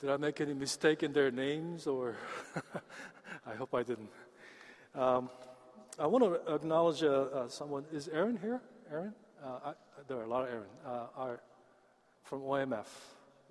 Did 0.00 0.10
I 0.10 0.16
make 0.16 0.40
any 0.40 0.54
mistake 0.54 1.02
in 1.02 1.12
their 1.12 1.30
names 1.30 1.86
or 1.86 2.16
I 3.46 3.54
hope 3.54 3.74
I 3.74 3.82
didn't. 3.82 4.10
Um, 4.94 5.28
I 5.98 6.06
want 6.06 6.24
to 6.24 6.54
acknowledge 6.54 7.02
uh, 7.02 7.06
uh, 7.06 7.48
someone. 7.48 7.84
Is 7.92 8.08
Aaron 8.08 8.38
here? 8.40 8.60
Aaron? 8.90 9.12
Uh, 9.44 9.48
I, 9.66 9.72
there 10.06 10.18
are 10.18 10.22
a 10.22 10.28
lot 10.28 10.44
of 10.44 10.50
Aaron. 10.50 10.68
Uh, 10.86 11.06
are 11.16 11.40
from 12.22 12.42
OMF. 12.42 12.86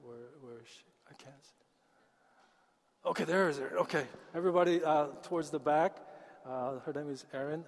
Where, 0.03 0.15
where 0.41 0.61
is 0.61 0.67
she? 0.67 0.85
I 1.09 1.13
can't 1.21 1.43
see. 1.43 3.09
Okay, 3.09 3.23
there 3.25 3.49
is 3.49 3.59
Aaron. 3.59 3.77
Okay, 3.79 4.05
everybody 4.33 4.81
uh, 4.83 5.07
towards 5.23 5.49
the 5.49 5.59
back. 5.59 5.97
Uh, 6.45 6.79
her 6.85 6.93
name 6.93 7.09
is 7.09 7.25
Erin. 7.33 7.65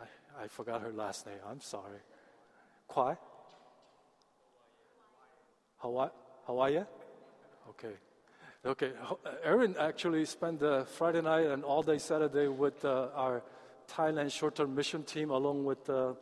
I, 0.00 0.44
I 0.44 0.48
forgot 0.48 0.80
her 0.80 0.92
last 0.92 1.26
name. 1.26 1.36
I'm 1.46 1.60
sorry. 1.60 2.00
Kwai? 2.88 3.16
Hawaii? 5.78 6.10
Hawaii? 6.46 6.80
Okay. 7.68 7.94
Okay. 8.64 8.92
Erin 9.42 9.74
actually 9.76 10.24
spent 10.24 10.60
the 10.60 10.86
Friday 10.96 11.20
night 11.20 11.46
and 11.46 11.64
all 11.64 11.82
day 11.82 11.98
Saturday 11.98 12.46
with 12.46 12.84
uh, 12.84 13.08
our 13.12 13.42
Thailand 13.90 14.30
short 14.30 14.54
term 14.54 14.72
mission 14.72 15.02
team, 15.02 15.30
along 15.30 15.64
with 15.64 15.90
uh, 15.90 16.12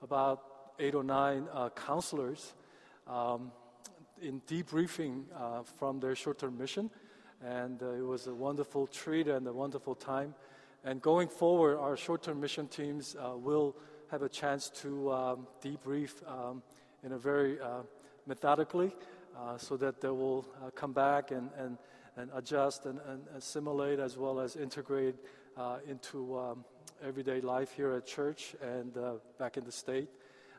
about 0.00 0.44
eight 0.78 0.94
or 0.94 1.02
nine 1.02 1.48
uh, 1.52 1.70
counselors, 1.70 2.54
um, 3.08 3.50
in 4.20 4.40
debriefing 4.42 5.24
uh, 5.36 5.64
from 5.64 5.98
their 5.98 6.14
short 6.14 6.38
term 6.38 6.56
mission. 6.56 6.88
And 7.44 7.82
uh, 7.82 7.94
it 7.94 8.06
was 8.06 8.28
a 8.28 8.34
wonderful 8.34 8.86
treat 8.86 9.26
and 9.26 9.44
a 9.48 9.52
wonderful 9.52 9.96
time. 9.96 10.36
And 10.84 11.02
going 11.02 11.26
forward, 11.26 11.78
our 11.78 11.96
short 11.96 12.22
term 12.22 12.40
mission 12.40 12.68
teams 12.68 13.16
uh, 13.16 13.36
will 13.36 13.74
have 14.08 14.22
a 14.22 14.28
chance 14.28 14.70
to 14.82 15.10
um, 15.10 15.48
debrief 15.60 16.12
um, 16.30 16.62
in 17.02 17.10
a 17.10 17.18
very 17.18 17.58
uh, 17.60 17.80
methodically 18.28 18.92
uh, 19.38 19.58
so 19.58 19.76
that 19.76 20.00
they 20.00 20.08
will 20.08 20.46
uh, 20.62 20.70
come 20.70 20.92
back 20.92 21.30
and, 21.30 21.50
and, 21.58 21.78
and 22.16 22.30
adjust 22.34 22.86
and, 22.86 23.00
and 23.08 23.22
assimilate 23.36 23.98
as 23.98 24.16
well 24.16 24.40
as 24.40 24.56
integrate 24.56 25.16
uh, 25.56 25.78
into 25.88 26.38
um, 26.38 26.64
everyday 27.04 27.40
life 27.40 27.72
here 27.72 27.92
at 27.92 28.06
church 28.06 28.54
and 28.62 28.96
uh, 28.96 29.14
back 29.38 29.56
in 29.56 29.64
the 29.64 29.72
state. 29.72 30.08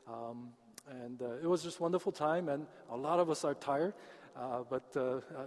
Um, 0.08 0.50
and 0.90 1.22
it 1.42 1.48
was 1.48 1.64
just 1.64 1.80
wonderful 1.80 2.12
time, 2.12 2.50
and 2.50 2.68
a 2.90 2.98
lot 2.98 3.20
of 3.20 3.30
us 3.30 3.46
are 3.46 3.54
tired. 3.54 3.94
but 4.70 4.84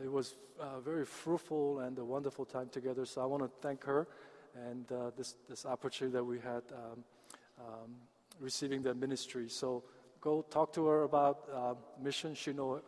it 0.03 0.11
was 0.11 0.37
a 0.59 0.81
very 0.81 1.05
fruitful 1.05 1.81
and 1.81 1.99
a 1.99 2.05
wonderful 2.05 2.47
time 2.47 2.69
together. 2.71 3.05
So 3.05 3.21
I 3.21 3.27
want 3.27 3.43
to 3.43 3.51
thank 3.61 3.85
her 3.85 4.09
and 4.69 4.91
uh, 4.91 5.11
this, 5.17 5.35
this 5.49 5.67
opportunity 5.67 6.15
that 6.15 6.25
we 6.25 6.39
had 6.39 6.63
um, 6.73 7.05
um, 7.59 7.95
receiving 8.41 8.83
the 8.83 8.95
ministry. 8.95 9.49
So 9.49 9.85
go 10.21 10.43
talk 10.51 10.73
to 10.75 10.87
her 10.87 11.03
about 11.03 11.49
uh, 11.53 11.75
mission. 12.03 12.35
She 12.35 12.53
know 12.53 12.81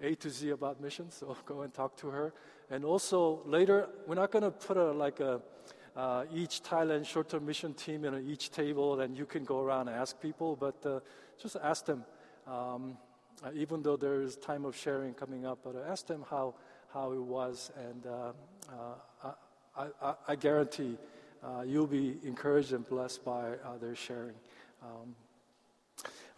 A 0.00 0.14
to 0.14 0.30
Z 0.30 0.50
about 0.50 0.80
missions, 0.80 1.14
so 1.14 1.36
go 1.44 1.62
and 1.62 1.72
talk 1.72 1.96
to 1.98 2.08
her. 2.08 2.32
And 2.70 2.84
also 2.84 3.42
later, 3.46 3.88
we're 4.06 4.14
not 4.14 4.30
going 4.30 4.44
to 4.44 4.50
put 4.50 4.76
a 4.76 4.92
like 4.92 5.20
a 5.20 5.40
uh, 5.96 6.24
each 6.32 6.62
Thailand 6.62 7.04
short-term 7.04 7.44
mission 7.44 7.74
team 7.74 8.04
in 8.04 8.30
each 8.30 8.50
table, 8.50 9.00
and 9.00 9.18
you 9.18 9.26
can 9.26 9.44
go 9.44 9.60
around 9.60 9.88
and 9.88 9.96
ask 9.96 10.20
people, 10.20 10.54
but 10.54 10.76
uh, 10.86 11.00
just 11.40 11.56
ask 11.60 11.84
them. 11.86 12.04
Um, 12.46 12.96
uh, 13.44 13.50
even 13.54 13.82
though 13.82 13.96
there 13.96 14.20
is 14.20 14.36
time 14.36 14.64
of 14.64 14.76
sharing 14.76 15.14
coming 15.14 15.44
up, 15.44 15.58
but 15.64 15.74
ask 15.88 16.06
them 16.06 16.24
how 16.30 16.54
how 16.92 17.12
it 17.12 17.22
was, 17.22 17.70
and 17.76 18.06
uh, 18.06 18.32
uh, 18.72 19.32
I, 19.76 19.86
I, 20.00 20.14
I 20.28 20.36
guarantee 20.36 20.96
you'll 21.66 21.86
be 21.86 22.16
encouraged 22.24 22.72
and 22.72 22.88
blessed 22.88 23.24
by 23.24 23.54
their 23.80 23.94
sharing. 23.94 24.34
Um, 24.82 25.14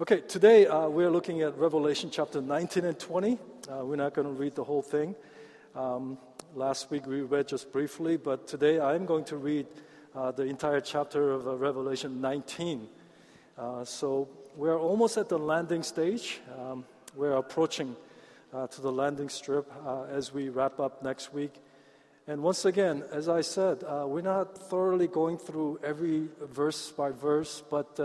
okay, 0.01 0.23
today 0.23 0.67
uh, 0.67 0.89
we're 0.89 1.11
looking 1.11 1.43
at 1.43 1.59
Revelation 1.59 2.09
chapter 2.11 2.41
19 2.41 2.87
and 2.87 2.99
20. 2.99 3.39
Uh, 3.69 3.85
we're 3.85 3.97
not 3.97 4.15
going 4.15 4.27
to 4.27 4.33
read 4.33 4.55
the 4.55 4.65
whole 4.65 4.81
thing. 4.81 5.15
Um, 5.75 6.17
last 6.55 6.91
week 6.91 7.07
we 7.07 7.21
read 7.21 7.47
just 7.47 7.71
briefly, 7.71 8.17
but 8.17 8.49
today 8.49 8.81
I'm 8.81 9.05
going 9.05 9.25
to 9.25 9.37
read 9.37 9.67
uh, 10.15 10.31
the 10.31 10.45
entire 10.45 10.81
chapter 10.81 11.33
of 11.33 11.47
uh, 11.47 11.55
Revelation 11.55 12.19
19. 12.19 12.89
so 13.85 14.27
we're 14.57 14.79
almost 14.79 15.19
at 15.19 15.29
the 15.29 15.39
landing 15.39 15.83
stage. 15.83 16.41
Um, 16.59 16.87
we're 17.15 17.37
approaching 17.37 17.95
to 18.71 18.81
the 18.81 18.91
landing 18.91 19.29
strip 19.29 19.71
as 20.11 20.33
we 20.33 20.49
wrap 20.49 20.81
up 20.81 21.03
next 21.03 21.35
week. 21.35 21.53
And 22.27 22.43
once 22.43 22.65
again, 22.65 23.05
as 23.13 23.29
I 23.29 23.43
said, 23.43 23.85
uh, 23.85 24.07
we're 24.07 24.23
not 24.23 24.57
thoroughly 24.57 25.09
going 25.09 25.37
through 25.37 25.79
every 25.85 26.29
verse 26.41 26.91
by 26.91 27.11
verse, 27.11 27.63
but 27.69 28.01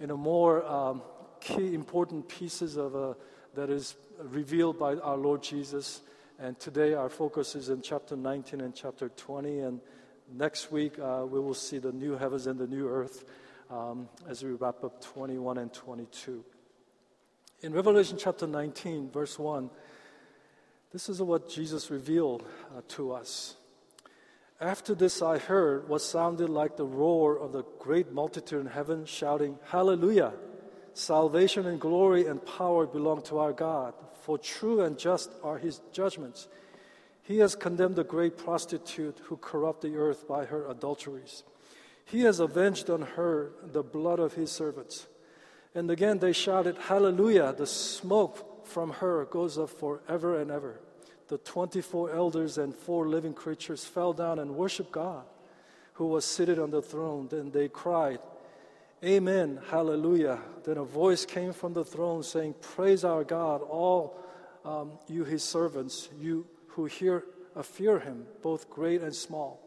in 0.00 0.10
a 0.10 0.16
more 0.16 0.64
um, 0.66 1.02
key 1.40 1.74
important 1.74 2.26
pieces 2.26 2.76
of 2.76 2.96
uh, 2.96 3.14
that 3.54 3.70
is 3.70 3.94
revealed 4.18 4.78
by 4.78 4.96
our 4.96 5.16
Lord 5.16 5.42
Jesus. 5.42 6.00
And 6.38 6.58
today 6.58 6.94
our 6.94 7.10
focus 7.10 7.54
is 7.54 7.68
in 7.68 7.82
chapter 7.82 8.16
19 8.16 8.62
and 8.62 8.74
chapter 8.74 9.10
20. 9.10 9.60
And 9.60 9.80
next 10.32 10.72
week 10.72 10.98
uh, 10.98 11.26
we 11.28 11.38
will 11.38 11.54
see 11.54 11.78
the 11.78 11.92
new 11.92 12.16
heavens 12.16 12.46
and 12.46 12.58
the 12.58 12.66
new 12.66 12.88
earth 12.88 13.24
um, 13.70 14.08
as 14.26 14.42
we 14.42 14.52
wrap 14.52 14.82
up 14.82 15.02
21 15.04 15.58
and 15.58 15.72
22. 15.72 16.44
In 17.62 17.74
Revelation 17.74 18.16
chapter 18.18 18.46
19, 18.46 19.10
verse 19.10 19.38
1, 19.38 19.68
this 20.92 21.10
is 21.10 21.20
what 21.20 21.48
Jesus 21.48 21.90
revealed 21.90 22.42
uh, 22.74 22.80
to 22.88 23.12
us. 23.12 23.56
After 24.60 24.94
this, 24.94 25.22
I 25.22 25.38
heard 25.38 25.88
what 25.88 26.02
sounded 26.02 26.50
like 26.50 26.76
the 26.76 26.84
roar 26.84 27.38
of 27.38 27.52
the 27.52 27.64
great 27.78 28.12
multitude 28.12 28.60
in 28.60 28.66
heaven 28.66 29.06
shouting, 29.06 29.58
Hallelujah! 29.64 30.34
Salvation 30.92 31.66
and 31.66 31.80
glory 31.80 32.26
and 32.26 32.44
power 32.44 32.86
belong 32.86 33.22
to 33.22 33.38
our 33.38 33.54
God, 33.54 33.94
for 34.20 34.36
true 34.36 34.82
and 34.82 34.98
just 34.98 35.30
are 35.42 35.56
his 35.56 35.80
judgments. 35.92 36.46
He 37.22 37.38
has 37.38 37.54
condemned 37.54 37.96
the 37.96 38.04
great 38.04 38.36
prostitute 38.36 39.18
who 39.24 39.38
corrupt 39.38 39.80
the 39.80 39.96
earth 39.96 40.28
by 40.28 40.44
her 40.44 40.68
adulteries. 40.68 41.42
He 42.04 42.22
has 42.22 42.38
avenged 42.38 42.90
on 42.90 43.02
her 43.02 43.52
the 43.62 43.82
blood 43.82 44.18
of 44.18 44.34
his 44.34 44.52
servants. 44.52 45.06
And 45.74 45.90
again 45.90 46.18
they 46.18 46.32
shouted, 46.32 46.76
Hallelujah! 46.76 47.54
The 47.56 47.66
smoke 47.66 48.66
from 48.66 48.90
her 48.90 49.24
goes 49.24 49.56
up 49.56 49.70
forever 49.70 50.38
and 50.38 50.50
ever. 50.50 50.80
The 51.30 51.38
24 51.38 52.10
elders 52.10 52.58
and 52.58 52.74
four 52.74 53.06
living 53.06 53.34
creatures 53.34 53.84
fell 53.84 54.12
down 54.12 54.40
and 54.40 54.56
worshiped 54.56 54.90
God, 54.90 55.22
who 55.92 56.06
was 56.06 56.24
seated 56.24 56.58
on 56.58 56.72
the 56.72 56.82
throne. 56.82 57.28
Then 57.30 57.52
they 57.52 57.68
cried, 57.68 58.18
Amen, 59.04 59.60
hallelujah. 59.70 60.40
Then 60.64 60.76
a 60.76 60.82
voice 60.82 61.24
came 61.24 61.52
from 61.52 61.72
the 61.72 61.84
throne 61.84 62.24
saying, 62.24 62.56
Praise 62.60 63.04
our 63.04 63.22
God, 63.22 63.62
all 63.62 64.18
um, 64.64 64.98
you 65.06 65.22
his 65.22 65.44
servants, 65.44 66.08
you 66.18 66.48
who 66.66 66.86
hear, 66.86 67.22
uh, 67.54 67.62
fear 67.62 68.00
him, 68.00 68.26
both 68.42 68.68
great 68.68 69.00
and 69.00 69.14
small. 69.14 69.60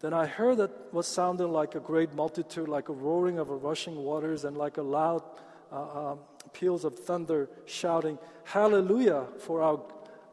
Then 0.00 0.12
I 0.12 0.26
heard 0.26 0.56
that 0.56 0.92
what 0.92 1.04
sounded 1.04 1.46
like 1.46 1.76
a 1.76 1.80
great 1.80 2.12
multitude, 2.12 2.66
like 2.66 2.88
a 2.88 2.92
roaring 2.92 3.38
of 3.38 3.50
a 3.50 3.54
rushing 3.54 3.94
waters, 3.94 4.44
and 4.44 4.56
like 4.56 4.78
a 4.78 4.82
loud 4.82 5.22
uh, 5.70 6.10
um, 6.10 6.18
peals 6.52 6.84
of 6.84 6.98
thunder, 6.98 7.48
shouting, 7.66 8.18
Hallelujah, 8.42 9.26
for 9.38 9.62
our 9.62 9.80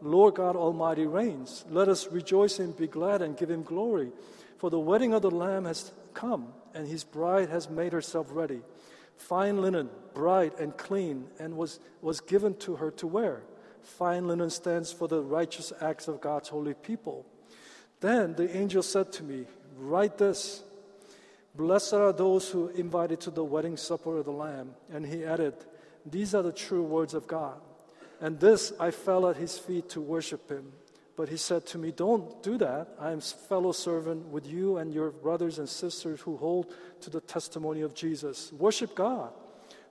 Lord 0.02 0.36
God 0.36 0.56
Almighty 0.56 1.06
reigns. 1.06 1.66
Let 1.70 1.88
us 1.88 2.08
rejoice 2.08 2.60
and 2.60 2.76
be 2.76 2.88
glad 2.88 3.22
and 3.22 3.38
give 3.38 3.50
him 3.50 3.64
glory. 3.64 4.12
For 4.58 4.70
the 4.70 4.80
wedding 4.80 5.14
of 5.14 5.22
the 5.22 5.32
Lamb 5.32 5.66
has 5.66 5.92
come, 6.14 6.54
and 6.74 6.88
his 6.88 7.04
bride 7.04 7.50
has 7.50 7.70
made 7.70 7.94
herself 7.94 8.28
ready. 8.32 8.62
Fine 9.18 9.62
linen, 9.62 9.90
bright 10.14 10.60
and 10.60 10.76
clean, 10.76 11.28
and 11.40 11.56
was, 11.56 11.80
was 12.02 12.20
given 12.22 12.56
to 12.58 12.76
her 12.78 12.92
to 12.92 13.08
wear. 13.08 13.44
Fine 13.84 14.28
linen 14.28 14.50
stands 14.50 14.92
for 14.92 15.08
the 15.08 15.22
righteous 15.22 15.72
acts 15.82 16.08
of 16.08 16.22
God's 16.22 16.50
holy 16.50 16.74
people. 16.74 17.26
Then 18.00 18.36
the 18.36 18.56
angel 18.56 18.84
said 18.84 19.12
to 19.14 19.24
me, 19.24 19.46
Write 19.78 20.18
this 20.18 20.64
Blessed 21.56 21.94
are 21.94 22.14
those 22.14 22.50
who 22.50 22.70
invited 22.70 23.20
to 23.22 23.32
the 23.32 23.44
wedding 23.44 23.78
supper 23.78 24.18
of 24.18 24.26
the 24.26 24.32
Lamb. 24.32 24.72
And 24.92 25.06
he 25.06 25.26
added, 25.26 25.54
these 26.06 26.34
are 26.34 26.42
the 26.42 26.52
true 26.52 26.84
words 26.84 27.14
of 27.14 27.28
God. 27.28 27.60
And 28.22 28.40
this 28.40 28.72
I 28.80 28.92
fell 28.92 29.28
at 29.28 29.36
his 29.36 29.58
feet 29.58 29.90
to 29.90 30.02
worship 30.02 30.50
him. 30.50 30.72
But 31.18 31.30
he 31.30 31.38
said 31.38 31.66
to 31.68 31.78
me, 31.78 31.92
Don't 31.92 32.42
do 32.42 32.58
that. 32.60 32.96
I 33.00 33.12
am 33.12 33.20
fellow 33.20 33.72
servant 33.72 34.28
with 34.28 34.48
you 34.48 34.78
and 34.78 34.94
your 34.94 35.10
brothers 35.10 35.60
and 35.60 35.68
sisters 35.68 36.22
who 36.22 36.38
hold 36.38 36.74
to 37.02 37.10
the 37.10 37.20
testimony 37.20 37.82
of 37.82 37.94
Jesus. 37.94 38.54
Worship 38.54 38.96
God, 38.96 39.32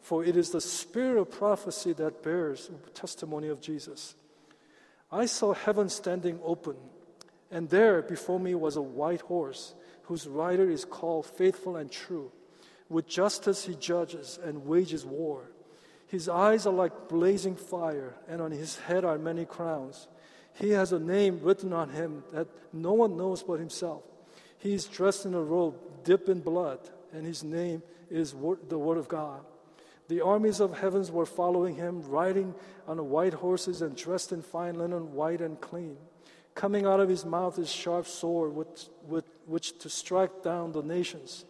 for 0.00 0.25
it 0.25 0.37
is 0.37 0.50
the 0.50 0.61
spirit 0.61 1.21
of 1.21 1.31
prophecy 1.31 1.93
that 1.94 2.23
bears 2.23 2.71
testimony 2.94 3.49
of 3.49 3.61
Jesus. 3.61 4.15
I 5.12 5.27
saw 5.27 5.53
heaven 5.53 5.88
standing 5.88 6.38
open, 6.44 6.77
and 7.50 7.69
there 7.69 8.00
before 8.00 8.38
me 8.38 8.55
was 8.55 8.77
a 8.77 8.82
white 8.82 9.23
horse, 9.23 9.75
whose 10.03 10.27
rider 10.27 10.71
is 10.71 10.85
called 10.85 11.27
Faithful 11.27 11.77
and 11.77 11.91
True. 11.91 12.31
With 12.88 13.09
justice 13.09 13.65
he 13.65 13.75
judges 13.75 14.38
and 14.43 14.67
wages 14.67 15.05
war. 15.05 15.50
His 16.11 16.29
eyes 16.29 16.67
are 16.67 16.73
like 16.73 17.09
blazing 17.09 17.55
fire, 17.55 18.15
and 18.27 18.43
on 18.43 18.51
his 18.51 18.77
head 18.79 19.05
are 19.05 19.17
many 19.17 19.45
crowns. 19.45 20.09
He 20.55 20.71
has 20.71 20.93
a 20.93 20.99
name 20.99 21.39
written 21.41 21.73
on 21.73 21.91
him 21.91 22.25
that 22.33 22.49
no 22.73 22.95
one 22.95 23.17
knows 23.17 23.45
but 23.45 23.61
himself. 23.61 24.03
He 24.59 24.75
is 24.75 24.87
dressed 24.87 25.25
in 25.25 25.35
a 25.35 25.41
robe 25.41 25.77
dipped 26.03 26.29
in 26.29 26.41
blood, 26.41 26.81
and 27.12 27.25
his 27.25 27.45
name 27.45 27.85
is 28.11 28.35
the 28.69 28.79
Word 28.79 28.99
of 28.99 29.07
God. 29.07 29.43
The 30.09 30.21
armies 30.21 30.59
of 30.59 30.77
heavens 30.77 31.12
were 31.12 31.27
following 31.27 31.77
him, 31.77 32.03
riding 32.03 32.56
on 32.89 33.09
white 33.09 33.35
horses 33.35 33.81
and 33.81 33.97
dressed 33.97 34.33
in 34.33 34.43
fine 34.43 34.75
linen, 34.75 35.13
white 35.13 35.41
and 35.41 35.61
clean. 35.61 35.97
Coming 36.56 36.87
out 36.87 36.99
of 36.99 37.09
his 37.09 37.25
mouth 37.25 37.56
is 37.56 37.71
sharp 37.71 38.09
sword 38.09 38.53
with, 38.53 38.89
with 39.06 39.27
which 39.47 39.79
to 39.79 39.89
strike 39.89 40.43
down 40.43 40.73
the 40.73 40.83
nations. 40.83 41.45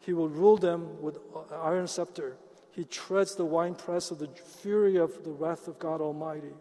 He 0.00 0.14
will 0.14 0.30
rule 0.30 0.56
them 0.56 1.02
with 1.02 1.18
iron 1.52 1.86
scepter. 1.86 2.38
He 2.76 2.84
treads 2.84 3.34
the 3.34 3.44
winepress 3.46 4.10
of 4.10 4.18
the 4.18 4.28
fury 4.60 4.96
of 4.96 5.24
the 5.24 5.30
wrath 5.30 5.66
of 5.66 5.78
God 5.78 6.02
Almighty. 6.02 6.52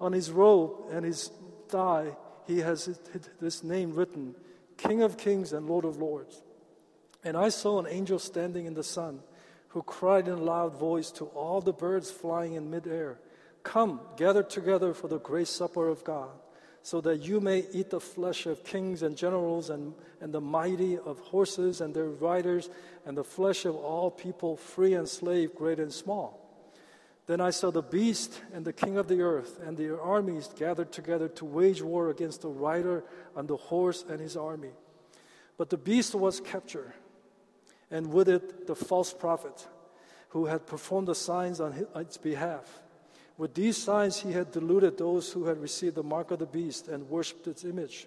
On 0.00 0.10
his 0.10 0.30
robe 0.30 0.86
and 0.90 1.04
his 1.04 1.30
thigh, 1.68 2.16
he 2.46 2.60
has 2.60 2.98
this 3.38 3.62
name 3.62 3.94
written 3.94 4.34
King 4.78 5.02
of 5.02 5.18
Kings 5.18 5.52
and 5.52 5.68
Lord 5.68 5.84
of 5.84 5.98
Lords. 5.98 6.42
And 7.22 7.36
I 7.36 7.50
saw 7.50 7.78
an 7.78 7.86
angel 7.86 8.18
standing 8.18 8.64
in 8.64 8.72
the 8.72 8.82
sun 8.82 9.20
who 9.68 9.82
cried 9.82 10.26
in 10.26 10.34
a 10.34 10.42
loud 10.42 10.74
voice 10.74 11.10
to 11.12 11.26
all 11.26 11.60
the 11.60 11.74
birds 11.74 12.10
flying 12.10 12.54
in 12.54 12.70
midair 12.70 13.18
Come, 13.62 14.00
gather 14.16 14.42
together 14.42 14.94
for 14.94 15.08
the 15.08 15.20
great 15.20 15.48
supper 15.48 15.86
of 15.86 16.02
God, 16.02 16.30
so 16.82 17.00
that 17.00 17.22
you 17.22 17.40
may 17.40 17.64
eat 17.72 17.90
the 17.90 18.00
flesh 18.00 18.46
of 18.46 18.64
kings 18.64 19.02
and 19.02 19.16
generals 19.16 19.70
and, 19.70 19.94
and 20.20 20.34
the 20.34 20.40
mighty, 20.40 20.98
of 20.98 21.18
horses 21.20 21.80
and 21.80 21.94
their 21.94 22.08
riders, 22.08 22.68
and 23.06 23.16
the 23.16 23.24
flesh 23.24 23.64
of 23.64 23.76
all 23.76 24.10
people, 24.10 24.56
free 24.56 24.94
and 24.94 25.08
slave, 25.08 25.54
great 25.54 25.78
and 25.78 25.92
small. 25.92 26.38
Then 27.26 27.40
I 27.40 27.50
saw 27.50 27.70
the 27.70 27.82
beast 27.82 28.40
and 28.52 28.64
the 28.64 28.72
king 28.72 28.96
of 28.96 29.06
the 29.06 29.22
earth 29.22 29.60
and 29.64 29.76
their 29.76 30.00
armies 30.00 30.50
gathered 30.56 30.90
together 30.90 31.28
to 31.28 31.44
wage 31.44 31.80
war 31.80 32.10
against 32.10 32.42
the 32.42 32.48
rider 32.48 33.04
on 33.36 33.46
the 33.46 33.56
horse 33.56 34.04
and 34.08 34.20
his 34.20 34.36
army. 34.36 34.72
But 35.56 35.70
the 35.70 35.76
beast 35.76 36.14
was 36.14 36.40
captured, 36.40 36.92
and 37.90 38.12
with 38.12 38.28
it 38.28 38.66
the 38.66 38.74
false 38.74 39.12
prophet 39.12 39.68
who 40.30 40.46
had 40.46 40.66
performed 40.66 41.08
the 41.08 41.14
signs 41.14 41.60
on 41.60 41.86
its 41.94 42.16
behalf. 42.16 42.82
With 43.38 43.54
these 43.54 43.76
signs, 43.76 44.20
he 44.20 44.32
had 44.32 44.52
deluded 44.52 44.98
those 44.98 45.32
who 45.32 45.46
had 45.46 45.60
received 45.60 45.96
the 45.96 46.02
mark 46.02 46.30
of 46.30 46.38
the 46.38 46.46
beast 46.46 46.88
and 46.88 47.08
worshipped 47.08 47.46
its 47.46 47.64
image. 47.64 48.06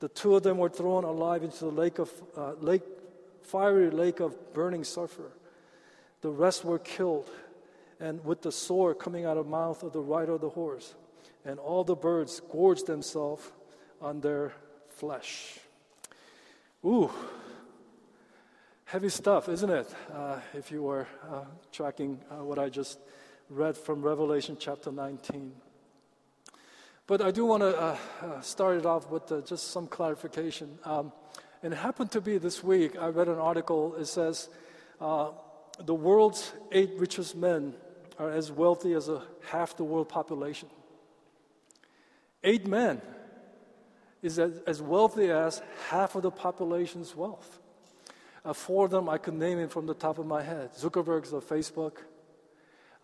The 0.00 0.08
two 0.08 0.36
of 0.36 0.42
them 0.42 0.58
were 0.58 0.68
thrown 0.68 1.04
alive 1.04 1.42
into 1.42 1.60
the 1.60 1.70
lake 1.70 1.98
of 1.98 2.10
uh, 2.36 2.52
lake, 2.54 2.82
fiery 3.42 3.90
lake 3.90 4.20
of 4.20 4.52
burning 4.52 4.84
sulfur. 4.84 5.32
The 6.20 6.30
rest 6.30 6.64
were 6.64 6.78
killed, 6.78 7.28
and 7.98 8.24
with 8.24 8.42
the 8.42 8.52
sword 8.52 8.98
coming 8.98 9.24
out 9.24 9.36
of 9.36 9.46
the 9.46 9.50
mouth 9.50 9.82
of 9.82 9.92
the 9.92 10.00
rider 10.00 10.32
of 10.32 10.40
the 10.40 10.48
horse, 10.48 10.94
and 11.44 11.58
all 11.58 11.84
the 11.84 11.96
birds 11.96 12.40
gorged 12.50 12.86
themselves 12.86 13.50
on 14.00 14.20
their 14.20 14.52
flesh. 14.88 15.58
Ooh, 16.84 17.10
heavy 18.84 19.08
stuff, 19.08 19.48
isn't 19.48 19.70
it? 19.70 19.86
Uh, 20.12 20.40
if 20.52 20.70
you 20.70 20.82
were 20.82 21.06
uh, 21.30 21.44
tracking 21.70 22.20
uh, 22.30 22.42
what 22.44 22.58
I 22.58 22.68
just 22.68 22.98
read 23.52 23.76
from 23.76 24.02
Revelation 24.02 24.56
chapter 24.58 24.90
19. 24.90 25.52
But 27.06 27.20
I 27.20 27.30
do 27.30 27.44
want 27.44 27.62
to 27.62 27.78
uh, 27.78 27.96
uh, 28.22 28.40
start 28.40 28.78
it 28.78 28.86
off 28.86 29.10
with 29.10 29.30
uh, 29.30 29.42
just 29.42 29.72
some 29.72 29.86
clarification. 29.86 30.78
Um, 30.84 31.12
and 31.62 31.72
it 31.72 31.76
happened 31.76 32.10
to 32.12 32.20
be 32.20 32.38
this 32.38 32.64
week, 32.64 32.96
I 32.98 33.08
read 33.08 33.28
an 33.28 33.38
article. 33.38 33.94
It 33.96 34.06
says 34.06 34.48
uh, 35.00 35.30
the 35.78 35.94
world's 35.94 36.52
eight 36.72 36.92
richest 36.96 37.36
men 37.36 37.74
are 38.18 38.30
as 38.30 38.50
wealthy 38.50 38.94
as 38.94 39.08
a, 39.08 39.22
half 39.50 39.76
the 39.76 39.84
world 39.84 40.08
population. 40.08 40.70
Eight 42.42 42.66
men 42.66 43.02
is 44.22 44.38
as, 44.38 44.60
as 44.66 44.80
wealthy 44.80 45.30
as 45.30 45.60
half 45.88 46.14
of 46.14 46.22
the 46.22 46.30
population's 46.30 47.14
wealth. 47.14 47.58
Uh, 48.44 48.52
four 48.52 48.86
of 48.86 48.90
them 48.90 49.08
I 49.08 49.18
could 49.18 49.34
name 49.34 49.58
it 49.58 49.70
from 49.70 49.86
the 49.86 49.94
top 49.94 50.18
of 50.18 50.26
my 50.26 50.42
head. 50.42 50.70
Zuckerberg's 50.74 51.32
of 51.32 51.46
Facebook, 51.46 51.98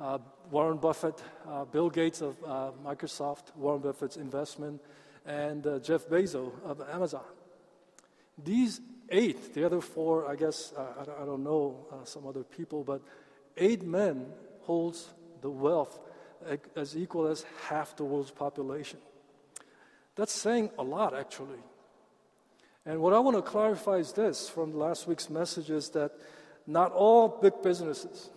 uh, 0.01 0.19
Warren 0.51 0.79
Buffett, 0.79 1.23
uh, 1.49 1.65
Bill 1.65 1.91
Gates 1.91 2.21
of 2.21 2.37
uh, 2.47 2.71
Microsoft, 2.85 3.55
Warren 3.57 3.81
Buffett's 3.81 4.17
investment, 4.17 4.81
and 5.27 5.67
uh, 5.67 5.79
Jeff 5.81 6.07
Bezos 6.09 6.53
of 6.65 6.81
Amazon. 6.91 7.25
These 8.43 8.81
eight, 9.11 9.55
the 9.55 9.65
other 9.65 9.81
four, 9.81 10.31
I 10.31 10.37
guess, 10.37 10.73
uh, 10.77 10.83
I, 10.99 11.23
I, 11.23 11.27
don't 11.27 11.43
know 11.43 11.87
uh, 11.93 12.05
some 12.05 12.27
other 12.27 12.45
people, 12.45 12.85
but 12.85 13.03
eight 13.57 13.83
men 13.83 14.27
holds 14.63 15.09
the 15.41 15.51
wealth 15.51 15.99
as 16.77 16.97
equal 16.97 17.27
as 17.27 17.45
half 17.69 17.97
the 17.97 18.05
world's 18.05 18.31
population. 18.31 19.01
That's 20.15 20.33
saying 20.33 20.71
a 20.79 20.83
lot, 20.83 21.15
actually. 21.15 21.59
And 22.87 23.01
what 23.01 23.13
I 23.13 23.19
want 23.19 23.37
to 23.37 23.43
clarify 23.43 23.97
is 23.97 24.13
this 24.13 24.49
from 24.49 24.77
last 24.77 25.07
week's 25.07 25.29
message 25.29 25.71
is 25.71 25.91
that 25.91 26.13
not 26.67 26.93
all 26.93 27.29
big 27.29 27.61
businesses, 27.63 28.31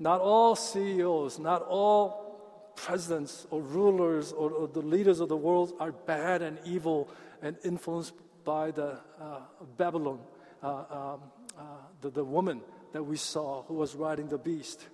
not 0.00 0.22
all 0.22 0.56
CEOs, 0.56 1.38
not 1.38 1.62
all 1.68 2.72
presidents 2.74 3.46
or 3.50 3.60
rulers 3.60 4.32
or, 4.32 4.50
or, 4.50 4.66
the 4.66 4.80
leaders 4.80 5.20
of 5.20 5.28
the 5.28 5.36
world 5.36 5.74
are 5.78 5.92
bad 5.92 6.40
and 6.40 6.58
evil 6.64 7.10
and 7.42 7.56
influenced 7.62 8.14
by 8.42 8.70
the 8.70 8.98
uh, 9.20 9.40
Babylon, 9.76 10.18
uh, 10.62 10.68
um, 10.68 11.20
uh, 11.58 11.62
the, 12.00 12.10
the 12.10 12.24
woman 12.24 12.62
that 12.92 13.02
we 13.02 13.18
saw 13.18 13.62
who 13.64 13.74
was 13.74 13.94
riding 13.94 14.28
the 14.28 14.38
beast. 14.38 14.88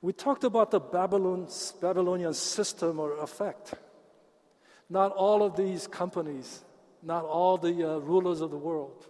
We 0.00 0.14
talked 0.14 0.44
about 0.44 0.70
the 0.70 0.80
Babylon, 0.80 1.48
Babylonian 1.80 2.32
system 2.32 2.98
or 2.98 3.18
effect. 3.18 3.74
Not 4.88 5.12
all 5.12 5.42
of 5.42 5.54
these 5.54 5.86
companies, 5.86 6.64
not 7.02 7.26
all 7.26 7.58
the 7.58 7.96
uh, 7.96 7.98
rulers 7.98 8.40
of 8.40 8.50
the 8.50 8.56
world 8.56 9.06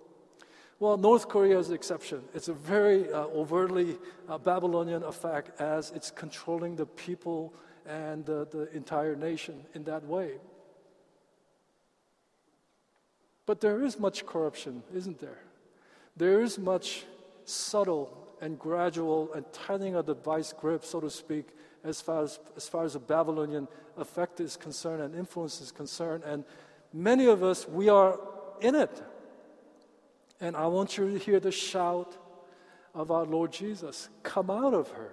well, 0.82 0.96
North 0.96 1.29
Korea 1.29 1.61
is 1.61 1.69
the 1.69 1.75
exception. 1.75 2.23
It's 2.34 2.49
a 2.49 2.52
very 2.52 3.08
uh, 3.12 3.26
overtly 3.26 3.99
uh, 4.29 4.37
Babylonian 4.37 5.05
effect 5.05 5.61
as 5.61 5.93
it's 5.93 6.11
controlling 6.11 6.75
the 6.75 6.87
people 6.87 7.55
and 7.87 8.29
uh, 8.29 8.46
the 8.50 8.69
entire 8.75 9.14
nation 9.14 9.64
in 9.75 9.84
that 9.84 10.05
way. 10.05 10.32
But 13.46 13.61
there 13.61 13.84
is 13.84 14.00
much 14.00 14.26
corruption, 14.26 14.82
isn't 14.93 15.20
there? 15.20 15.38
There 16.17 16.43
is 16.43 16.58
much 16.58 17.05
subtle 17.44 18.19
and 18.40 18.58
gradual 18.58 19.32
and 19.34 19.44
tightening 19.52 19.94
of 19.94 20.06
the 20.06 20.14
vice 20.14 20.52
grip, 20.52 20.84
so 20.84 20.99
to 20.99 21.11
speak, 21.11 21.50
as 21.84 22.00
far 22.00 22.25
as, 22.25 22.40
as 22.56 22.69
far 22.69 22.84
as 22.84 22.94
the 22.94 22.99
Babylonian 22.99 23.69
effect 23.96 24.40
is 24.40 24.56
concerned 24.56 25.00
and 25.00 25.14
influence 25.14 25.61
is 25.61 25.70
concerned. 25.70 26.25
And 26.25 26.43
many 26.93 27.26
of 27.26 27.44
us, 27.44 27.69
we 27.69 27.88
are 27.88 28.19
in 28.61 28.75
it. 28.75 29.00
And 30.43 30.56
I 30.56 30.67
want 30.67 30.99
you 30.99 31.09
to 31.09 31.19
hear 31.19 31.39
the 31.39 31.53
shout 31.53 32.17
of 32.94 33.12
our 33.12 33.25
Lord 33.25 33.53
Jesus 33.53 34.09
come 34.25 34.50
out 34.50 34.75
of 34.75 34.91
her. 34.91 35.12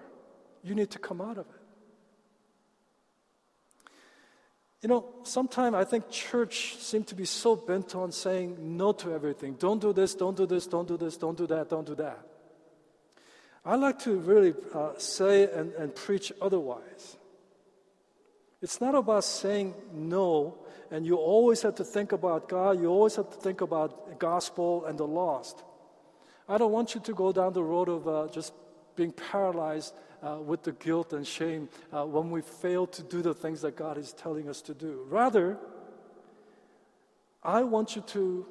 You 0.64 0.74
need 0.74 0.90
to 0.90 1.00
come 1.00 1.22
out 1.22 1.38
of 1.38 1.46
it. 1.46 1.62
You 4.81 4.90
know, 4.90 5.06
sometimes 5.24 5.76
I 5.76 5.83
think 5.83 6.09
church 6.09 6.78
seems 6.78 7.06
to 7.07 7.16
be 7.16 7.26
so 7.26 7.56
bent 7.56 7.94
on 7.95 8.12
saying 8.12 8.57
no 8.76 8.92
to 8.94 9.14
everything. 9.14 9.54
Don't 9.54 9.80
do 9.80 9.94
this, 9.94 10.16
don't 10.16 10.36
do 10.36 10.48
this, 10.48 10.66
don't 10.66 10.88
do 10.88 10.98
this, 10.98 11.16
don't 11.16 11.38
do 11.38 11.45
that, 11.45 11.69
don't 11.69 11.86
do 11.86 11.95
that. 11.95 12.26
I 13.64 13.76
like 13.76 14.00
to 14.00 14.16
really 14.16 14.56
uh, 14.74 14.94
say 14.98 15.44
and, 15.44 15.74
and 15.74 15.94
preach 15.94 16.31
otherwise. 16.42 17.18
It's 18.64 18.81
not 18.81 18.95
about 18.95 19.26
saying 19.26 19.76
no 19.94 20.57
and 20.92 21.06
you 21.06 21.16
always 21.16 21.62
have 21.62 21.76
to 21.76 21.84
think 21.84 22.12
about 22.12 22.50
God, 22.50 22.80
you 22.80 22.88
always 22.88 23.16
have 23.16 23.30
to 23.30 23.38
think 23.38 23.62
about 23.62 24.10
the 24.10 24.16
gospel 24.16 24.86
and 24.86 24.98
the 24.98 25.08
lost. 25.08 25.64
I 26.48 26.58
don't 26.58 26.72
want 26.72 26.96
you 26.96 27.02
to 27.02 27.14
go 27.14 27.31
down 27.31 27.54
the 27.54 27.64
road 27.64 27.90
of 27.90 28.08
uh, 28.08 28.28
just 28.31 28.54
being 28.96 29.12
paralyzed 29.12 29.94
uh, 30.22 30.38
with 30.44 30.64
the 30.64 30.72
guilt 30.74 31.14
and 31.14 31.26
shame 31.26 31.69
uh, 31.94 32.06
when 32.06 32.31
we 32.31 32.42
fail 32.42 32.88
to 32.88 33.04
do 33.04 33.22
the 33.22 33.34
things 33.34 33.62
that 33.62 33.76
God 33.76 33.98
is 33.98 34.14
telling 34.14 34.50
us 34.50 34.62
to 34.64 34.74
do. 34.74 35.06
Rather, 35.10 35.58
I 37.44 37.62
want 37.64 37.96
you 37.96 38.02
to 38.02 38.46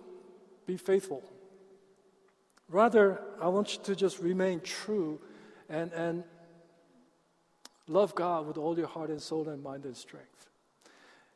be 0.66 0.76
faithful. 0.76 1.22
Rather, 2.68 3.20
I 3.40 3.48
want 3.48 3.74
you 3.74 3.82
to 3.84 3.96
just 3.96 4.20
remain 4.20 4.60
true 4.60 5.20
and, 5.68 5.92
and 5.92 6.24
love 7.86 8.14
God 8.14 8.46
with 8.46 8.58
all 8.58 8.78
your 8.78 8.86
heart 8.86 9.10
and 9.10 9.20
soul 9.20 9.48
and 9.48 9.62
mind 9.62 9.84
and 9.84 9.96
strength. 9.96 10.48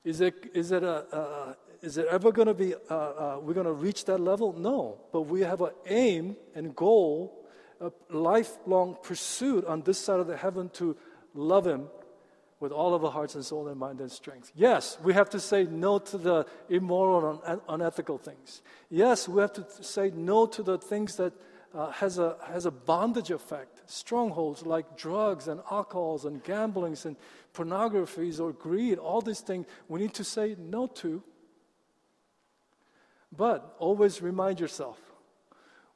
Is 0.04 0.20
it, 0.20 0.50
is 0.54 0.72
it, 0.72 0.82
a, 0.82 1.06
uh, 1.14 1.54
is 1.80 1.96
it 1.96 2.06
ever 2.10 2.32
going 2.32 2.48
to 2.48 2.54
be, 2.54 2.74
uh, 2.74 2.94
uh, 2.94 3.38
we're 3.40 3.54
going 3.54 3.66
to 3.66 3.72
reach 3.72 4.04
that 4.06 4.18
level? 4.18 4.52
No. 4.52 4.98
But 5.12 5.22
we 5.22 5.42
have 5.42 5.60
an 5.60 5.70
aim 5.86 6.36
and 6.54 6.74
goal, 6.74 7.46
a 7.80 7.92
lifelong 8.10 8.96
pursuit 9.02 9.64
on 9.66 9.82
this 9.82 9.98
side 9.98 10.20
of 10.20 10.26
the 10.26 10.36
heaven 10.36 10.70
to 10.74 10.96
love 11.34 11.66
Him 11.66 11.88
with 12.58 12.70
all 12.70 12.94
of 12.94 13.04
our 13.04 13.10
hearts 13.10 13.34
and 13.34 13.44
soul 13.44 13.66
and 13.68 13.78
mind 13.78 14.00
and 14.00 14.10
strength. 14.10 14.52
Yes, 14.54 14.96
we 15.02 15.12
have 15.14 15.28
to 15.30 15.40
say 15.40 15.64
no 15.64 15.98
to 15.98 16.16
the 16.16 16.46
immoral 16.68 17.42
and 17.44 17.60
unethical 17.68 18.18
things. 18.18 18.62
Yes, 18.88 19.28
we 19.28 19.40
have 19.40 19.52
to 19.54 19.66
say 19.80 20.12
no 20.14 20.46
to 20.46 20.62
the 20.62 20.78
things 20.78 21.16
that 21.16 21.32
uh, 21.74 21.90
has, 21.90 22.18
a, 22.18 22.36
has 22.46 22.66
a 22.66 22.70
bondage 22.70 23.30
effect, 23.30 23.90
strongholds 23.90 24.64
like 24.64 24.96
drugs 24.96 25.48
and 25.48 25.60
alcohols 25.70 26.24
and 26.24 26.44
gamblings 26.44 27.04
and 27.04 27.16
pornographies 27.54 28.40
or 28.40 28.52
greed, 28.52 28.98
all 28.98 29.20
these 29.20 29.40
things 29.40 29.66
we 29.88 30.00
need 30.00 30.14
to 30.14 30.24
say 30.24 30.56
no 30.58 30.86
to. 30.86 31.22
But 33.34 33.76
always 33.78 34.20
remind 34.20 34.60
yourself 34.60 34.98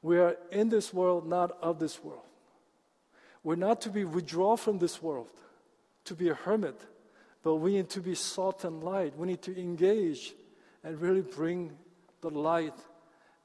we 0.03 0.19
are 0.19 0.37
in 0.51 0.69
this 0.69 0.93
world, 0.93 1.29
not 1.29 1.57
of 1.63 1.79
this 1.79 2.03
world. 2.03 2.23
We're 3.43 3.57
not 3.57 3.81
to 3.83 3.91
be 3.91 4.05
withdrawn 4.05 4.57
from 4.57 4.79
this 4.79 5.03
world, 5.03 5.29
to 6.05 6.15
be 6.15 6.29
a 6.29 6.35
hermit, 6.35 6.81
but 7.43 7.57
we 7.57 7.75
need 7.75 7.91
to 7.91 8.01
be 8.01 8.15
salt 8.15 8.65
and 8.65 8.83
light. 8.83 9.17
We 9.17 9.27
need 9.27 9.43
to 9.43 9.59
engage 9.59 10.35
and 10.83 11.01
really 11.01 11.23
bring 11.23 11.73
the 12.21 12.31
light 12.31 12.75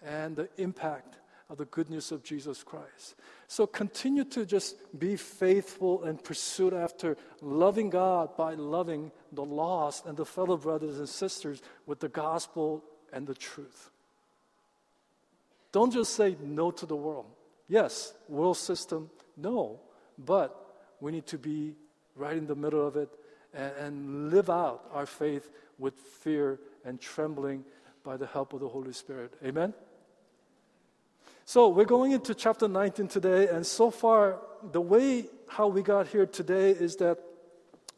and 0.04 0.36
the 0.36 0.50
impact 0.58 1.18
of 1.52 1.58
the 1.58 1.66
good 1.66 1.90
news 1.90 2.14
of 2.14 2.24
Jesus 2.24 2.64
Christ. 2.64 3.16
So 3.48 3.68
continue 3.68 4.24
to 4.24 4.46
just 4.46 4.78
be 4.98 5.18
faithful 5.18 6.06
and 6.06 6.24
pursue 6.24 6.74
after 6.74 7.18
loving 7.42 7.90
God 7.90 8.38
by 8.38 8.54
loving 8.54 9.12
the 9.34 9.44
lost 9.44 10.06
and 10.06 10.16
the 10.16 10.26
fellow 10.26 10.56
brothers 10.56 10.98
and 10.98 11.10
sisters 11.10 11.62
with 11.86 12.00
the 12.00 12.08
gospel 12.08 12.82
and 13.12 13.28
the 13.28 13.36
truth. 13.36 13.90
Don't 15.74 15.92
just 15.92 16.14
say 16.16 16.38
no 16.42 16.72
to 16.72 16.86
the 16.86 16.96
world. 16.96 17.26
Yes, 17.68 18.14
world 18.30 18.58
system, 18.58 19.10
no, 19.36 19.82
but 20.18 20.56
we 21.02 21.12
need 21.12 21.28
to 21.28 21.38
be 21.38 21.76
right 22.16 22.38
in 22.38 22.48
the 22.48 22.56
middle 22.56 22.86
of 22.88 22.96
it 22.96 23.10
and, 23.54 23.74
and 23.78 24.32
live 24.32 24.50
out 24.50 24.90
our 24.94 25.06
faith 25.06 25.50
with 25.78 25.96
fear 25.96 26.60
and 26.86 27.02
trembling 27.02 27.66
by 28.06 28.16
the 28.16 28.28
help 28.28 28.54
of 28.54 28.62
the 28.62 28.70
Holy 28.70 28.94
Spirit. 28.94 29.34
Amen? 29.46 29.74
So 31.46 31.70
we're 31.70 31.86
going 31.86 32.12
into 32.12 32.36
chapter 32.36 32.68
19 32.68 33.08
today, 33.08 33.48
and 33.48 33.66
so 33.66 33.90
far, 33.90 34.40
the 34.72 34.80
way 34.80 35.26
how 35.48 35.68
we 35.68 35.82
got 35.82 36.08
here 36.08 36.26
today 36.26 36.70
is 36.70 36.96
that 36.98 37.18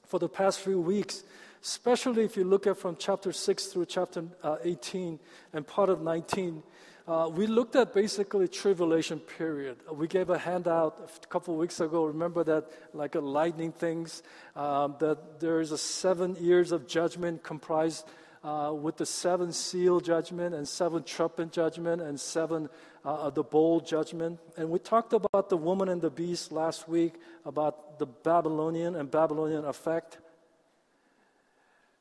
for 0.08 0.18
the 0.18 0.30
past 0.30 0.62
few 0.62 0.80
weeks, 0.80 1.24
especially 1.62 2.24
if 2.24 2.38
you 2.38 2.46
look 2.46 2.66
at 2.68 2.78
from 2.78 2.96
chapter 2.98 3.32
6 3.32 3.66
through 3.68 3.86
chapter 3.86 4.24
uh, 4.44 4.58
18 4.64 5.20
and 5.52 5.68
part 5.68 5.90
of 5.90 6.02
19, 6.02 6.64
uh, 7.06 7.30
we 7.32 7.46
looked 7.46 7.76
at 7.76 7.94
basically 7.94 8.48
tribulation 8.48 9.20
period. 9.20 9.76
We 9.92 10.08
gave 10.08 10.30
a 10.30 10.38
handout 10.38 11.12
a 11.22 11.28
couple 11.28 11.56
weeks 11.58 11.82
ago. 11.82 12.06
Remember 12.06 12.46
that, 12.46 12.72
like 12.94 13.16
a 13.16 13.20
lightning 13.20 13.74
things, 13.74 14.24
um, 14.56 14.96
that 15.00 15.42
there 15.42 15.60
is 15.60 15.74
a 15.74 15.78
seven 15.78 16.38
years 16.40 16.72
of 16.72 16.88
judgment 16.88 17.44
comprised 17.44 18.08
uh, 18.44 18.74
with 18.74 18.98
the 18.98 19.06
seven 19.06 19.54
seal 19.54 20.00
judgment 20.00 20.54
and 20.54 20.68
seven 20.68 21.04
trumpet 21.04 21.52
judgment 21.52 22.02
and 22.02 22.20
seven 22.20 22.70
uh, 23.06 23.30
the 23.30 23.44
bowl 23.44 23.80
judgment. 23.80 24.40
And 24.58 24.70
we 24.70 24.80
talked 24.80 25.14
about 25.14 25.50
the 25.50 25.58
woman 25.58 25.90
and 25.90 26.02
the 26.02 26.10
beast 26.10 26.52
last 26.52 26.88
week 26.88 27.14
about 27.46 28.00
the 28.00 28.06
Babylonian 28.06 28.96
and 28.96 29.10
Babylonian 29.10 29.66
effect. 29.66 30.18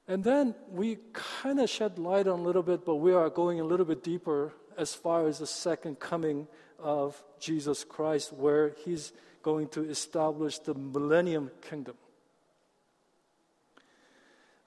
And 0.08 0.24
then 0.24 0.54
we 0.68 0.98
kind 1.12 1.60
of 1.60 1.70
shed 1.70 1.98
light 1.98 2.26
on 2.26 2.40
a 2.40 2.42
little 2.42 2.62
bit, 2.62 2.84
but 2.84 2.96
we 2.96 3.12
are 3.12 3.30
going 3.30 3.60
a 3.60 3.64
little 3.64 3.86
bit 3.86 4.02
deeper 4.02 4.52
as 4.76 4.94
far 4.94 5.26
as 5.28 5.38
the 5.38 5.46
second 5.46 6.00
coming 6.00 6.48
of 6.78 7.22
Jesus 7.38 7.84
Christ, 7.84 8.32
where 8.32 8.74
he's 8.84 9.12
going 9.42 9.68
to 9.68 9.88
establish 9.88 10.58
the 10.58 10.74
millennium 10.74 11.50
kingdom. 11.68 11.94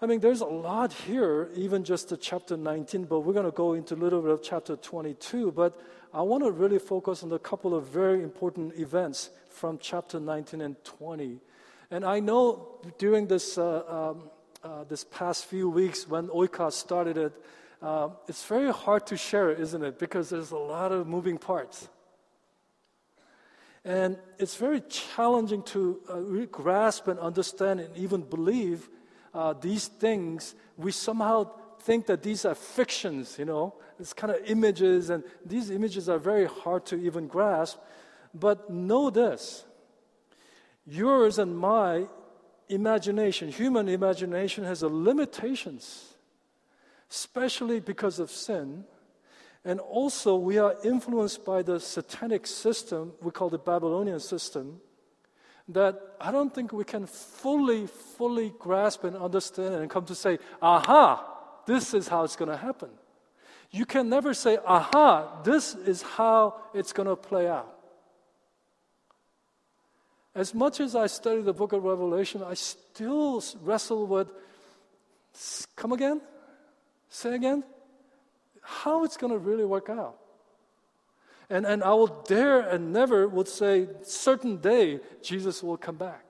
I 0.02 0.08
mean, 0.08 0.20
there's 0.20 0.42
a 0.42 0.46
lot 0.46 0.92
here, 0.92 1.50
even 1.56 1.86
just 1.86 2.10
the 2.10 2.18
chapter 2.18 2.58
19, 2.58 3.06
but 3.06 3.22
we're 3.22 3.34
going 3.34 3.46
to 3.46 3.52
go 3.52 3.74
into 3.74 3.94
a 3.94 3.96
little 3.96 4.22
bit 4.22 4.32
of 4.32 4.44
chapter 4.44 4.76
22. 4.76 5.54
But 5.54 5.80
I 6.14 6.22
want 6.22 6.44
to 6.44 6.52
really 6.52 6.80
focus 6.80 7.24
on 7.24 7.32
a 7.32 7.40
couple 7.40 7.74
of 7.74 7.88
very 7.88 8.22
important 8.22 8.78
events 8.78 9.30
from 9.50 9.78
chapter 9.80 10.20
19 10.20 10.60
and 10.60 10.76
20. 10.84 11.40
And 11.92 12.04
I 12.04 12.20
know 12.20 12.80
during 12.98 13.28
this, 13.28 13.58
uh, 13.58 13.84
um, 13.88 14.30
uh, 14.66 14.84
this 14.84 15.06
past 15.06 15.46
few 15.46 15.70
weeks 15.70 16.10
when 16.10 16.28
Oikos 16.28 16.74
started 16.74 17.18
it, 17.18 17.34
uh, 17.82 18.10
it's 18.28 18.44
very 18.46 18.74
hard 18.74 19.08
to 19.08 19.16
share, 19.16 19.50
isn't 19.52 19.82
it? 19.82 19.98
Because 19.98 20.30
there's 20.30 20.52
a 20.52 20.58
lot 20.58 20.92
of 20.92 21.08
moving 21.08 21.38
parts. 21.38 21.88
And 23.86 24.18
it's 24.40 24.58
very 24.58 24.82
challenging 24.90 25.64
to 25.64 26.02
uh, 26.10 26.46
grasp 26.52 27.08
and 27.08 27.18
understand 27.18 27.80
and 27.80 27.96
even 27.96 28.22
believe 28.22 28.90
uh, 29.36 29.54
these 29.54 29.88
things. 29.88 30.56
We 30.78 30.92
somehow 30.92 31.52
think 31.82 32.08
that 32.08 32.24
these 32.24 32.46
are 32.46 32.56
fictions, 32.56 33.38
you 33.38 33.46
know, 33.46 33.76
it's 34.00 34.14
kind 34.14 34.34
of 34.34 34.44
images, 34.46 35.10
and 35.10 35.24
these 35.46 35.70
images 35.70 36.10
are 36.10 36.18
very 36.18 36.48
hard 36.48 36.86
to 36.88 36.96
even 36.96 37.28
grasp. 37.28 37.78
But 38.34 38.70
know 38.70 39.10
this 39.10 39.64
yours 40.88 41.38
and 41.38 41.58
my 41.58 42.08
imagination, 42.70 43.50
human 43.50 43.88
imagination, 43.88 44.64
has 44.64 44.82
limitations 44.82 46.16
especially 47.10 47.80
because 47.80 48.20
of 48.20 48.30
sin. 48.30 48.84
And 49.64 49.80
also, 49.80 50.36
we 50.36 50.58
are 50.58 50.76
influenced 50.84 51.44
by 51.44 51.64
the 51.64 51.80
satanic 51.80 52.46
system, 52.46 53.14
we 53.22 53.32
call 53.32 53.50
the 53.50 53.58
Babylonian 53.58 54.20
system, 54.20 54.80
that 55.70 56.00
I 56.22 56.32
don't 56.32 56.54
think 56.54 56.72
we 56.72 56.84
can 56.84 57.08
fully, 57.08 57.88
fully 57.88 58.54
grasp 58.60 59.04
and 59.04 59.16
understand 59.16 59.76
and 59.76 59.90
come 59.90 60.06
to 60.06 60.16
say, 60.16 60.38
aha, 60.62 61.26
this 61.66 61.94
is 61.94 62.08
how 62.08 62.24
it's 62.24 62.36
going 62.36 62.52
to 62.52 62.58
happen. 62.58 62.90
You 63.72 63.86
can 63.86 64.10
never 64.10 64.34
say, 64.34 64.58
aha, 64.66 65.42
this 65.44 65.74
is 65.74 66.02
how 66.02 66.56
it's 66.74 66.94
going 66.94 67.08
to 67.08 67.16
play 67.16 67.48
out. 67.48 67.72
As 70.36 70.54
much 70.54 70.80
as 70.80 70.96
I 70.96 71.08
study 71.08 71.42
the 71.42 71.54
book 71.54 71.74
of 71.74 71.84
Revelation, 71.84 72.44
I 72.44 72.54
still 72.54 73.44
wrestle 73.62 74.06
with, 74.06 74.32
come 75.76 75.94
again? 75.94 76.22
Say 77.10 77.34
again? 77.34 77.64
How 78.62 79.04
it's 79.04 79.18
going 79.18 79.32
to 79.32 79.40
really 79.40 79.66
work 79.66 79.90
out. 79.90 80.18
And, 81.50 81.66
and 81.66 81.84
I 81.84 81.94
will 81.94 82.24
dare 82.28 82.62
and 82.62 82.92
never 82.92 83.28
would 83.28 83.48
say, 83.48 83.88
certain 84.02 84.58
day, 84.58 85.00
Jesus 85.22 85.62
will 85.62 85.78
come 85.78 85.98
back. 85.98 86.26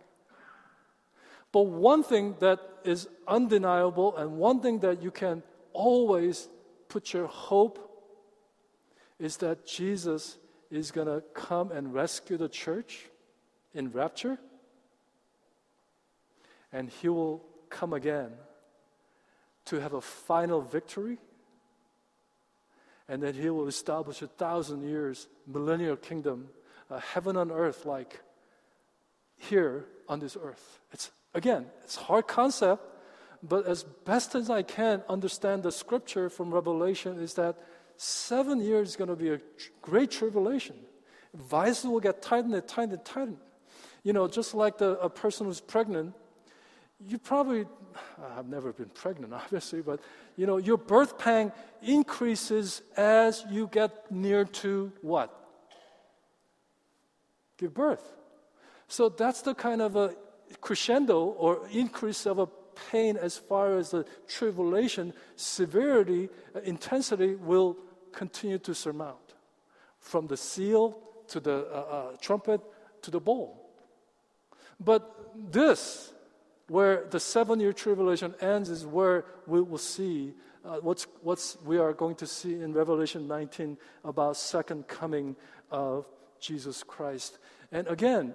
But 1.51 1.63
one 1.63 2.03
thing 2.03 2.35
that 2.39 2.59
is 2.83 3.07
undeniable 3.27 4.15
and 4.17 4.37
one 4.37 4.59
thing 4.59 4.79
that 4.79 5.01
you 5.01 5.11
can 5.11 5.41
always 5.71 6.49
put 6.89 7.13
your 7.13 7.27
hope 7.27 7.79
is 9.19 9.37
that 9.37 9.65
Jesus 9.65 10.37
is 10.69 10.91
going 10.91 11.07
to 11.07 11.23
come 11.33 11.71
and 11.71 11.93
rescue 11.93 12.37
the 12.37 12.49
church 12.49 13.05
in 13.73 13.91
rapture. 13.91 14.37
And 16.73 16.89
he 16.89 17.07
will 17.07 17.45
come 17.69 17.93
again 17.93 18.31
to 19.65 19.79
have 19.79 19.93
a 19.93 20.01
final 20.01 20.61
victory, 20.61 21.17
and 23.07 23.21
that 23.23 23.35
he 23.35 23.49
will 23.49 23.67
establish 23.67 24.21
a 24.21 24.27
thousand 24.27 24.87
years 24.87 25.27
millennial 25.47 25.95
kingdom, 25.95 26.49
a 26.89 26.99
heaven 26.99 27.37
on 27.37 27.51
earth 27.51 27.85
like 27.85 28.21
here 29.37 29.85
on 30.07 30.19
this 30.19 30.37
earth. 30.41 30.79
It's 30.91 31.11
again, 31.33 31.65
it's 31.83 31.95
hard 31.95 32.27
concept, 32.27 32.83
but 33.43 33.65
as 33.67 33.83
best 33.83 34.35
as 34.35 34.49
I 34.49 34.63
can 34.63 35.03
understand 35.07 35.63
the 35.63 35.71
scripture 35.71 36.29
from 36.29 36.53
Revelation 36.53 37.19
is 37.19 37.33
that 37.35 37.57
seven 37.97 38.59
years 38.59 38.89
is 38.89 38.95
going 38.95 39.09
to 39.09 39.15
be 39.15 39.29
a 39.29 39.39
great 39.81 40.11
tribulation. 40.11 40.75
Vices 41.33 41.85
will 41.85 41.99
get 41.99 42.21
tightened 42.21 42.55
and 42.55 42.67
tightened 42.67 42.93
and 42.93 43.05
tightened. 43.05 43.37
You 44.03 44.13
know, 44.13 44.27
just 44.27 44.53
like 44.53 44.77
the, 44.77 44.99
a 44.99 45.09
person 45.09 45.47
who's 45.47 45.59
pregnant, 45.59 46.13
you 46.99 47.17
probably 47.17 47.65
I've 48.37 48.47
never 48.47 48.73
been 48.73 48.89
pregnant, 48.89 49.33
obviously, 49.43 49.81
but 49.81 49.99
you 50.35 50.45
know, 50.45 50.57
your 50.57 50.77
birth 50.77 51.17
pang 51.17 51.51
increases 51.81 52.81
as 52.97 53.45
you 53.49 53.67
get 53.71 54.11
near 54.11 54.45
to 54.45 54.91
what? 55.01 55.33
Give 57.57 57.73
birth. 57.73 58.13
So 58.87 59.09
that's 59.09 59.41
the 59.41 59.55
kind 59.55 59.81
of 59.81 59.95
a 59.95 60.15
crescendo 60.61 61.19
or 61.23 61.67
increase 61.71 62.25
of 62.25 62.39
a 62.39 62.47
pain 62.91 63.17
as 63.17 63.37
far 63.37 63.77
as 63.77 63.91
the 63.91 64.05
tribulation, 64.27 65.13
severity, 65.35 66.29
uh, 66.55 66.59
intensity 66.61 67.35
will 67.35 67.77
continue 68.11 68.59
to 68.59 68.75
surmount. 68.75 69.33
From 69.99 70.27
the 70.27 70.37
seal 70.37 70.99
to 71.29 71.39
the 71.39 71.67
uh, 71.71 71.79
uh, 71.79 72.17
trumpet 72.21 72.61
to 73.01 73.11
the 73.11 73.19
bowl. 73.19 73.69
But 74.79 75.31
this 75.51 76.11
where 76.67 77.05
the 77.09 77.19
seven 77.19 77.59
year 77.59 77.73
tribulation 77.73 78.33
ends 78.41 78.69
is 78.69 78.85
where 78.85 79.25
we 79.47 79.61
will 79.61 79.77
see 79.77 80.33
uh, 80.65 80.77
what's, 80.81 81.05
what's 81.21 81.57
we 81.63 81.77
are 81.77 81.93
going 81.93 82.15
to 82.15 82.25
see 82.25 82.55
in 82.55 82.73
Revelation 82.73 83.27
19 83.27 83.77
about 84.03 84.35
second 84.35 84.87
coming 84.87 85.35
of 85.69 86.07
Jesus 86.39 86.81
Christ. 86.81 87.37
And 87.71 87.87
again, 87.87 88.33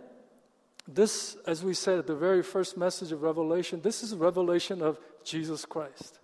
this, 0.87 1.37
as 1.47 1.65
we 1.65 1.75
said, 1.75 1.99
at 1.99 2.07
the 2.07 2.15
very 2.15 2.43
first 2.43 2.77
message 2.77 3.13
of 3.13 3.23
Revelation, 3.23 3.81
this 3.83 4.03
is 4.03 4.15
revelation 4.15 4.81
of 4.81 4.99
Jesus 5.25 5.65
Christ. 5.65 6.21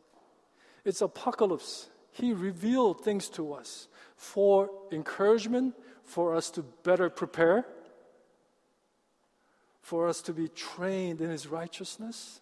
It's 0.85 1.01
apocalypse. 1.01 1.89
He 2.13 2.33
revealed 2.33 3.03
things 3.03 3.29
to 3.31 3.53
us 3.53 3.89
for 4.17 4.71
encouragement, 4.93 5.75
for 6.05 6.35
us 6.35 6.51
to 6.51 6.63
better 6.83 7.11
prepare, 7.11 7.67
for 9.87 10.09
us 10.09 10.21
to 10.21 10.33
be 10.33 10.49
trained 10.49 11.21
in 11.21 11.31
His 11.31 11.47
righteousness. 11.47 12.40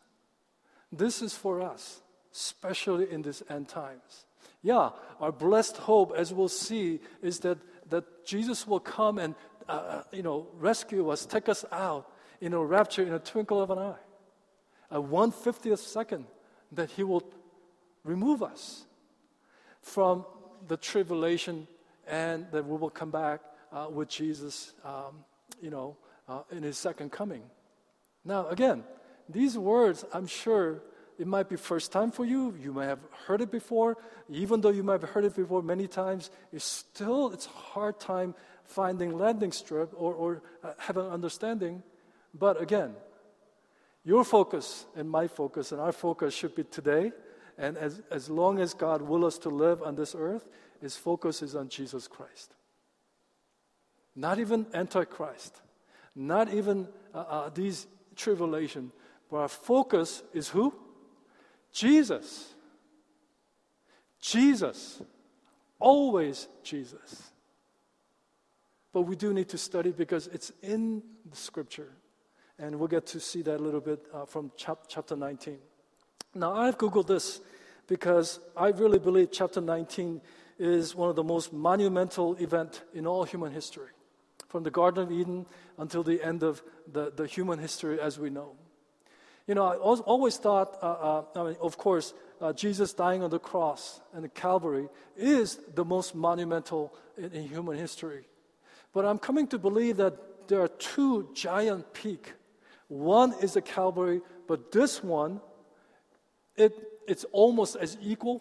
This 0.90 1.20
is 1.20 1.34
for 1.34 1.60
us, 1.60 2.00
especially 2.32 3.12
in 3.12 3.20
these 3.20 3.42
end 3.50 3.68
times. 3.68 4.24
Yeah, 4.62 4.92
our 5.20 5.30
blessed 5.30 5.76
hope, 5.76 6.14
as 6.16 6.32
we'll 6.32 6.48
see, 6.48 7.00
is 7.20 7.40
that, 7.40 7.58
that 7.90 8.24
Jesus 8.24 8.66
will 8.66 8.80
come 8.80 9.18
and 9.18 9.34
uh, 9.68 9.72
uh, 9.72 10.02
you 10.10 10.22
know, 10.22 10.46
rescue 10.58 11.10
us, 11.10 11.26
take 11.26 11.50
us 11.50 11.66
out 11.70 12.10
in 12.40 12.54
a 12.54 12.64
rapture 12.64 13.02
in 13.02 13.12
a 13.12 13.18
twinkle 13.18 13.60
of 13.60 13.70
an 13.70 13.78
eye. 13.78 14.04
a 14.90 15.02
150th 15.02 15.80
second 15.80 16.24
that 16.72 16.88
He 16.92 17.04
will 17.04 17.24
remove 18.04 18.42
us 18.42 18.86
from 19.82 20.24
the 20.66 20.78
tribulation 20.78 21.68
and 22.06 22.46
that 22.52 22.66
we 22.66 22.78
will 22.78 22.88
come 22.88 23.10
back 23.10 23.42
uh, 23.70 23.88
with 23.90 24.08
Jesus, 24.08 24.72
um, 24.82 25.26
you 25.60 25.68
know, 25.68 25.98
uh, 26.28 26.42
in 26.50 26.62
His 26.62 26.78
second 26.78 27.12
coming. 27.12 27.42
Now, 28.24 28.48
again, 28.48 28.84
these 29.28 29.56
words, 29.56 30.04
I'm 30.12 30.26
sure 30.26 30.82
it 31.18 31.26
might 31.26 31.48
be 31.48 31.56
first 31.56 31.92
time 31.92 32.10
for 32.10 32.24
you. 32.24 32.54
You 32.60 32.72
may 32.72 32.86
have 32.86 32.98
heard 33.26 33.40
it 33.40 33.50
before. 33.50 33.96
Even 34.28 34.60
though 34.60 34.70
you 34.70 34.82
might 34.82 35.00
have 35.00 35.10
heard 35.10 35.24
it 35.24 35.36
before 35.36 35.62
many 35.62 35.86
times, 35.86 36.30
it's 36.52 36.64
still 36.64 37.32
it's 37.32 37.46
hard 37.46 38.00
time 38.00 38.34
finding 38.64 39.16
landing 39.16 39.52
strip 39.52 39.92
or, 39.94 40.14
or 40.14 40.42
uh, 40.62 40.72
have 40.78 40.96
an 40.96 41.06
understanding. 41.06 41.82
But 42.32 42.60
again, 42.60 42.94
your 44.04 44.24
focus 44.24 44.86
and 44.96 45.08
my 45.08 45.28
focus 45.28 45.72
and 45.72 45.80
our 45.80 45.92
focus 45.92 46.34
should 46.34 46.54
be 46.54 46.64
today. 46.64 47.12
And 47.56 47.78
as, 47.78 48.02
as 48.10 48.28
long 48.28 48.58
as 48.58 48.74
God 48.74 49.00
will 49.00 49.24
us 49.24 49.38
to 49.38 49.48
live 49.48 49.82
on 49.82 49.94
this 49.94 50.14
earth, 50.18 50.48
his 50.80 50.96
focus 50.96 51.42
is 51.42 51.54
on 51.54 51.68
Jesus 51.68 52.08
Christ. 52.08 52.54
Not 54.16 54.38
even 54.38 54.66
Antichrist, 54.74 55.60
not 56.14 56.52
even 56.52 56.88
uh, 57.12 57.18
uh, 57.18 57.50
these 57.50 57.86
tribulation, 58.16 58.92
but 59.30 59.36
our 59.38 59.48
focus 59.48 60.22
is 60.32 60.48
who? 60.48 60.74
Jesus. 61.72 62.54
Jesus. 64.20 65.02
Always 65.78 66.48
Jesus. 66.62 67.30
But 68.92 69.02
we 69.02 69.16
do 69.16 69.32
need 69.32 69.48
to 69.48 69.58
study 69.58 69.90
because 69.90 70.28
it's 70.28 70.52
in 70.62 71.02
the 71.28 71.36
scripture. 71.36 71.90
And 72.58 72.78
we'll 72.78 72.88
get 72.88 73.06
to 73.06 73.20
see 73.20 73.42
that 73.42 73.56
a 73.56 73.62
little 73.62 73.80
bit 73.80 74.06
uh, 74.14 74.24
from 74.24 74.52
chap- 74.56 74.84
chapter 74.86 75.16
19. 75.16 75.58
Now, 76.36 76.54
I've 76.54 76.78
Googled 76.78 77.08
this 77.08 77.40
because 77.88 78.38
I 78.56 78.68
really 78.68 78.98
believe 78.98 79.30
chapter 79.32 79.60
19 79.60 80.20
is 80.58 80.94
one 80.94 81.10
of 81.10 81.16
the 81.16 81.24
most 81.24 81.52
monumental 81.52 82.36
event 82.36 82.82
in 82.94 83.06
all 83.06 83.24
human 83.24 83.52
history, 83.52 83.90
from 84.54 84.62
the 84.62 84.70
Garden 84.70 85.02
of 85.02 85.10
Eden 85.10 85.46
until 85.78 86.04
the 86.04 86.22
end 86.22 86.44
of 86.44 86.62
the, 86.92 87.10
the 87.10 87.26
human 87.26 87.58
history 87.58 87.98
as 88.00 88.20
we 88.20 88.30
know. 88.30 88.52
You 89.48 89.56
know, 89.56 89.64
I 89.64 89.74
always 89.78 90.36
thought, 90.36 90.78
uh, 90.80 90.86
uh, 90.86 91.24
I 91.34 91.42
mean, 91.42 91.56
of 91.60 91.76
course, 91.76 92.14
uh, 92.40 92.52
Jesus 92.52 92.92
dying 92.92 93.24
on 93.24 93.30
the 93.30 93.40
cross 93.40 94.00
and 94.12 94.22
the 94.22 94.28
Calvary 94.28 94.86
is 95.16 95.58
the 95.74 95.84
most 95.84 96.14
monumental 96.14 96.94
in, 97.18 97.32
in, 97.32 97.48
human 97.48 97.76
history. 97.76 98.28
But 98.92 99.04
I'm 99.04 99.18
coming 99.18 99.48
to 99.48 99.58
believe 99.58 99.96
that 99.96 100.46
there 100.46 100.60
are 100.60 100.68
two 100.68 101.30
giant 101.34 101.92
peaks. 101.92 102.30
One 102.86 103.34
is 103.42 103.54
the 103.54 103.60
Calvary, 103.60 104.20
but 104.46 104.70
this 104.70 105.02
one, 105.02 105.40
it, 106.54 106.72
it's 107.08 107.24
almost 107.32 107.74
as 107.74 107.98
equal 108.00 108.40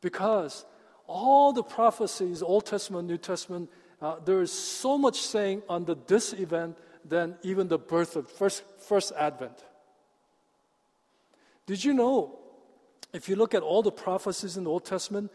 because 0.00 0.64
all 1.08 1.52
the 1.52 1.64
prophecies, 1.64 2.40
Old 2.40 2.66
Testament, 2.66 3.08
New 3.08 3.18
Testament, 3.18 3.68
uh, 4.00 4.16
there 4.24 4.42
is 4.42 4.52
so 4.52 4.98
much 4.98 5.20
saying 5.20 5.62
under 5.68 5.94
this 5.94 6.32
event 6.32 6.76
than 7.04 7.36
even 7.42 7.68
the 7.68 7.78
birth 7.78 8.16
of 8.16 8.30
first, 8.30 8.62
first 8.78 9.12
advent. 9.16 9.64
Did 11.66 11.84
you 11.84 11.94
know, 11.94 12.38
if 13.12 13.28
you 13.28 13.36
look 13.36 13.54
at 13.54 13.62
all 13.62 13.82
the 13.82 13.92
prophecies 13.92 14.56
in 14.56 14.64
the 14.64 14.70
Old 14.70 14.84
Testament, 14.84 15.30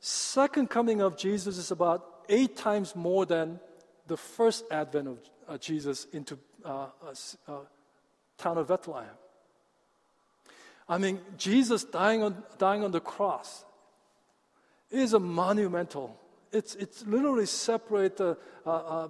second 0.00 0.68
coming 0.68 1.00
of 1.00 1.16
Jesus 1.16 1.56
is 1.56 1.70
about 1.70 2.24
eight 2.28 2.56
times 2.56 2.96
more 2.96 3.24
than 3.26 3.60
the 4.06 4.16
first 4.16 4.64
advent 4.70 5.08
of 5.08 5.18
uh, 5.48 5.58
Jesus 5.58 6.06
into 6.12 6.38
uh, 6.64 6.86
uh, 7.48 7.52
town 8.38 8.58
of 8.58 8.68
Bethlehem. 8.68 9.14
I 10.88 10.98
mean, 10.98 11.20
Jesus 11.38 11.84
dying 11.84 12.22
on, 12.22 12.42
dying 12.58 12.82
on 12.82 12.90
the 12.90 13.00
cross 13.00 13.64
is 14.90 15.12
a 15.12 15.20
monumental 15.20 16.19
it's, 16.52 16.74
it's 16.74 17.06
literally 17.06 17.46
separate 17.46 18.20
uh, 18.20 18.34
uh, 18.66 19.08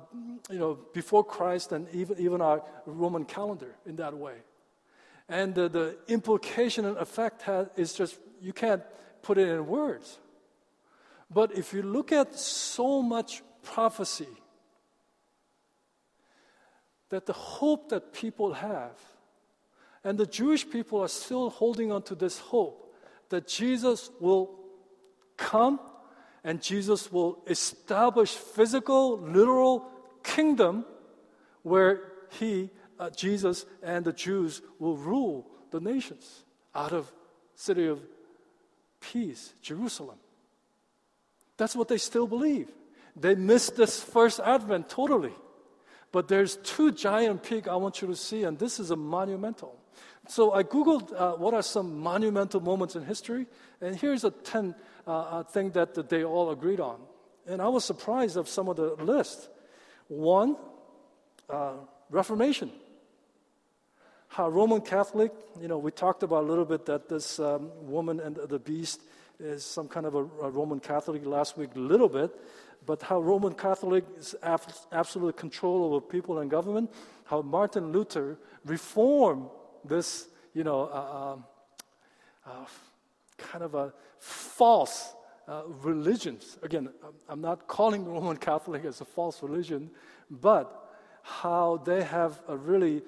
you 0.50 0.58
know, 0.58 0.78
before 0.92 1.24
Christ 1.24 1.72
and 1.72 1.88
even, 1.92 2.18
even 2.18 2.40
our 2.40 2.62
Roman 2.86 3.24
calendar 3.24 3.74
in 3.86 3.96
that 3.96 4.16
way. 4.16 4.34
And 5.28 5.54
the, 5.54 5.68
the 5.68 5.96
implication 6.08 6.84
and 6.84 6.96
effect 6.98 7.42
has, 7.42 7.68
is 7.76 7.92
just, 7.94 8.18
you 8.40 8.52
can't 8.52 8.82
put 9.22 9.38
it 9.38 9.48
in 9.48 9.66
words. 9.66 10.18
But 11.30 11.56
if 11.56 11.72
you 11.72 11.82
look 11.82 12.12
at 12.12 12.34
so 12.38 13.00
much 13.02 13.42
prophecy, 13.62 14.28
that 17.10 17.26
the 17.26 17.32
hope 17.32 17.90
that 17.90 18.12
people 18.12 18.54
have, 18.54 18.98
and 20.02 20.18
the 20.18 20.26
Jewish 20.26 20.68
people 20.68 21.00
are 21.00 21.08
still 21.08 21.50
holding 21.50 21.92
on 21.92 22.02
to 22.02 22.14
this 22.14 22.38
hope 22.38 22.94
that 23.28 23.46
Jesus 23.46 24.10
will 24.20 24.58
come 25.36 25.78
and 26.44 26.62
Jesus 26.62 27.12
will 27.12 27.42
establish 27.46 28.34
physical, 28.34 29.18
literal 29.18 29.86
kingdom 30.22 30.84
where 31.62 32.00
he, 32.30 32.70
uh, 32.98 33.10
Jesus, 33.10 33.66
and 33.82 34.04
the 34.04 34.12
Jews 34.12 34.62
will 34.78 34.96
rule 34.96 35.46
the 35.70 35.80
nations 35.80 36.44
out 36.74 36.92
of 36.92 37.12
city 37.54 37.86
of 37.86 38.00
peace, 39.00 39.52
Jerusalem. 39.62 40.18
That's 41.56 41.76
what 41.76 41.88
they 41.88 41.98
still 41.98 42.26
believe. 42.26 42.70
They 43.16 43.34
missed 43.34 43.76
this 43.76 44.02
first 44.02 44.40
advent 44.40 44.88
totally. 44.88 45.34
But 46.12 46.28
there's 46.28 46.56
two 46.56 46.92
giant 46.92 47.42
peaks 47.42 47.68
I 47.68 47.76
want 47.76 48.02
you 48.02 48.08
to 48.08 48.16
see, 48.16 48.44
and 48.44 48.58
this 48.58 48.80
is 48.80 48.90
a 48.90 48.96
monumental. 48.96 49.79
So 50.28 50.52
I 50.52 50.62
Googled 50.62 51.12
uh, 51.12 51.32
what 51.36 51.54
are 51.54 51.62
some 51.62 51.98
monumental 51.98 52.60
moments 52.60 52.94
in 52.94 53.04
history, 53.04 53.46
and 53.80 53.96
here's 53.96 54.24
a 54.24 54.30
10 54.30 54.74
uh, 55.06 55.10
uh, 55.10 55.42
thing 55.42 55.70
that, 55.70 56.08
they 56.08 56.24
all 56.24 56.50
agreed 56.50 56.80
on. 56.80 57.00
And 57.46 57.60
I 57.60 57.68
was 57.68 57.84
surprised 57.84 58.36
of 58.36 58.48
some 58.48 58.68
of 58.68 58.76
the 58.76 58.94
list. 59.02 59.48
One, 60.08 60.56
uh, 61.48 61.74
Reformation. 62.10 62.70
How 64.28 64.48
Roman 64.48 64.82
Catholic, 64.82 65.32
you 65.60 65.66
know, 65.66 65.78
we 65.78 65.90
talked 65.90 66.22
about 66.22 66.44
a 66.44 66.46
little 66.46 66.64
bit 66.64 66.86
that 66.86 67.08
this 67.08 67.40
um, 67.40 67.70
woman 67.80 68.20
and 68.20 68.36
the 68.36 68.58
beast 68.58 69.00
is 69.40 69.64
some 69.64 69.88
kind 69.88 70.06
of 70.06 70.14
a, 70.14 70.18
a, 70.42 70.50
Roman 70.50 70.78
Catholic 70.78 71.24
last 71.24 71.56
week, 71.56 71.70
a 71.74 71.78
little 71.78 72.08
bit, 72.08 72.30
but 72.86 73.02
how 73.02 73.20
Roman 73.20 73.54
Catholic 73.54 74.04
is 74.18 74.34
absolute 74.42 75.36
control 75.36 75.84
over 75.84 76.00
people 76.00 76.38
and 76.38 76.50
government, 76.50 76.92
how 77.24 77.42
Martin 77.42 77.90
Luther 77.90 78.38
reformed 78.64 79.48
this, 79.84 80.28
you 80.54 80.64
know, 80.64 80.82
uh, 80.82 81.32
um, 81.32 81.44
uh, 82.46 82.66
kind 83.38 83.64
of 83.64 83.74
a 83.74 83.92
false 84.18 85.14
uh. 85.48 85.62
Again, 86.62 86.90
I'm 87.28 87.40
not 87.40 87.66
calling 87.66 88.04
Roman 88.12 88.36
Catholic 88.36 88.84
as 88.84 89.00
a 89.00 89.04
false 89.04 89.42
religion, 89.42 89.90
but 90.30 90.90
how 91.22 91.82
they 91.84 92.02
have 92.02 92.40
a 92.48 92.56
really 92.56 93.02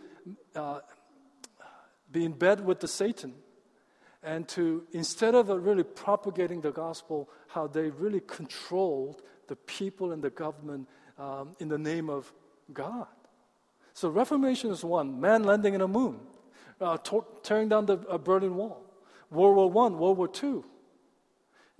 uh, 0.54 0.80
in 2.12 2.32
bed 2.32 2.64
with 2.64 2.80
the 2.80 2.88
Satan, 2.88 3.34
and 4.22 4.46
to 4.48 4.84
instead 4.92 5.34
of 5.34 5.48
really 5.48 5.82
propagating 5.82 6.60
the 6.60 6.72
gospel, 6.72 7.28
how 7.48 7.66
they 7.66 7.90
really 7.90 8.20
controlled 8.20 9.22
the 9.48 9.56
people 9.56 10.12
and 10.12 10.22
the 10.22 10.30
government 10.30 10.88
um, 11.18 11.56
in 11.58 11.68
the 11.68 11.78
name 11.78 12.10
of 12.10 12.32
God. 12.72 13.06
So 13.94 14.08
Reformation 14.08 14.70
is 14.70 14.84
one: 14.84 15.20
man 15.20 15.44
landing 15.44 15.74
in 15.74 15.80
the 15.80 15.88
moon 15.88 16.20
uh, 16.82 16.98
tearing 17.42 17.68
down 17.68 17.86
the 17.86 17.98
uh, 18.08 18.18
Berlin 18.18 18.56
Wall, 18.56 18.82
World 19.30 19.56
War 19.56 19.70
One, 19.70 19.98
World 19.98 20.18
War 20.18 20.28
Two. 20.28 20.64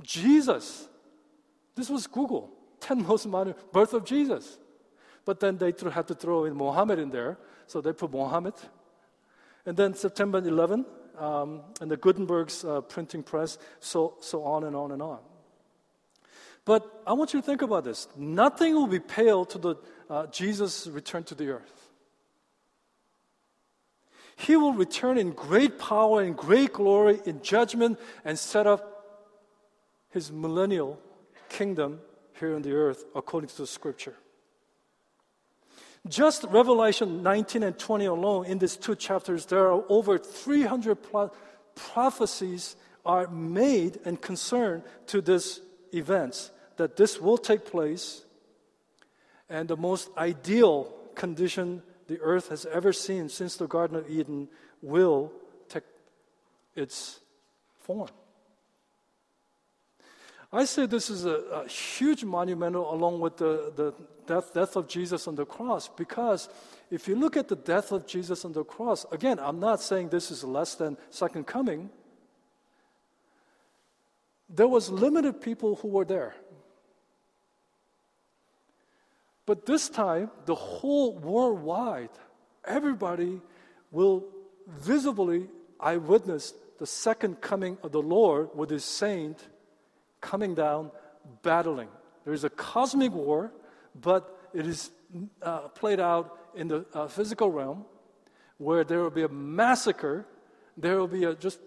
Jesus, 0.02 0.88
this 1.74 1.88
was 1.88 2.06
Google, 2.06 2.50
10 2.80 3.06
most 3.06 3.26
modern 3.26 3.54
birth 3.72 3.94
of 3.94 4.04
Jesus. 4.04 4.58
But 5.24 5.40
then 5.40 5.58
they 5.58 5.72
had 5.92 6.08
to 6.08 6.14
throw 6.14 6.44
in 6.44 6.56
Mohammed 6.56 6.98
in 6.98 7.10
there, 7.10 7.38
so 7.66 7.80
they 7.80 7.92
put 7.92 8.10
Mohammed. 8.10 8.54
And 9.64 9.76
then 9.76 9.94
September 9.94 10.38
11, 10.38 10.84
um, 11.16 11.62
and 11.80 11.88
the 11.88 11.96
Gutenberg's 11.96 12.64
uh, 12.64 12.80
printing 12.80 13.22
press, 13.22 13.58
so, 13.78 14.14
so 14.20 14.42
on 14.42 14.64
and 14.64 14.74
on 14.74 14.90
and 14.90 15.00
on. 15.00 15.20
But 16.64 17.02
I 17.06 17.12
want 17.12 17.34
you 17.34 17.40
to 17.40 17.46
think 17.46 17.62
about 17.62 17.84
this. 17.84 18.08
Nothing 18.16 18.74
will 18.74 18.86
be 18.86 19.00
pale 19.00 19.44
to 19.46 19.58
the 19.58 19.74
uh, 20.08 20.26
Jesus' 20.26 20.86
return 20.86 21.24
to 21.24 21.34
the 21.34 21.50
earth. 21.50 21.81
He 24.42 24.56
will 24.56 24.72
return 24.72 25.18
in 25.18 25.30
great 25.30 25.78
power 25.78 26.20
and 26.22 26.36
great 26.36 26.72
glory 26.72 27.20
in 27.24 27.42
judgment 27.42 28.00
and 28.24 28.36
set 28.36 28.66
up 28.66 28.92
his 30.10 30.32
millennial 30.32 30.98
kingdom 31.48 32.00
here 32.40 32.56
on 32.56 32.62
the 32.62 32.72
earth 32.72 33.04
according 33.14 33.50
to 33.50 33.58
the 33.58 33.66
scripture. 33.66 34.16
Just 36.08 36.42
Revelation 36.44 37.22
19 37.22 37.62
and 37.62 37.78
20 37.78 38.06
alone, 38.06 38.46
in 38.46 38.58
these 38.58 38.76
two 38.76 38.96
chapters, 38.96 39.46
there 39.46 39.70
are 39.70 39.84
over 39.88 40.18
300 40.18 40.98
prophecies 41.76 42.74
are 43.06 43.28
made 43.28 44.00
and 44.04 44.20
concerned 44.20 44.82
to 45.06 45.20
this 45.20 45.60
events 45.94 46.50
that 46.78 46.96
this 46.96 47.20
will 47.20 47.38
take 47.38 47.64
place 47.64 48.24
and 49.48 49.68
the 49.68 49.76
most 49.76 50.10
ideal 50.18 50.92
condition 51.14 51.82
the 52.12 52.20
earth 52.20 52.48
has 52.48 52.66
ever 52.66 52.92
seen 52.92 53.30
since 53.30 53.56
the 53.56 53.66
Garden 53.66 53.96
of 53.96 54.10
Eden 54.10 54.46
will 54.82 55.32
take 55.70 55.84
its 56.76 57.20
form. 57.80 58.10
I 60.52 60.66
say 60.66 60.84
this 60.84 61.08
is 61.08 61.24
a, 61.24 61.36
a 61.64 61.66
huge 61.66 62.22
monumental 62.22 62.92
along 62.92 63.20
with 63.20 63.38
the, 63.38 63.72
the 63.74 63.94
death, 64.26 64.52
death 64.52 64.76
of 64.76 64.88
Jesus 64.88 65.26
on 65.26 65.36
the 65.36 65.46
cross 65.46 65.88
because 65.88 66.50
if 66.90 67.08
you 67.08 67.16
look 67.16 67.38
at 67.38 67.48
the 67.48 67.56
death 67.56 67.92
of 67.92 68.06
Jesus 68.06 68.44
on 68.44 68.52
the 68.52 68.62
cross, 68.62 69.06
again, 69.10 69.38
I'm 69.40 69.58
not 69.58 69.80
saying 69.80 70.10
this 70.10 70.30
is 70.30 70.44
less 70.44 70.74
than 70.74 70.98
second 71.08 71.46
coming. 71.46 71.88
There 74.50 74.68
was 74.68 74.90
limited 74.90 75.40
people 75.40 75.76
who 75.76 75.88
were 75.88 76.04
there. 76.04 76.34
But 79.52 79.66
this 79.66 79.90
time, 79.90 80.30
the 80.46 80.54
whole 80.54 81.18
worldwide, 81.18 82.08
everybody 82.64 83.42
will 83.90 84.24
visibly 84.66 85.46
eyewitness 85.78 86.54
the 86.78 86.86
second 86.86 87.42
coming 87.42 87.76
of 87.82 87.92
the 87.92 88.00
Lord 88.00 88.48
with 88.54 88.70
his 88.70 88.82
saint 88.82 89.46
coming 90.22 90.54
down, 90.54 90.90
battling. 91.42 91.90
There 92.24 92.32
is 92.32 92.44
a 92.44 92.48
cosmic 92.48 93.12
war, 93.12 93.52
but 93.94 94.48
it 94.54 94.66
is 94.66 94.90
uh, 95.42 95.68
played 95.68 96.00
out 96.00 96.34
in 96.54 96.68
the 96.68 96.86
uh, 96.94 97.08
physical 97.08 97.50
realm 97.50 97.84
where 98.56 98.84
there 98.84 99.00
will 99.00 99.10
be 99.10 99.24
a 99.24 99.28
massacre, 99.28 100.24
there 100.78 100.96
will 100.98 101.08
be 101.08 101.24
a, 101.24 101.34
just 101.34 101.60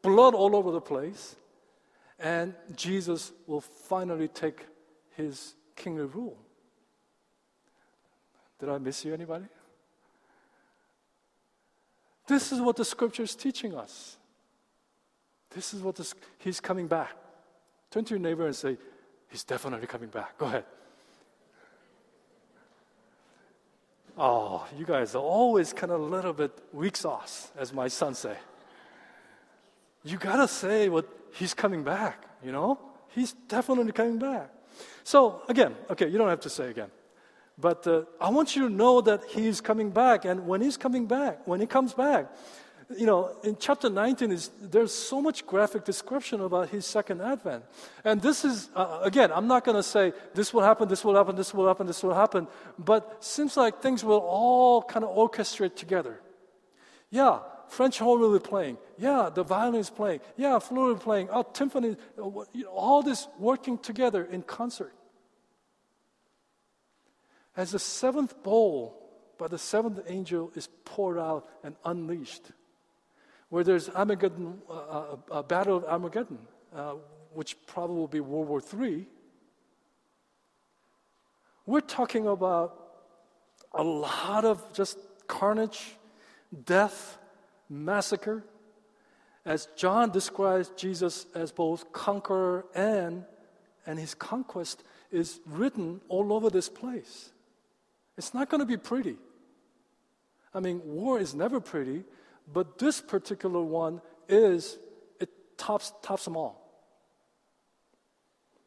blood 0.00 0.36
all 0.36 0.54
over 0.54 0.70
the 0.70 0.80
place, 0.80 1.34
and 2.20 2.54
Jesus 2.76 3.32
will 3.48 3.62
finally 3.62 4.28
take 4.28 4.64
his 5.16 5.56
kingly 5.74 6.04
rule. 6.04 6.38
Did 8.62 8.68
I 8.68 8.78
miss 8.78 9.04
you, 9.04 9.12
anybody? 9.12 9.46
This 12.28 12.52
is 12.52 12.60
what 12.60 12.76
the 12.76 12.84
scripture 12.84 13.24
is 13.24 13.34
teaching 13.34 13.74
us. 13.74 14.16
This 15.50 15.74
is 15.74 15.82
what 15.82 15.96
this, 15.96 16.14
he's 16.38 16.60
coming 16.60 16.86
back. 16.86 17.10
Turn 17.90 18.04
to 18.04 18.10
your 18.14 18.20
neighbor 18.20 18.46
and 18.46 18.54
say, 18.54 18.76
He's 19.28 19.42
definitely 19.42 19.88
coming 19.88 20.10
back. 20.10 20.38
Go 20.38 20.46
ahead. 20.46 20.64
Oh, 24.16 24.64
you 24.78 24.84
guys 24.84 25.16
are 25.16 25.22
always 25.22 25.72
kind 25.72 25.90
of 25.90 26.00
a 26.00 26.04
little 26.04 26.32
bit 26.32 26.56
weak 26.72 26.96
sauce, 26.96 27.50
as 27.58 27.72
my 27.72 27.88
son 27.88 28.14
say. 28.14 28.36
You 30.04 30.18
gotta 30.18 30.46
say 30.46 30.88
what 30.88 31.08
he's 31.32 31.52
coming 31.52 31.82
back, 31.82 32.22
you 32.44 32.52
know? 32.52 32.78
He's 33.08 33.32
definitely 33.48 33.90
coming 33.90 34.20
back. 34.20 34.50
So 35.02 35.42
again, 35.48 35.74
okay, 35.90 36.06
you 36.06 36.16
don't 36.16 36.28
have 36.28 36.40
to 36.40 36.50
say 36.50 36.70
again. 36.70 36.92
But 37.58 37.86
uh, 37.86 38.04
I 38.20 38.30
want 38.30 38.56
you 38.56 38.68
to 38.68 38.74
know 38.74 39.00
that 39.02 39.24
he's 39.24 39.60
coming 39.60 39.90
back. 39.90 40.24
And 40.24 40.46
when 40.46 40.60
he's 40.60 40.76
coming 40.76 41.06
back, 41.06 41.46
when 41.46 41.60
he 41.60 41.66
comes 41.66 41.94
back, 41.94 42.32
you 42.96 43.06
know, 43.06 43.36
in 43.42 43.56
chapter 43.58 43.88
19, 43.88 44.32
is, 44.32 44.50
there's 44.60 44.92
so 44.92 45.20
much 45.20 45.46
graphic 45.46 45.84
description 45.84 46.40
about 46.40 46.68
his 46.68 46.86
second 46.86 47.20
advent. 47.20 47.64
And 48.04 48.20
this 48.20 48.44
is, 48.44 48.70
uh, 48.74 49.00
again, 49.02 49.30
I'm 49.32 49.46
not 49.46 49.64
going 49.64 49.76
to 49.76 49.82
say 49.82 50.12
this 50.34 50.52
will 50.52 50.62
happen, 50.62 50.88
this 50.88 51.04
will 51.04 51.14
happen, 51.14 51.36
this 51.36 51.54
will 51.54 51.66
happen, 51.66 51.86
this 51.86 52.02
will 52.02 52.14
happen, 52.14 52.48
but 52.78 53.22
seems 53.24 53.56
like 53.56 53.80
things 53.80 54.04
will 54.04 54.18
all 54.18 54.82
kind 54.82 55.04
of 55.04 55.16
orchestrate 55.16 55.76
together. 55.76 56.20
Yeah, 57.10 57.40
French 57.68 57.98
horn 57.98 58.20
will 58.20 58.32
be 58.32 58.46
playing. 58.46 58.78
Yeah, 58.98 59.30
the 59.32 59.42
violin 59.42 59.80
is 59.80 59.90
playing. 59.90 60.20
Yeah, 60.36 60.58
flute 60.58 60.98
is 60.98 61.02
playing. 61.02 61.28
Oh, 61.30 61.44
timpani, 61.44 61.96
uh, 62.18 62.66
all 62.66 63.02
this 63.02 63.28
working 63.38 63.78
together 63.78 64.24
in 64.24 64.42
concert. 64.42 64.92
As 67.56 67.72
the 67.72 67.78
seventh 67.78 68.42
bowl 68.42 68.98
by 69.38 69.48
the 69.48 69.58
seventh 69.58 70.00
angel 70.06 70.50
is 70.54 70.68
poured 70.84 71.18
out 71.18 71.48
and 71.62 71.74
unleashed, 71.84 72.50
where 73.48 73.64
there's 73.64 73.88
Armageddon, 73.90 74.62
uh, 74.68 74.72
uh, 74.72 75.16
a 75.30 75.42
battle 75.42 75.76
of 75.76 75.84
Armageddon, 75.84 76.38
uh, 76.74 76.94
which 77.34 77.56
probably 77.66 77.96
will 77.96 78.08
be 78.08 78.20
World 78.20 78.48
War 78.48 78.62
III. 78.62 79.06
We're 81.66 81.80
talking 81.80 82.26
about 82.26 82.78
a 83.72 83.82
lot 83.82 84.44
of 84.44 84.72
just 84.72 84.98
carnage, 85.26 85.96
death, 86.64 87.18
massacre. 87.68 88.44
As 89.44 89.66
John 89.76 90.10
describes 90.10 90.70
Jesus 90.76 91.26
as 91.34 91.52
both 91.52 91.92
conqueror 91.92 92.64
and, 92.74 93.24
and 93.86 93.98
his 93.98 94.14
conquest 94.14 94.82
is 95.10 95.40
written 95.46 96.00
all 96.08 96.32
over 96.32 96.48
this 96.48 96.68
place. 96.68 97.31
It's 98.22 98.34
not 98.34 98.48
going 98.48 98.60
to 98.60 98.66
be 98.66 98.76
pretty. 98.76 99.16
I 100.54 100.60
mean, 100.60 100.80
war 100.84 101.18
is 101.18 101.34
never 101.34 101.58
pretty, 101.58 102.04
but 102.52 102.78
this 102.78 103.00
particular 103.00 103.60
one 103.60 104.00
is, 104.28 104.78
it 105.18 105.28
tops, 105.58 105.92
tops 106.02 106.24
them 106.26 106.36
all. 106.36 106.54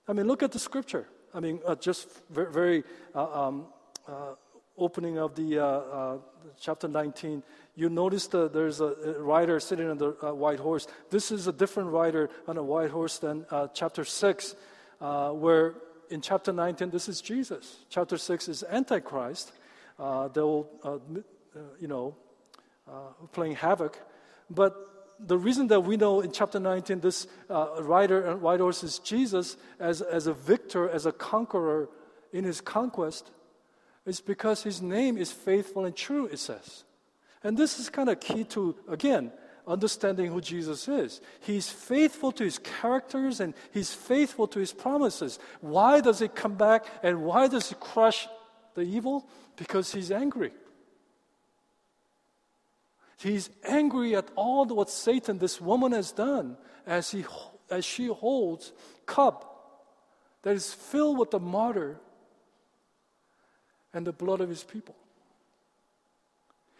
I 0.10 0.12
mean, 0.12 0.28
look 0.28 0.44
at 0.44 0.52
the 0.52 0.60
scripture. 0.60 1.08
I 1.34 1.39
mean, 1.39 1.62
uh, 1.65 1.76
just 1.76 2.10
very, 2.30 2.52
very 2.52 2.84
uh, 3.15 3.48
um, 3.48 3.68
uh, 4.06 4.34
opening 4.78 5.20
of 5.20 5.36
the 5.36 5.60
uh, 5.60 5.65
uh, 5.65 6.18
chapter 6.60 6.89
19, 6.89 7.41
you 7.78 7.88
notice 7.88 8.28
that 8.28 8.52
there's 8.52 8.82
a, 8.82 8.94
rider 9.20 9.62
sitting 9.62 9.89
on 9.89 9.98
the 9.98 10.18
uh, 10.22 10.34
white 10.34 10.60
horse. 10.60 10.86
This 11.10 11.32
is 11.32 11.48
a 11.48 11.54
different 11.54 11.91
rider 11.91 12.30
on 12.46 12.58
a 12.58 12.63
white 12.63 12.89
horse 12.91 13.20
than 13.20 13.46
chapter 13.74 14.04
6, 14.04 14.56
where 15.00 15.76
in 16.10 16.22
chapter 16.22 16.52
19, 16.52 16.89
this 16.89 17.08
is 17.10 17.22
Jesus. 17.22 17.78
Chapter 17.89 18.18
6 18.18 18.48
is 18.48 18.63
Antichrist. 18.70 19.52
Uh, 19.98 20.28
they 20.28 20.41
will, 20.41 20.70
uh, 20.84 20.98
you 21.80 21.88
know, 21.88 22.15
uh, 22.88 23.26
playing 23.32 23.56
havoc. 23.56 24.00
But 24.50 24.76
the 25.20 25.38
reason 25.38 25.68
that 25.68 25.82
we 25.82 25.98
know 25.98 26.22
in 26.22 26.32
chapter 26.32 26.60
19 26.60 27.00
this 27.00 27.28
uh, 27.50 27.82
rider 27.82 28.26
and 28.26 28.41
white 28.41 28.60
horse 28.60 28.84
is 28.84 29.00
Jesus 29.00 29.58
as, 29.80 30.02
as 30.02 30.28
a 30.28 30.34
victor, 30.34 30.89
as 30.89 31.06
a 31.06 31.12
conqueror 31.12 31.89
in 32.34 32.44
his 32.44 32.62
conquest 32.62 33.32
is 34.06 34.20
because 34.20 34.63
his 34.63 34.82
name 34.82 35.18
is 35.18 35.32
faithful 35.32 35.86
and 35.86 35.96
true, 35.96 36.28
it 36.28 36.38
says. 36.39 36.84
And 37.44 37.58
this 37.58 37.80
is 37.80 37.89
kind 37.89 38.10
of 38.10 38.20
key 38.20 38.44
to, 38.46 38.76
again, 38.88 39.32
understanding 39.67 40.32
who 40.32 40.41
Jesus 40.41 40.88
is. 40.88 41.21
He's 41.41 41.69
faithful 41.69 42.32
to 42.34 42.43
his 42.43 42.60
characters 42.60 43.39
and 43.39 43.54
he's 43.71 43.93
faithful 43.93 44.47
to 44.49 44.60
his 44.60 44.71
promises. 44.71 45.39
Why 45.62 46.01
does 46.01 46.19
he 46.19 46.28
come 46.28 46.56
back 46.56 46.86
and 47.04 47.23
why 47.23 47.47
does 47.47 47.69
he 47.69 47.75
crush 47.80 48.28
the 48.75 48.82
evil? 48.82 49.28
Because 49.56 49.91
he's 49.91 50.12
angry. 50.12 50.51
He's 53.17 53.49
angry 53.63 54.15
at 54.15 54.30
all 54.36 54.65
what 54.65 54.89
Satan, 54.89 55.39
this 55.39 55.60
woman, 55.60 55.93
has 55.93 56.12
done 56.12 56.58
as, 56.86 57.12
he, 57.12 57.25
as 57.69 57.86
she 57.86 58.08
holds 58.08 58.71
cup 59.06 59.51
that 60.43 60.54
is 60.54 60.73
filled 60.73 61.17
with 61.17 61.32
the 61.32 61.39
martyr 61.39 61.97
and 63.93 64.06
the 64.06 64.12
blood 64.12 64.41
of 64.41 64.49
his 64.49 64.63
people. 64.63 64.95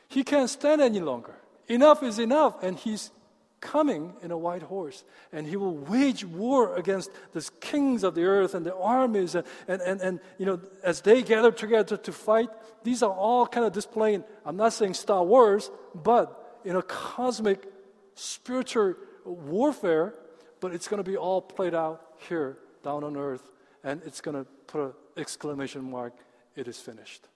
He 0.08 0.24
can't 0.24 0.50
stand 0.50 0.82
any 0.82 1.00
longer. 1.00 1.36
Enough 1.68 2.04
is 2.04 2.20
enough, 2.20 2.62
and 2.64 2.78
he's 2.78 3.12
coming 3.60 4.14
in 4.22 4.32
a 4.32 4.38
white 4.38 4.62
horse, 4.62 5.04
and 5.32 5.48
he 5.48 5.56
will 5.56 5.76
wage 5.76 6.24
war 6.24 6.76
against 6.76 7.10
the 7.34 7.50
kings 7.60 8.04
of 8.04 8.14
the 8.14 8.24
earth 8.24 8.54
and 8.54 8.66
the 8.66 8.76
armies, 8.76 9.34
and, 9.34 9.46
and, 9.68 9.82
and, 9.82 10.02
and 10.02 10.20
you 10.38 10.46
know, 10.46 10.60
as 10.84 11.02
they 11.02 11.24
gather 11.24 11.52
together 11.52 11.98
to 11.98 12.12
fight, 12.12 12.50
these 12.84 13.02
are 13.02 13.12
all 13.12 13.48
kind 13.48 13.66
of 13.66 13.74
displaying, 13.74 14.24
I'm 14.46 14.58
not 14.58 14.74
saying 14.74 14.94
Star 14.94 15.24
Wars, 15.24 15.72
but 15.96 16.60
in 16.64 16.76
a 16.76 16.84
cosmic 16.84 17.66
spiritual 18.14 18.96
warfare, 19.26 20.14
but 20.60 20.74
it's 20.74 20.88
going 20.88 21.04
to 21.04 21.10
be 21.10 21.18
all 21.18 21.42
played 21.42 21.74
out 21.74 22.02
here 22.30 22.58
down 22.84 23.04
on 23.04 23.18
earth, 23.18 23.50
and 23.84 24.02
it's 24.06 24.22
going 24.22 24.36
to 24.36 24.50
put 24.68 24.82
an 24.82 24.94
exclamation 25.18 25.90
mark, 25.90 26.14
it 26.56 26.68
is 26.68 26.80
finished. 26.80 27.28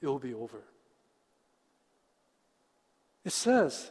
It 0.00 0.06
will 0.06 0.18
be 0.20 0.34
over. 0.34 0.62
It 3.26 3.32
says 3.32 3.90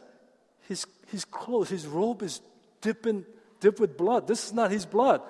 his, 0.66 0.86
his 1.08 1.24
clothes, 1.26 1.68
his 1.68 1.86
robe 1.86 2.22
is 2.22 2.40
dipping, 2.80 3.26
dipped 3.60 3.78
with 3.78 3.96
blood. 3.96 4.26
This 4.26 4.46
is 4.46 4.52
not 4.54 4.70
his 4.70 4.86
blood. 4.86 5.20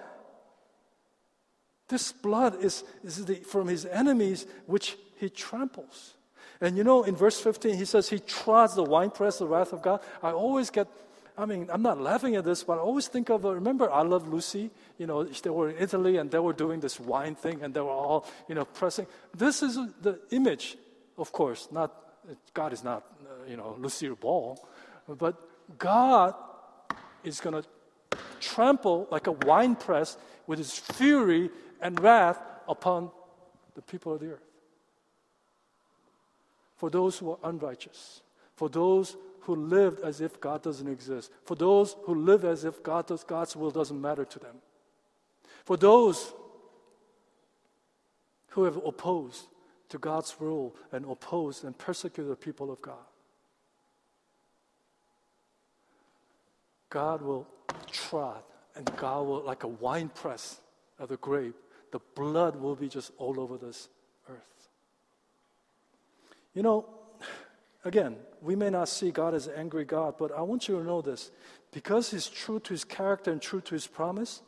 This 1.88 2.12
blood 2.12 2.62
is, 2.62 2.85
is 3.03 3.25
the, 3.25 3.35
from 3.35 3.66
his 3.66 3.85
enemies, 3.85 4.47
which 4.66 4.97
he 5.16 5.29
tramples. 5.29 6.14
And 6.61 6.77
you 6.77 6.85
know, 6.85 7.03
in 7.03 7.16
verse 7.16 7.40
15, 7.40 7.77
he 7.77 7.85
says 7.85 8.09
he 8.09 8.21
trods 8.21 8.77
the 8.77 8.85
winepress, 8.85 9.38
the 9.38 9.47
wrath 9.47 9.73
of 9.73 9.83
God. 9.83 10.01
I 10.23 10.31
always 10.31 10.71
get, 10.71 10.87
I 11.37 11.45
mean, 11.45 11.69
I'm 11.73 11.83
not 11.83 12.01
laughing 12.01 12.37
at 12.37 12.45
this, 12.45 12.62
but 12.62 12.79
I 12.79 12.81
always 12.81 13.09
think 13.09 13.29
of, 13.29 13.45
uh, 13.45 13.55
remember, 13.55 13.90
I 13.92 14.03
Love 14.03 14.29
Lucy? 14.29 14.71
You 14.99 15.07
know, 15.09 15.25
they 15.25 15.51
were 15.51 15.71
in 15.71 15.83
Italy 15.83 16.16
and 16.16 16.31
they 16.31 16.38
were 16.38 16.53
doing 16.55 16.79
this 16.79 16.99
wine 17.01 17.35
thing 17.35 17.62
and 17.62 17.75
they 17.75 17.81
were 17.81 17.90
all, 17.90 18.25
you 18.49 18.55
know, 18.55 18.64
pressing. 18.64 19.07
This 19.37 19.64
is 19.64 19.79
the 20.01 20.21
image, 20.31 20.77
of 21.19 21.33
course, 21.33 21.69
not, 21.73 21.92
God 22.55 22.73
is 22.73 22.83
not, 22.83 23.05
you 23.49 23.57
know, 23.57 23.77
Lucille 23.79 24.17
Ball. 24.17 24.59
But 25.09 25.37
God 25.79 26.35
is 27.25 27.41
going 27.41 27.63
to 27.63 27.69
trample 28.41 29.09
like 29.11 29.27
a 29.27 29.33
winepress 29.33 30.17
with 30.47 30.59
his 30.59 30.73
fury 30.73 31.51
and 31.81 32.01
wrath 32.01 32.41
upon 32.69 33.11
the 33.75 33.83
people 33.83 34.15
of 34.15 34.21
the 34.21 34.33
earth. 34.33 34.43
For 36.77 36.91
those 36.91 37.19
who 37.19 37.31
are 37.31 37.39
unrighteous, 37.45 38.23
for 38.55 38.69
those 38.69 39.17
who 39.41 39.55
lived 39.55 40.01
as 40.01 40.21
if 40.21 40.41
God 40.41 40.63
doesn't 40.63 40.89
exist, 40.89 41.31
for 41.45 41.55
those 41.55 41.97
who 42.05 42.15
live 42.15 42.45
as 42.45 42.65
if 42.65 42.83
God 42.83 43.07
does, 43.07 43.25
God's 43.25 43.57
will 43.57 43.71
doesn't 43.71 44.01
matter 44.01 44.25
to 44.25 44.39
them, 44.39 44.57
for 45.65 45.77
those 45.77 46.33
who 48.49 48.65
have 48.65 48.77
opposed 48.85 49.47
to 49.89 49.99
God's 49.99 50.35
rule 50.41 50.75
and 50.93 51.05
opposed 51.05 51.65
and 51.65 51.77
persecuted 51.77 52.31
the 52.31 52.37
people 52.37 52.71
of 52.71 52.81
God. 52.83 52.95
God 56.97 57.21
will 57.21 57.47
trot 57.93 58.43
and 58.75 58.91
God 58.97 59.27
will, 59.27 59.43
like 59.43 59.65
a 59.65 59.69
wine 59.69 60.09
press 60.09 60.63
of 60.99 61.11
the 61.11 61.19
grape, 61.19 61.55
the 61.93 62.01
blood 62.15 62.57
will 62.57 62.75
be 62.75 62.89
just 62.89 63.11
all 63.19 63.39
over 63.39 63.59
this 63.59 63.91
earth. 64.31 64.69
You 66.55 66.63
know, 66.63 66.87
again, 67.85 68.17
we 68.41 68.57
may 68.57 68.71
not 68.71 68.89
see 68.89 69.11
God 69.11 69.35
as 69.35 69.47
an 69.47 69.53
angry 69.59 69.85
God, 69.85 70.15
but 70.19 70.33
I 70.33 70.41
want 70.41 70.69
you 70.69 70.79
to 70.79 70.85
know 70.85 71.03
this. 71.03 71.31
Because 71.71 72.13
He's 72.13 72.29
true 72.29 72.61
to 72.61 72.73
His 72.73 72.83
character 72.83 73.31
and 73.31 73.43
true 73.43 73.61
to 73.61 73.75
His 73.75 73.87
promise, 73.87 74.41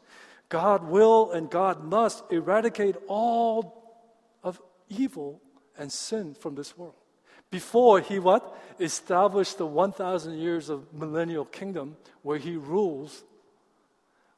God 0.48 0.88
will 0.88 1.30
and 1.32 1.50
God 1.50 1.84
must 1.84 2.24
eradicate 2.32 2.96
all 3.08 4.00
of 4.42 4.58
evil 4.88 5.42
and 5.76 5.92
sin 5.92 6.32
from 6.32 6.54
this 6.54 6.78
world. 6.78 6.94
Before 7.50 8.00
he 8.00 8.18
what? 8.18 8.56
Established 8.80 9.58
the 9.58 9.66
1,000 9.66 10.38
years 10.38 10.68
of 10.68 10.92
millennial 10.92 11.44
kingdom 11.44 11.96
where 12.22 12.38
he 12.38 12.56
rules 12.56 13.24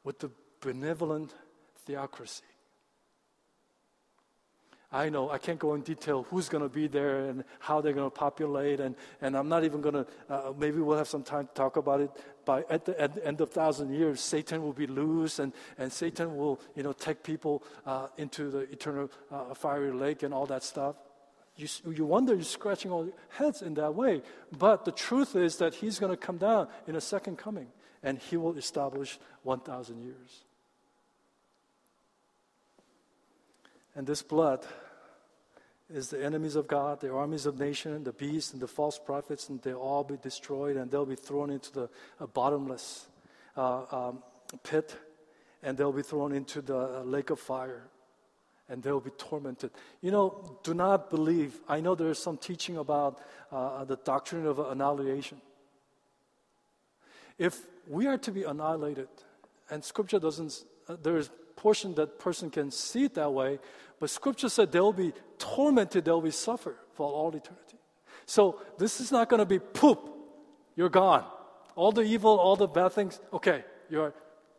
with 0.05 0.18
the 0.18 0.31
benevolent 0.61 1.35
theocracy. 1.87 2.44
I 4.92 5.09
know 5.09 5.31
I 5.31 5.38
can't 5.38 5.59
go 5.59 5.75
in 5.75 5.83
detail 5.83 6.25
who's 6.31 6.49
going 6.49 6.64
to 6.64 6.68
be 6.68 6.88
there 6.88 7.27
and 7.27 7.44
how 7.61 7.81
they're 7.81 7.92
going 7.92 8.11
to 8.11 8.16
populate, 8.16 8.81
and, 8.81 8.96
and 9.20 9.37
I'm 9.37 9.49
not 9.49 9.62
even 9.62 9.81
going 9.81 9.94
to. 9.94 10.07
Uh, 10.29 10.53
maybe 10.59 10.81
we'll 10.81 10.99
have 10.99 11.07
some 11.07 11.23
time 11.23 11.46
to 11.46 11.55
talk 11.55 11.77
about 11.77 12.01
it. 12.01 12.11
By 12.44 12.64
at 12.68 12.85
the, 12.87 13.01
at 13.01 13.14
the, 13.14 13.25
end 13.25 13.40
of 13.40 13.51
thousand 13.51 13.94
years, 13.94 14.20
Satan 14.20 14.62
will 14.62 14.73
be 14.73 14.88
loose, 14.88 15.38
and, 15.38 15.53
and 15.79 15.92
Satan 15.92 16.37
will 16.37 16.61
you 16.75 16.83
know 16.83 16.92
take 16.92 17.23
people 17.23 17.62
uh, 17.87 18.09
into 18.16 18.51
the 18.51 18.61
eternal 18.73 19.09
uh, 19.31 19.55
fiery 19.55 19.92
lake 19.92 20.25
and 20.25 20.35
all 20.35 20.46
that 20.46 20.64
stuff. 20.64 20.96
You, 21.61 21.92
you 21.92 22.07
wonder, 22.07 22.35
you're 22.35 22.42
scratching 22.42 22.90
all 22.90 23.05
your 23.05 23.14
heads 23.29 23.61
in 23.61 23.75
that 23.75 23.94
way. 23.94 24.23
But 24.57 24.87
the 24.87 24.92
truth 24.92 25.37
is 25.37 25.57
that 25.59 25.75
he's 25.75 25.99
going 25.99 26.11
to 26.11 26.16
come 26.16 26.38
down 26.38 26.68
in 26.87 26.96
a 26.96 27.01
second 27.03 27.37
coming, 27.37 27.66
and 28.03 28.18
he 28.18 28.38
will 28.38 28.57
establish 28.57 29.18
1,000 29.42 30.01
years. 30.01 30.44
And 33.94 34.07
this 34.07 34.23
blood 34.23 34.64
is 35.92 36.09
the 36.09 36.25
enemies 36.25 36.57
of 36.57 36.66
God, 36.66 37.01
the 37.01 37.12
armies 37.12 37.44
of 37.44 37.59
nation, 37.59 38.05
the 38.05 38.12
beasts, 38.12 38.55
and 38.55 38.62
the 38.62 38.68
false 38.68 38.99
prophets, 38.99 39.51
and 39.51 39.61
they'll 39.61 39.77
all 39.77 40.05
be 40.05 40.16
destroyed, 40.16 40.77
and 40.77 40.90
they'll 40.90 41.05
be 41.05 41.16
thrown 41.16 41.51
into 41.51 41.73
the 41.73 42.27
bottomless 42.29 43.07
uh, 43.57 43.83
um, 43.90 44.23
pit, 44.62 44.96
and 45.62 45.77
they'll 45.77 45.92
be 45.92 46.03
thrown 46.03 46.33
into 46.33 46.62
the 46.62 47.03
lake 47.05 47.29
of 47.29 47.38
fire 47.38 47.83
and 48.70 48.83
they'll 48.83 49.00
be 49.00 49.11
tormented. 49.11 49.70
You 50.00 50.12
know, 50.12 50.59
do 50.62 50.72
not 50.72 51.11
believe. 51.11 51.61
I 51.68 51.80
know 51.80 51.94
there 51.94 52.11
is 52.11 52.18
some 52.18 52.38
teaching 52.38 52.78
about 52.78 53.20
uh, 53.50 53.85
the 53.85 53.96
doctrine 53.96 54.46
of 54.46 54.59
annihilation. 54.59 55.40
If 57.37 57.59
we 57.88 58.06
are 58.06 58.18
to 58.18 58.30
be 58.30 58.44
annihilated, 58.44 59.09
and 59.70 59.85
Scripture 59.85 60.18
doesn't, 60.18 60.64
uh, 60.88 60.96
there 61.02 61.16
is 61.16 61.30
portion 61.56 61.94
that 61.94 62.18
person 62.18 62.48
can 62.50 62.70
see 62.70 63.04
it 63.04 63.14
that 63.14 63.33
way, 63.33 63.59
but 63.98 64.09
Scripture 64.09 64.48
said 64.48 64.72
they'll 64.72 64.92
be 64.92 65.12
tormented, 65.38 66.04
they'll 66.04 66.20
be 66.20 66.30
suffer 66.30 66.76
for 66.94 67.11
all 67.11 67.28
eternity. 67.28 67.78
So 68.24 68.61
this 68.78 69.00
is 69.00 69.11
not 69.11 69.28
going 69.28 69.40
to 69.40 69.46
be 69.46 69.59
poop. 69.59 69.98
You're 70.76 70.88
gone. 70.88 71.24
All 71.74 71.92
the 71.92 72.02
evil, 72.02 72.38
all 72.38 72.56
the 72.56 72.68
bad 72.68 72.92
things. 72.92 73.20
Okay, 73.33 73.64
you're 73.90 74.14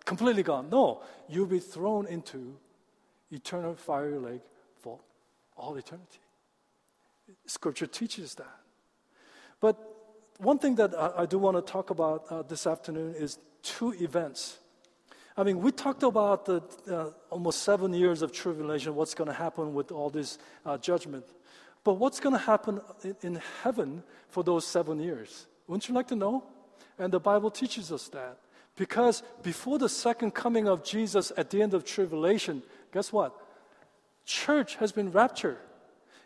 completely 0.05 0.43
gone. 0.43 0.69
No, 0.69 1.01
you'll 1.29 1.45
be 1.45 1.59
thrown 1.59 2.05
into 2.07 2.57
eternal 3.31 3.75
fiery 3.75 4.17
lake 4.17 4.41
for 4.79 4.99
all 5.55 5.75
eternity. 5.75 6.19
Scripture 7.45 7.87
teaches 7.87 8.35
that. 8.35 8.59
But 9.59 9.77
one 10.37 10.57
thing 10.57 10.75
that 10.75 10.93
I, 10.97 11.23
I 11.23 11.25
do 11.25 11.37
want 11.37 11.55
to 11.57 11.71
talk 11.71 11.89
about 11.89 12.25
uh, 12.29 12.41
this 12.41 12.67
afternoon 12.67 13.15
is 13.15 13.37
two 13.63 13.93
events. 13.93 14.57
I 15.37 15.43
mean, 15.43 15.59
we 15.59 15.71
talked 15.71 16.03
about 16.03 16.45
the 16.45 16.61
uh, 16.91 17.11
almost 17.29 17.63
seven 17.63 17.93
years 17.93 18.21
of 18.21 18.31
tribulation, 18.31 18.95
what's 18.95 19.13
going 19.13 19.29
to 19.29 19.33
happen 19.33 19.73
with 19.73 19.91
all 19.91 20.09
this 20.09 20.37
uh, 20.65 20.77
judgment. 20.77 21.25
But 21.83 21.93
what's 21.93 22.19
going 22.19 22.33
to 22.33 22.41
happen 22.41 22.81
in, 23.03 23.15
in 23.21 23.41
heaven 23.63 24.03
for 24.29 24.43
those 24.43 24.65
seven 24.65 24.99
years? 24.99 25.47
Wouldn't 25.67 25.87
you 25.87 25.95
like 25.95 26.07
to 26.07 26.15
know? 26.15 26.43
And 26.99 27.13
the 27.13 27.19
Bible 27.19 27.49
teaches 27.49 27.91
us 27.91 28.09
that. 28.09 28.37
Because 28.75 29.23
before 29.43 29.77
the 29.79 29.89
second 29.89 30.31
coming 30.31 30.67
of 30.67 30.83
Jesus 30.83 31.31
at 31.37 31.49
the 31.49 31.61
end 31.61 31.73
of 31.73 31.85
tribulation, 31.85 32.63
guess 32.91 33.11
what? 33.11 33.35
Church 34.25 34.75
has 34.75 34.91
been 34.91 35.11
raptured. 35.11 35.57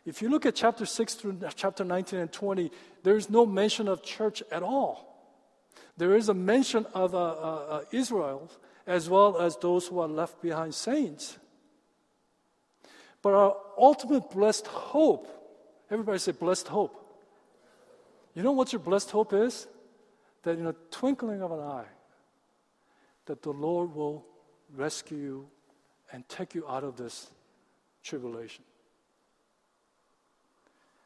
If 0.05 0.21
you 0.21 0.29
look 0.29 0.45
at 0.45 0.55
chapter 0.55 0.85
6 0.85 1.13
through 1.15 1.39
chapter 1.55 1.83
19 1.83 2.19
and 2.19 2.31
20, 2.31 2.71
there 3.03 3.15
is 3.15 3.29
no 3.29 3.45
mention 3.45 3.87
of 3.87 4.03
church 4.03 4.43
at 4.51 4.61
all. 4.61 5.11
There 5.97 6.15
is 6.15 6.29
a 6.29 6.33
mention 6.33 6.85
of 6.93 7.15
uh, 7.15 7.17
uh, 7.17 7.65
uh, 7.69 7.81
Israel 7.91 8.51
as 8.85 9.09
well 9.09 9.39
as 9.39 9.57
those 9.57 9.87
who 9.87 9.99
are 9.99 10.07
left 10.07 10.41
behind 10.41 10.75
saints. 10.75 11.37
But 13.21 13.33
our 13.33 13.57
ultimate 13.77 14.29
blessed 14.29 14.67
hope, 14.67 15.27
everybody 15.89 16.19
say 16.19 16.33
blessed 16.33 16.67
hope. 16.67 17.01
You 18.35 18.43
know 18.43 18.51
what 18.51 18.71
your 18.71 18.81
blessed 18.81 19.09
hope 19.09 19.33
is? 19.33 19.65
That 20.43 20.59
in 20.59 20.67
a 20.67 20.75
twinkling 20.91 21.41
of 21.41 21.51
an 21.51 21.59
eye, 21.59 21.87
that 23.25 23.41
the 23.41 23.51
Lord 23.51 23.95
will 23.95 24.23
rescue 24.75 25.17
you 25.17 25.47
and 26.15 26.27
take 26.29 26.55
you 26.55 26.65
out 26.65 26.85
of 26.85 26.95
this 26.95 27.29
tribulation. 28.01 28.63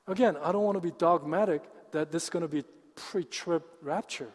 Again, 0.05 0.37
I 0.37 0.51
don't 0.51 0.63
want 0.63 0.75
to 0.75 0.81
be 0.81 0.91
dogmatic 0.91 1.63
that 1.91 2.11
this 2.11 2.25
is 2.25 2.29
going 2.29 2.43
to 2.43 2.47
be 2.47 2.63
pre 2.93 3.23
trib 3.23 3.63
rapture. 3.81 4.29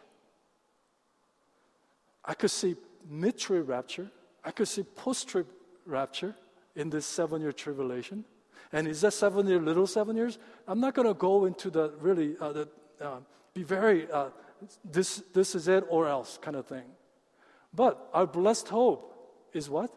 I 2.25 2.33
could 2.33 2.51
see 2.51 2.75
mid 3.09 3.37
trib 3.37 3.69
rapture, 3.69 4.11
I 4.43 4.51
could 4.51 4.67
see 4.67 4.83
post 4.83 5.29
trib 5.29 5.47
rapture 5.85 6.35
in 6.75 6.89
this 6.89 7.05
seven 7.05 7.41
year 7.41 7.53
tribulation. 7.53 8.25
And 8.73 8.85
is 8.85 8.99
that 8.99 9.13
seven 9.13 9.47
year 9.47 9.61
little 9.61 9.87
seven 9.87 10.17
years? 10.17 10.39
I'm 10.67 10.81
not 10.81 10.93
going 10.93 11.07
to 11.07 11.13
go 11.13 11.45
into 11.45 11.69
the 11.69 11.93
really, 12.01 12.35
uh, 12.41 12.51
the, 12.51 12.67
uh, 12.99 13.19
be 13.53 13.63
very, 13.63 14.11
uh, 14.11 14.27
this, 14.83 15.23
this 15.33 15.55
is 15.55 15.69
it 15.69 15.85
or 15.87 16.09
else 16.09 16.37
kind 16.41 16.57
of 16.57 16.67
thing. 16.67 16.89
But 17.73 18.09
our 18.13 18.27
blessed 18.27 18.67
hope 18.67 19.13
is 19.53 19.69
what? 19.69 19.89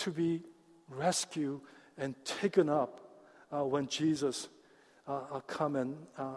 To 0.00 0.10
be 0.10 0.42
rescued 0.88 1.60
and 1.96 2.14
taken 2.24 2.68
up 2.68 3.00
uh, 3.52 3.64
when 3.64 3.86
Jesus 3.86 4.48
uh, 5.06 5.20
uh 5.32 5.40
come 5.40 5.76
and 5.76 5.96
uh, 6.18 6.34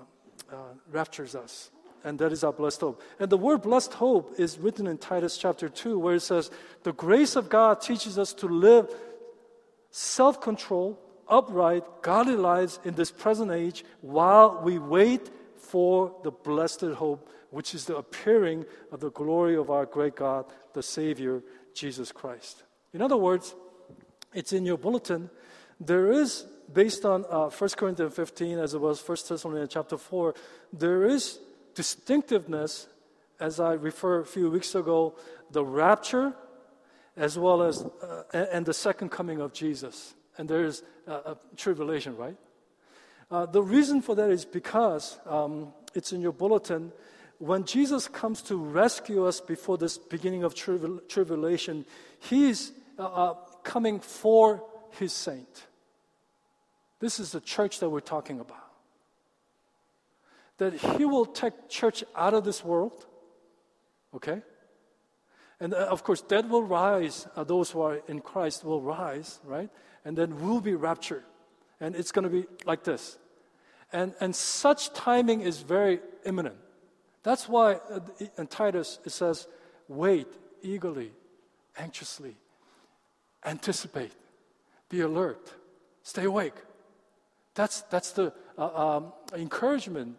uh, 0.52 0.56
raptures 0.92 1.36
us. 1.36 1.72
And 2.04 2.20
that 2.20 2.34
is 2.34 2.44
our 2.44 2.52
blessed 2.52 2.82
hope. 2.82 3.02
And 3.20 3.30
the 3.30 3.38
word 3.38 3.62
blessed 3.62 3.94
hope 3.94 4.36
is 4.38 4.60
written 4.60 4.88
in 4.88 4.98
Titus 4.98 5.38
chapter 5.38 5.70
2, 5.70 5.98
where 5.98 6.16
it 6.16 6.20
says, 6.20 6.52
The 6.84 6.92
grace 6.92 7.38
of 7.38 7.50
God 7.50 7.80
teaches 7.80 8.20
us 8.20 8.34
to 8.36 8.48
live 8.48 8.94
self 9.92 10.42
control, 10.42 11.00
upright, 11.30 11.84
godly 12.02 12.36
lives 12.36 12.80
in 12.84 12.96
this 12.96 13.12
present 13.12 13.52
age 13.52 13.86
while 14.02 14.62
we 14.64 14.80
wait 14.80 15.30
for 15.56 16.14
the 16.24 16.32
blessed 16.32 16.82
hope, 16.82 17.30
which 17.52 17.74
is 17.74 17.86
the 17.86 17.96
appearing 17.96 18.66
of 18.92 19.00
the 19.00 19.12
glory 19.12 19.56
of 19.56 19.70
our 19.70 19.86
great 19.86 20.16
God, 20.16 20.46
the 20.74 20.84
Savior, 20.84 21.42
Jesus 21.74 22.12
Christ. 22.12 22.64
In 22.94 23.02
other 23.02 23.18
words, 23.18 23.56
it's 24.34 24.54
in 24.54 24.66
your 24.66 24.78
bulletin. 24.78 25.30
There 25.80 26.12
is, 26.12 26.46
based 26.72 27.06
on 27.06 27.26
uh, 27.30 27.50
1 27.50 27.70
Corinthians 27.72 28.16
15 28.16 28.60
as 28.60 28.74
it 28.74 28.82
was 28.82 29.08
1 29.08 29.18
Thessalonians 29.28 29.70
chapter 29.74 29.98
4, 29.98 30.36
there 30.72 31.06
is 31.06 31.40
distinctiveness, 31.76 32.88
as 33.40 33.60
I 33.60 33.74
referred 33.74 34.22
a 34.22 34.26
few 34.26 34.50
weeks 34.50 34.76
ago, 34.76 35.16
the 35.52 35.66
rapture 35.66 36.34
as 37.16 37.38
well 37.38 37.62
as 37.62 37.84
uh, 37.84 38.24
and 38.34 38.66
the 38.66 38.74
second 38.74 39.10
coming 39.10 39.40
of 39.40 39.54
Jesus. 39.54 40.14
And 40.38 40.50
there 40.50 40.64
is 40.64 40.84
a 41.06 41.36
tribulation, 41.56 42.18
right? 42.18 42.36
Uh, 43.30 43.46
the 43.46 43.62
reason 43.62 44.02
for 44.02 44.16
that 44.16 44.30
is 44.30 44.46
because 44.46 45.20
um, 45.26 45.74
it's 45.94 46.12
in 46.12 46.22
your 46.22 46.32
bulletin. 46.32 46.92
When 47.38 47.66
Jesus 47.66 48.08
comes 48.08 48.42
to 48.44 48.56
rescue 48.56 49.26
us 49.26 49.40
before 49.42 49.78
this 49.78 49.98
beginning 49.98 50.44
of 50.44 50.56
tribul- 50.56 51.08
tribulation, 51.08 51.86
He's 52.20 52.72
uh, 52.98 53.04
uh, 53.04 53.34
coming 53.64 54.00
for 54.00 54.64
his 54.92 55.14
saint. 55.14 55.68
This 57.00 57.20
is 57.20 57.32
the 57.32 57.42
church 57.42 57.80
that 57.80 57.90
we're 57.90 58.00
talking 58.00 58.40
about. 58.40 58.58
That 60.58 60.74
he 60.74 61.06
will 61.06 61.26
take 61.26 61.70
church 61.70 62.04
out 62.16 62.34
of 62.34 62.44
this 62.44 62.64
world, 62.64 63.06
okay? 64.16 64.42
And 65.60 65.74
uh, 65.74 65.78
of 65.78 66.04
course, 66.04 66.22
dead 66.22 66.50
will 66.50 66.64
rise. 66.64 67.28
Uh, 67.36 67.44
those 67.44 67.72
who 67.72 67.82
are 67.82 68.02
in 68.08 68.22
Christ 68.22 68.64
will 68.64 68.82
rise, 68.82 69.40
right? 69.44 69.70
And 70.06 70.18
then 70.18 70.40
we'll 70.42 70.62
be 70.62 70.76
raptured. 70.76 71.24
And 71.80 71.96
it's 71.96 72.12
going 72.12 72.24
to 72.24 72.30
be 72.30 72.46
like 72.66 72.84
this. 72.84 73.18
And, 73.92 74.14
and 74.20 74.36
such 74.36 74.94
timing 74.94 75.42
is 75.42 75.60
very 75.60 76.00
imminent 76.26 76.58
That's 77.24 77.48
why 77.48 77.76
uh, 77.90 78.00
in 78.38 78.48
Titus 78.48 79.00
it 79.06 79.12
says, 79.12 79.48
wait 79.88 80.28
eagerly, 80.62 81.12
anxiously, 81.78 82.36
anticipate, 83.46 84.12
be 84.90 85.02
alert, 85.02 85.54
stay 86.04 86.26
awake. 86.26 86.56
That's, 87.56 87.82
that's 87.82 88.12
the 88.12 88.34
uh, 88.58 88.98
um, 88.98 89.14
encouragement. 89.36 90.18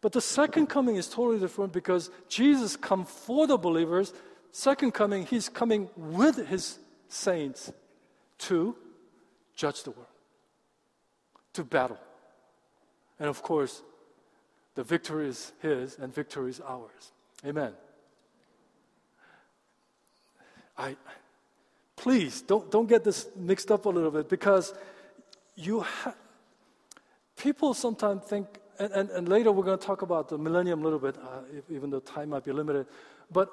But 0.00 0.12
the 0.12 0.20
second 0.20 0.66
coming 0.66 0.96
is 0.96 1.08
totally 1.08 1.38
different 1.38 1.72
because 1.72 2.10
Jesus 2.28 2.76
come 2.76 3.04
for 3.04 3.46
the 3.46 3.56
believers. 3.56 4.12
Second 4.52 4.92
coming, 4.92 5.26
he's 5.26 5.48
coming 5.48 5.88
with 5.96 6.46
his 6.48 6.78
saints 7.08 7.72
to 8.38 8.76
judge 9.54 9.82
the 9.82 9.90
world, 9.90 10.06
to 11.54 11.64
battle. 11.64 11.98
And 13.18 13.28
of 13.28 13.42
course, 13.42 13.82
the 14.74 14.82
victory 14.82 15.28
is 15.28 15.52
his 15.60 15.98
and 15.98 16.14
victory 16.14 16.50
is 16.50 16.60
ours. 16.60 17.12
Amen. 17.44 17.72
I 20.76 20.96
please 21.96 22.42
don't 22.42 22.70
don't 22.70 22.88
get 22.88 23.04
this 23.04 23.28
mixed 23.36 23.70
up 23.70 23.86
a 23.86 23.88
little 23.88 24.10
bit 24.10 24.28
because 24.28 24.74
you 25.54 25.80
ha- 25.80 26.14
people 27.36 27.74
sometimes 27.74 28.24
think 28.24 28.46
and, 28.78 28.92
and, 28.92 29.10
and, 29.10 29.28
later 29.28 29.50
we're 29.50 29.64
going 29.64 29.78
to 29.78 29.86
talk 29.86 30.02
about 30.02 30.28
the 30.28 30.36
millennium 30.36 30.80
a 30.80 30.84
little 30.84 30.98
bit 30.98 31.16
uh, 31.16 31.40
if, 31.52 31.64
even 31.70 31.88
though 31.90 32.00
time 32.00 32.30
might 32.30 32.44
be 32.44 32.52
limited 32.52 32.86
but 33.32 33.50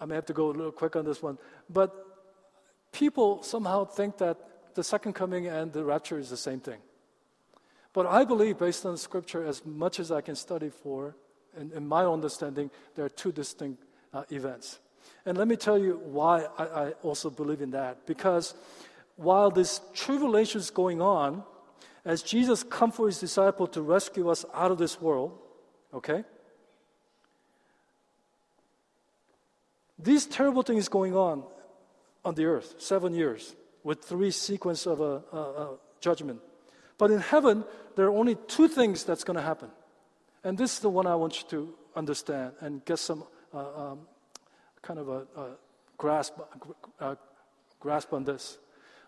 i 0.00 0.04
may 0.04 0.14
have 0.14 0.26
to 0.26 0.34
go 0.34 0.50
a 0.50 0.54
little 0.60 0.72
quick 0.72 0.96
on 0.96 1.04
this 1.04 1.22
one 1.22 1.38
but 1.70 1.90
people 2.92 3.42
somehow 3.42 3.84
think 3.84 4.18
that 4.18 4.36
the 4.74 4.84
second 4.84 5.14
coming 5.14 5.46
and 5.46 5.72
the 5.72 5.82
rapture 5.82 6.18
is 6.18 6.28
the 6.28 6.36
same 6.36 6.60
thing 6.60 6.78
but 7.96 8.04
I 8.04 8.26
believe, 8.26 8.58
based 8.58 8.84
on 8.84 8.98
Scripture, 8.98 9.46
as 9.46 9.64
much 9.64 10.00
as 10.00 10.12
I 10.12 10.20
can 10.20 10.36
study 10.36 10.68
for, 10.68 11.16
and 11.56 11.72
in 11.72 11.88
my 11.88 12.04
understanding, 12.04 12.70
there 12.94 13.06
are 13.06 13.08
two 13.08 13.32
distinct 13.32 13.82
uh, 14.12 14.24
events. 14.30 14.80
And 15.24 15.36
let 15.36 15.48
me 15.48 15.56
tell 15.56 15.78
you 15.78 16.00
why 16.04 16.46
I, 16.58 16.64
I 16.64 16.90
also 17.02 17.30
believe 17.30 17.60
in 17.60 17.70
that. 17.72 18.06
Because 18.06 18.54
while 19.16 19.50
this 19.50 19.80
tribulation 19.94 20.60
is 20.60 20.70
going 20.70 21.00
on, 21.00 21.42
as 22.04 22.22
Jesus 22.22 22.62
come 22.62 22.92
for 22.92 23.06
his 23.06 23.18
disciple 23.18 23.66
to 23.68 23.82
rescue 23.82 24.28
us 24.28 24.44
out 24.54 24.70
of 24.70 24.78
this 24.78 25.00
world, 25.00 25.36
okay? 25.92 26.24
These 29.98 30.26
terrible 30.26 30.62
things 30.62 30.88
going 30.88 31.16
on 31.16 31.42
on 32.24 32.34
the 32.34 32.44
earth, 32.44 32.76
seven 32.78 33.14
years, 33.14 33.56
with 33.82 34.04
three 34.04 34.30
sequence 34.30 34.86
of 34.86 35.00
a, 35.00 35.22
a, 35.32 35.38
a 35.38 35.78
judgment. 36.00 36.40
But 36.98 37.10
in 37.10 37.20
heaven, 37.20 37.64
there 37.96 38.06
are 38.06 38.16
only 38.16 38.36
two 38.46 38.68
things 38.68 39.04
that's 39.04 39.24
going 39.24 39.36
to 39.36 39.42
happen. 39.42 39.70
And 40.44 40.56
this 40.56 40.74
is 40.74 40.78
the 40.80 40.88
one 40.88 41.06
I 41.06 41.16
want 41.16 41.42
you 41.42 41.48
to 41.50 41.74
understand 41.96 42.52
and 42.60 42.84
get 42.84 42.98
some 42.98 43.24
uh, 43.52 43.90
um, 43.90 44.00
kind 44.86 45.00
of 45.00 45.08
a, 45.08 45.26
a 45.36 45.46
grasp, 45.98 46.34
uh, 47.00 47.16
grasp 47.80 48.12
on 48.12 48.24
this. 48.24 48.58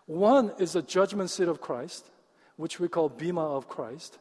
One 0.07 0.51
is 0.59 0.73
the 0.73 0.81
judgment 0.81 1.29
seat 1.29 1.47
of 1.47 1.61
Christ, 1.61 2.09
which 2.57 2.79
we 2.79 2.89
call 2.89 3.07
Bema 3.07 3.41
of 3.41 3.69
Christ. 3.69 4.17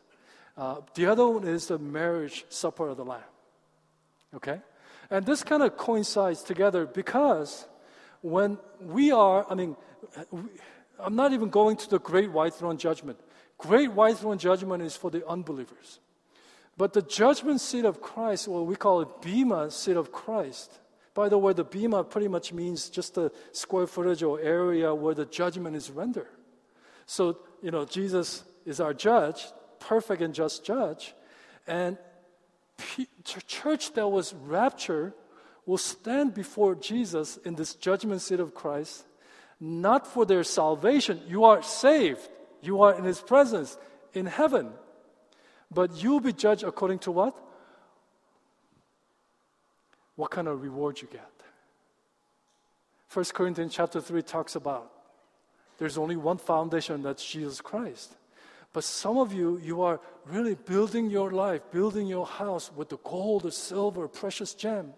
Uh, 0.56 0.76
the 0.94 1.06
other 1.06 1.26
one 1.26 1.44
is 1.44 1.66
the 1.66 1.78
marriage 1.78 2.44
supper 2.48 2.88
of 2.88 2.96
the 2.96 3.04
Lamb. 3.04 3.20
Okay? 4.34 4.60
And 5.10 5.26
this 5.26 5.42
kind 5.42 5.62
of 5.62 5.76
coincides 5.76 6.42
together 6.42 6.86
because 6.86 7.66
when 8.20 8.58
we 8.80 9.10
are, 9.10 9.46
I 9.50 9.54
mean, 9.54 9.76
I'm 11.00 11.16
not 11.16 11.32
even 11.32 11.48
going 11.48 11.76
to 11.78 11.90
the 11.90 11.98
great 11.98 12.30
white 12.30 12.54
throne 12.54 12.76
judgment. 12.76 13.18
Great 13.56 13.90
white 13.92 14.18
throne 14.18 14.38
judgment 14.38 14.82
is 14.82 14.96
for 14.96 15.10
the 15.10 15.26
unbelievers. 15.26 15.98
But 16.76 16.92
the 16.92 17.02
judgment 17.02 17.60
seat 17.60 17.84
of 17.84 18.00
Christ, 18.00 18.46
or 18.46 18.64
we 18.64 18.76
call 18.76 19.00
it 19.00 19.22
Bema 19.22 19.70
seat 19.70 19.96
of 19.96 20.12
Christ. 20.12 20.78
By 21.18 21.28
the 21.28 21.36
way, 21.36 21.52
the 21.52 21.64
Bema 21.64 22.04
pretty 22.04 22.28
much 22.28 22.52
means 22.52 22.88
just 22.88 23.16
the 23.16 23.32
square 23.50 23.88
footage 23.88 24.22
or 24.22 24.38
area 24.38 24.94
where 24.94 25.16
the 25.16 25.26
judgment 25.26 25.74
is 25.74 25.90
rendered. 25.90 26.28
So, 27.06 27.38
you 27.60 27.72
know, 27.72 27.84
Jesus 27.84 28.44
is 28.64 28.78
our 28.78 28.94
judge, 28.94 29.44
perfect 29.80 30.22
and 30.22 30.32
just 30.32 30.64
judge. 30.64 31.16
And 31.66 31.98
the 32.96 33.42
church 33.48 33.94
that 33.94 34.06
was 34.06 34.32
raptured 34.32 35.12
will 35.66 35.76
stand 35.76 36.34
before 36.34 36.76
Jesus 36.76 37.36
in 37.38 37.56
this 37.56 37.74
judgment 37.74 38.22
seat 38.22 38.38
of 38.38 38.54
Christ, 38.54 39.04
not 39.58 40.06
for 40.06 40.24
their 40.24 40.44
salvation. 40.44 41.20
You 41.26 41.46
are 41.46 41.64
saved. 41.64 42.28
You 42.62 42.82
are 42.82 42.96
in 42.96 43.02
His 43.02 43.18
presence 43.20 43.76
in 44.14 44.26
heaven. 44.26 44.70
But 45.68 46.00
you'll 46.00 46.20
be 46.20 46.32
judged 46.32 46.62
according 46.62 47.00
to 47.00 47.10
what? 47.10 47.36
What 50.18 50.32
kind 50.32 50.48
of 50.48 50.60
reward 50.60 51.00
you 51.00 51.06
get. 51.06 51.30
1 53.12 53.24
Corinthians 53.26 53.72
chapter 53.72 54.00
3 54.00 54.20
talks 54.22 54.56
about 54.56 54.90
there's 55.78 55.96
only 55.96 56.16
one 56.16 56.38
foundation, 56.38 57.04
that's 57.04 57.24
Jesus 57.24 57.60
Christ. 57.60 58.16
But 58.72 58.82
some 58.82 59.16
of 59.16 59.32
you, 59.32 59.60
you 59.62 59.82
are 59.82 60.00
really 60.26 60.56
building 60.56 61.08
your 61.08 61.30
life, 61.30 61.62
building 61.70 62.08
your 62.08 62.26
house 62.26 62.68
with 62.74 62.88
the 62.88 62.96
gold 62.96 63.46
or 63.46 63.52
silver, 63.52 64.08
precious 64.08 64.54
gem. 64.54 64.92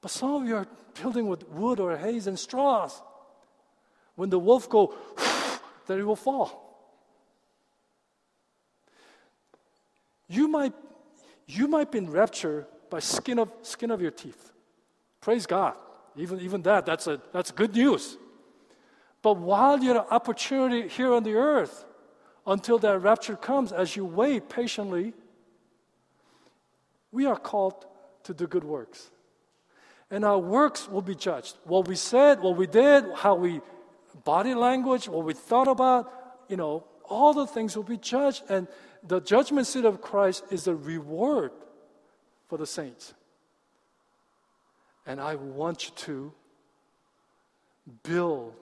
But 0.00 0.12
some 0.12 0.34
of 0.34 0.46
you 0.46 0.54
are 0.54 0.68
building 1.02 1.26
with 1.26 1.42
wood 1.48 1.80
or 1.80 1.96
hay 1.96 2.20
and 2.26 2.38
straws. 2.38 3.02
When 4.14 4.30
the 4.30 4.38
wolf 4.38 4.70
go, 4.70 4.94
that 5.88 5.98
it 5.98 6.04
will 6.04 6.14
fall. 6.14 6.78
You 10.28 10.46
might, 10.46 10.74
you 11.48 11.66
might 11.66 11.90
be 11.90 11.98
in 11.98 12.08
rapture 12.08 12.68
by 12.94 13.00
skin 13.00 13.40
of, 13.40 13.50
skin 13.62 13.90
of 13.90 14.00
your 14.00 14.12
teeth. 14.12 14.52
Praise 15.20 15.46
God. 15.46 15.74
Even, 16.14 16.40
even 16.40 16.62
that, 16.62 16.86
that's, 16.86 17.08
a, 17.08 17.20
that's 17.32 17.50
good 17.50 17.74
news. 17.74 18.16
But 19.20 19.36
while 19.36 19.82
you 19.82 19.94
have 19.94 20.06
opportunity 20.12 20.86
here 20.86 21.12
on 21.12 21.24
the 21.24 21.34
earth, 21.34 21.84
until 22.46 22.78
that 22.78 23.00
rapture 23.00 23.34
comes, 23.34 23.72
as 23.72 23.96
you 23.96 24.04
wait 24.04 24.48
patiently, 24.48 25.12
we 27.10 27.26
are 27.26 27.34
called 27.34 27.84
to 28.22 28.32
do 28.32 28.46
good 28.46 28.62
works. 28.62 29.10
And 30.08 30.24
our 30.24 30.38
works 30.38 30.88
will 30.88 31.02
be 31.02 31.16
judged. 31.16 31.56
What 31.64 31.88
we 31.88 31.96
said, 31.96 32.38
what 32.38 32.56
we 32.56 32.68
did, 32.68 33.06
how 33.16 33.34
we 33.34 33.60
body 34.22 34.54
language, 34.54 35.08
what 35.08 35.24
we 35.24 35.34
thought 35.34 35.66
about, 35.66 36.12
you 36.48 36.56
know, 36.56 36.84
all 37.10 37.34
the 37.34 37.48
things 37.48 37.74
will 37.74 37.82
be 37.82 37.96
judged. 37.96 38.44
And 38.48 38.68
the 39.02 39.20
judgment 39.20 39.66
seat 39.66 39.84
of 39.84 40.00
Christ 40.00 40.44
is 40.52 40.62
the 40.62 40.76
reward 40.76 41.50
for 42.54 42.58
the 42.58 42.66
saints. 42.66 43.14
And 45.06 45.20
I 45.20 45.34
want 45.34 45.88
you 45.88 45.94
to 46.06 46.32
build 48.04 48.54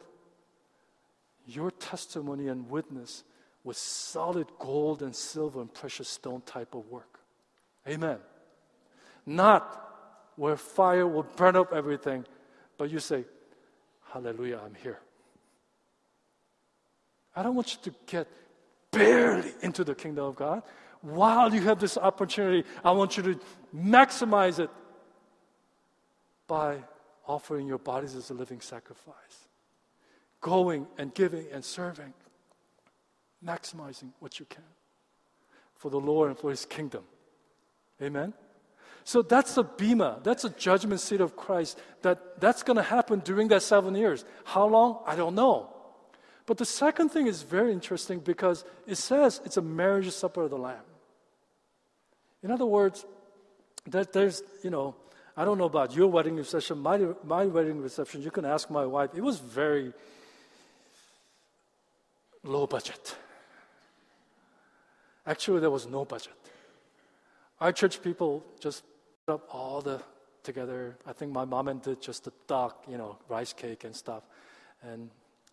your 1.46 1.70
testimony 1.72 2.48
and 2.48 2.70
witness 2.70 3.22
with 3.64 3.76
solid 3.76 4.46
gold 4.58 5.02
and 5.02 5.14
silver 5.14 5.60
and 5.60 5.74
precious 5.74 6.08
stone 6.08 6.40
type 6.46 6.74
of 6.74 6.88
work. 6.88 7.18
Amen. 7.86 8.16
Not 9.26 9.62
where 10.36 10.56
fire 10.56 11.06
will 11.06 11.26
burn 11.36 11.54
up 11.54 11.74
everything, 11.74 12.24
but 12.78 12.90
you 12.90 12.98
say, 12.98 13.26
Hallelujah, 14.10 14.60
I'm 14.64 14.74
here. 14.82 15.00
I 17.36 17.42
don't 17.42 17.54
want 17.54 17.74
you 17.74 17.92
to 17.92 17.98
get 18.06 18.26
barely 18.90 19.52
into 19.60 19.84
the 19.84 19.94
kingdom 19.94 20.24
of 20.24 20.36
God. 20.36 20.62
While 21.02 21.52
you 21.52 21.60
have 21.62 21.80
this 21.80 21.98
opportunity, 21.98 22.66
I 22.84 22.92
want 22.92 23.16
you 23.16 23.22
to 23.24 23.40
maximize 23.74 24.58
it 24.60 24.70
by 26.46 26.78
offering 27.26 27.66
your 27.66 27.78
bodies 27.78 28.14
as 28.14 28.30
a 28.30 28.34
living 28.34 28.60
sacrifice, 28.60 29.48
going 30.40 30.86
and 30.98 31.12
giving 31.12 31.46
and 31.52 31.64
serving, 31.64 32.14
maximizing 33.44 34.10
what 34.20 34.38
you 34.38 34.46
can 34.46 34.64
for 35.76 35.90
the 35.90 35.98
Lord 35.98 36.28
and 36.28 36.38
for 36.38 36.50
His 36.50 36.64
kingdom. 36.64 37.02
Amen? 38.00 38.32
So 39.04 39.22
that's 39.22 39.56
a 39.56 39.64
bema, 39.64 40.20
that's 40.22 40.44
a 40.44 40.50
judgment 40.50 41.00
seat 41.00 41.20
of 41.20 41.36
Christ. 41.36 41.80
That, 42.02 42.40
that's 42.40 42.62
going 42.62 42.76
to 42.76 42.82
happen 42.84 43.18
during 43.20 43.48
that 43.48 43.62
seven 43.62 43.96
years. 43.96 44.24
How 44.44 44.66
long? 44.66 45.02
I 45.06 45.16
don't 45.16 45.34
know. 45.34 45.70
But 46.46 46.58
the 46.58 46.64
second 46.64 47.08
thing 47.08 47.26
is 47.26 47.42
very 47.42 47.72
interesting 47.72 48.20
because 48.20 48.64
it 48.86 48.96
says 48.96 49.40
it's 49.44 49.56
a 49.56 49.62
marriage 49.62 50.10
supper 50.10 50.42
of 50.42 50.50
the 50.50 50.58
Lamb. 50.58 50.82
In 52.42 52.50
other 52.50 52.66
words, 52.66 53.04
that 53.86 54.12
there's, 54.12 54.42
you 54.62 54.70
know, 54.70 54.94
I 55.36 55.44
don't 55.44 55.58
know 55.58 55.64
about 55.64 55.94
your 55.94 56.08
wedding 56.08 56.36
reception, 56.36 56.78
my, 56.78 56.98
my 57.24 57.46
wedding 57.46 57.80
reception, 57.80 58.22
you 58.22 58.30
can 58.30 58.44
ask 58.44 58.70
my 58.70 58.84
wife. 58.84 59.10
It 59.14 59.22
was 59.22 59.38
very 59.38 59.92
low 62.44 62.66
budget. 62.66 63.16
Actually, 65.26 65.60
there 65.60 65.70
was 65.70 65.86
no 65.86 66.04
budget. 66.04 66.34
Our 67.60 67.72
church 67.72 68.02
people 68.02 68.44
just 68.60 68.82
put 69.26 69.34
up 69.34 69.48
all 69.50 69.80
the 69.80 70.02
together. 70.42 70.96
I 71.06 71.12
think 71.12 71.32
my 71.32 71.44
mom 71.44 71.68
and 71.68 71.80
did 71.80 72.02
just 72.02 72.24
the 72.24 72.32
duck, 72.46 72.84
you 72.88 72.98
know, 72.98 73.18
rice 73.28 73.52
cake 73.52 73.84
and 73.84 73.94
stuff. 73.94 74.24
And 74.82 75.10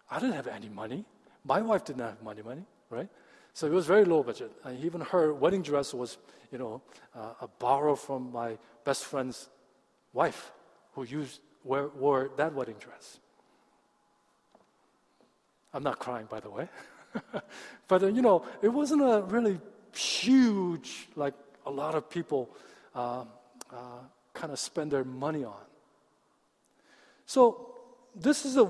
I 0.10 0.20
didn't 0.20 0.36
have 0.36 0.48
any 0.48 0.70
money. 0.70 1.06
My 1.46 1.62
wife 1.62 1.86
didn't 1.86 2.02
have 2.02 2.22
money, 2.24 2.42
money, 2.42 2.64
right? 2.90 3.08
So 3.54 3.68
it 3.68 3.74
was 3.74 3.86
very 3.86 4.06
low 4.06 4.24
budget. 4.24 4.52
And 4.64 4.84
even 4.84 5.02
her 5.02 5.34
wedding 5.34 5.62
dress 5.62 5.94
was, 5.94 6.18
you 6.52 6.58
know, 6.58 6.82
uh, 7.16 7.34
a 7.42 7.48
borrow 7.48 7.96
from 7.96 8.32
my 8.32 8.58
best 8.86 9.06
friend's 9.06 9.50
wife 10.14 10.52
who 10.94 11.04
used, 11.04 11.42
wore, 11.64 11.92
wore 11.96 12.30
that 12.38 12.54
wedding 12.54 12.78
dress. 12.80 13.20
I'm 15.74 15.84
not 15.84 16.00
crying, 16.00 16.28
by 16.30 16.40
the 16.40 16.50
way. 16.50 16.68
but, 17.88 18.04
uh, 18.04 18.08
you 18.08 18.22
know, 18.22 18.46
it 18.62 18.70
wasn't 18.70 19.02
a 19.02 19.24
really 19.28 19.60
huge, 19.96 21.08
like 21.16 21.34
a 21.66 21.72
lot 21.72 21.96
of 21.96 22.10
people 22.10 22.50
uh, 22.96 23.26
uh, 23.72 23.76
kind 24.34 24.52
of 24.52 24.60
spend 24.60 24.92
their 24.92 25.04
money 25.04 25.44
on. 25.44 25.66
So, 27.26 27.69
this 28.20 28.46
is 28.46 28.58
a 28.58 28.70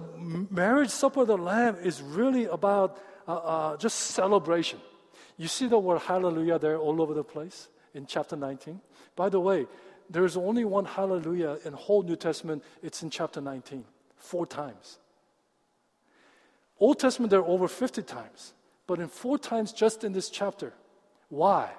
marriage 0.50 0.90
supper 0.90 1.22
of 1.22 1.28
the 1.28 1.38
Lamb 1.38 1.78
is 1.84 2.02
really 2.02 2.46
about 2.46 2.98
uh, 3.28 3.36
uh, 3.36 3.78
just 3.78 3.98
celebration. 3.98 4.80
You 5.38 5.48
see 5.48 5.68
the 5.68 5.80
word 5.80 6.02
hallelujah 6.02 6.60
there 6.60 6.78
all 6.78 7.02
over 7.02 7.14
the 7.14 7.24
place 7.24 7.68
in 7.94 8.06
chapter 8.06 8.36
19. 8.36 8.80
By 9.16 9.30
the 9.30 9.40
way, 9.40 9.68
there's 10.10 10.38
only 10.38 10.66
one 10.66 10.86
hallelujah 10.86 11.58
in 11.66 11.74
whole 11.74 12.04
New 12.04 12.16
Testament. 12.16 12.64
It's 12.82 13.04
in 13.04 13.10
chapter 13.10 13.42
19, 13.42 13.86
four 14.18 14.46
times. 14.46 15.00
Old 16.80 17.00
Testament, 17.00 17.30
there 17.30 17.42
are 17.42 17.48
over 17.48 17.68
50 17.68 18.02
times, 18.04 18.54
but 18.88 19.00
in 19.00 19.08
four 19.08 19.38
times 19.38 19.72
just 19.72 20.04
in 20.04 20.14
this 20.14 20.30
chapter. 20.30 20.74
Why? 21.30 21.70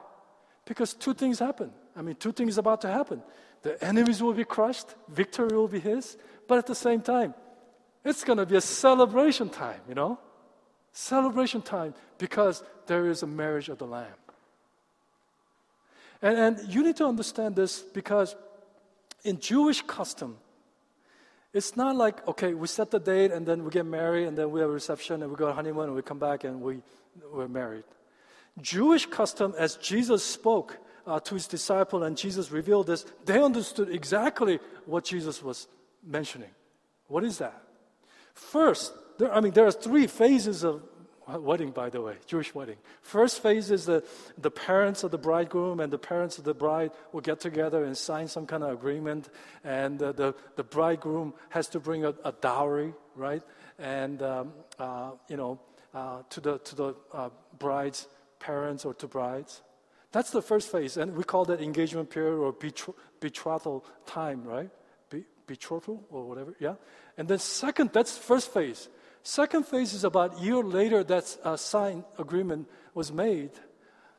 Because 0.64 0.94
two 0.94 1.14
things 1.14 1.38
happen. 1.38 1.72
I 1.96 2.02
mean, 2.02 2.16
two 2.16 2.32
things 2.32 2.58
about 2.58 2.82
to 2.82 2.88
happen. 2.88 3.22
The 3.62 3.82
enemies 3.84 4.22
will 4.22 4.32
be 4.32 4.44
crushed, 4.44 4.94
victory 5.08 5.56
will 5.56 5.68
be 5.68 5.80
his, 5.80 6.16
but 6.48 6.58
at 6.58 6.66
the 6.66 6.74
same 6.74 7.00
time, 7.00 7.34
it's 8.04 8.24
going 8.24 8.38
to 8.38 8.46
be 8.46 8.56
a 8.56 8.60
celebration 8.60 9.48
time, 9.48 9.80
you 9.88 9.94
know? 9.94 10.18
Celebration 10.92 11.62
time 11.62 11.94
because 12.18 12.62
there 12.86 13.06
is 13.06 13.22
a 13.22 13.26
marriage 13.26 13.68
of 13.68 13.78
the 13.78 13.86
Lamb. 13.86 14.06
And, 16.22 16.38
and 16.38 16.74
you 16.74 16.82
need 16.82 16.96
to 16.96 17.06
understand 17.06 17.56
this 17.56 17.80
because 17.80 18.34
in 19.24 19.38
Jewish 19.38 19.82
custom, 19.82 20.36
it's 21.52 21.76
not 21.76 21.96
like, 21.96 22.26
okay, 22.28 22.54
we 22.54 22.66
set 22.68 22.90
the 22.90 23.00
date 23.00 23.32
and 23.32 23.44
then 23.44 23.64
we 23.64 23.70
get 23.70 23.86
married 23.86 24.26
and 24.26 24.36
then 24.36 24.50
we 24.50 24.60
have 24.60 24.70
a 24.70 24.72
reception 24.72 25.22
and 25.22 25.30
we 25.30 25.36
go 25.36 25.48
on 25.48 25.54
honeymoon 25.54 25.86
and 25.86 25.94
we 25.94 26.02
come 26.02 26.18
back 26.18 26.44
and 26.44 26.60
we, 26.60 26.78
we're 27.32 27.48
married. 27.48 27.84
Jewish 28.60 29.06
custom, 29.06 29.54
as 29.58 29.76
Jesus 29.76 30.24
spoke 30.24 30.78
uh, 31.06 31.18
to 31.20 31.34
his 31.34 31.46
disciple 31.46 32.04
and 32.04 32.16
Jesus 32.16 32.50
revealed 32.50 32.86
this, 32.86 33.04
they 33.24 33.42
understood 33.42 33.90
exactly 33.90 34.60
what 34.86 35.04
Jesus 35.04 35.42
was 35.42 35.66
mentioning. 36.06 36.50
What 37.08 37.24
is 37.24 37.38
that? 37.38 37.60
First, 38.40 38.94
there, 39.18 39.32
I 39.32 39.40
mean, 39.40 39.52
there 39.52 39.66
are 39.66 39.72
three 39.72 40.06
phases 40.06 40.64
of 40.64 40.82
wedding, 41.28 41.70
by 41.70 41.90
the 41.90 42.00
way, 42.00 42.16
Jewish 42.26 42.52
wedding. 42.54 42.78
First 43.02 43.42
phase 43.42 43.70
is 43.70 43.84
the, 43.84 44.02
the 44.38 44.50
parents 44.50 45.04
of 45.04 45.12
the 45.12 45.18
bridegroom 45.18 45.78
and 45.78 45.92
the 45.92 45.98
parents 45.98 46.38
of 46.38 46.44
the 46.44 46.54
bride 46.54 46.90
will 47.12 47.20
get 47.20 47.38
together 47.38 47.84
and 47.84 47.96
sign 47.96 48.26
some 48.26 48.46
kind 48.46 48.64
of 48.64 48.70
agreement. 48.70 49.28
And 49.62 50.02
uh, 50.02 50.12
the, 50.12 50.34
the 50.56 50.64
bridegroom 50.64 51.34
has 51.50 51.68
to 51.68 51.80
bring 51.80 52.04
a, 52.04 52.14
a 52.24 52.32
dowry, 52.32 52.94
right? 53.14 53.42
And, 53.78 54.22
um, 54.22 54.52
uh, 54.78 55.12
you 55.28 55.36
know, 55.36 55.60
uh, 55.94 56.22
to 56.30 56.40
the, 56.40 56.58
to 56.58 56.74
the 56.74 56.94
uh, 57.12 57.28
bride's 57.58 58.08
parents 58.40 58.84
or 58.84 58.94
to 58.94 59.06
brides. 59.06 59.62
That's 60.12 60.30
the 60.30 60.42
first 60.42 60.72
phase. 60.72 60.96
And 60.96 61.14
we 61.14 61.22
call 61.22 61.44
that 61.44 61.60
engagement 61.60 62.10
period 62.10 62.38
or 62.38 62.52
betro- 62.52 62.94
betrothal 63.20 63.84
time, 64.06 64.42
right? 64.44 64.70
Be- 65.50 65.56
betrothal 65.56 66.06
or 66.10 66.24
whatever, 66.24 66.54
yeah? 66.60 66.74
And 67.16 67.28
then 67.28 67.38
second, 67.38 67.90
that's 67.92 68.16
first 68.16 68.52
phase. 68.52 68.88
Second 69.22 69.66
phase 69.66 69.94
is 69.94 70.04
about 70.04 70.38
a 70.38 70.42
year 70.42 70.62
later 70.62 71.04
that 71.04 71.36
a 71.44 71.58
signed 71.58 72.04
agreement 72.18 72.68
was 72.94 73.12
made. 73.12 73.50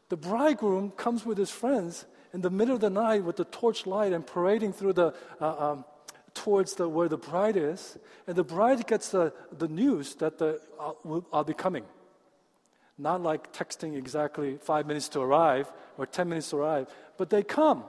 The 0.09 0.17
bridegroom 0.17 0.91
comes 0.91 1.25
with 1.25 1.37
his 1.37 1.49
friends 1.49 2.05
in 2.33 2.41
the 2.41 2.49
middle 2.49 2.75
of 2.75 2.81
the 2.81 2.89
night 2.89 3.23
with 3.23 3.37
the 3.37 3.45
torch 3.45 3.87
light 3.87 4.13
and 4.13 4.27
parading 4.27 4.73
through 4.73 4.93
the 4.93 5.13
uh, 5.39 5.71
um, 5.71 5.85
towards 6.33 6.75
the, 6.75 6.87
where 6.87 7.09
the 7.09 7.17
bride 7.17 7.57
is, 7.57 7.97
and 8.27 8.35
the 8.35 8.43
bride 8.43 8.87
gets 8.87 9.09
the, 9.11 9.33
the 9.57 9.67
news 9.67 10.15
that 10.15 10.37
the, 10.37 10.61
uh, 10.79 10.93
will, 11.03 11.25
I'll 11.33 11.43
be 11.43 11.53
coming. 11.53 11.83
Not 12.97 13.21
like 13.21 13.51
texting 13.51 13.97
exactly 13.97 14.57
five 14.61 14.85
minutes 14.85 15.09
to 15.09 15.19
arrive 15.19 15.71
or 15.97 16.05
ten 16.05 16.29
minutes 16.29 16.51
to 16.51 16.57
arrive, 16.57 16.87
but 17.17 17.29
they 17.29 17.43
come, 17.43 17.83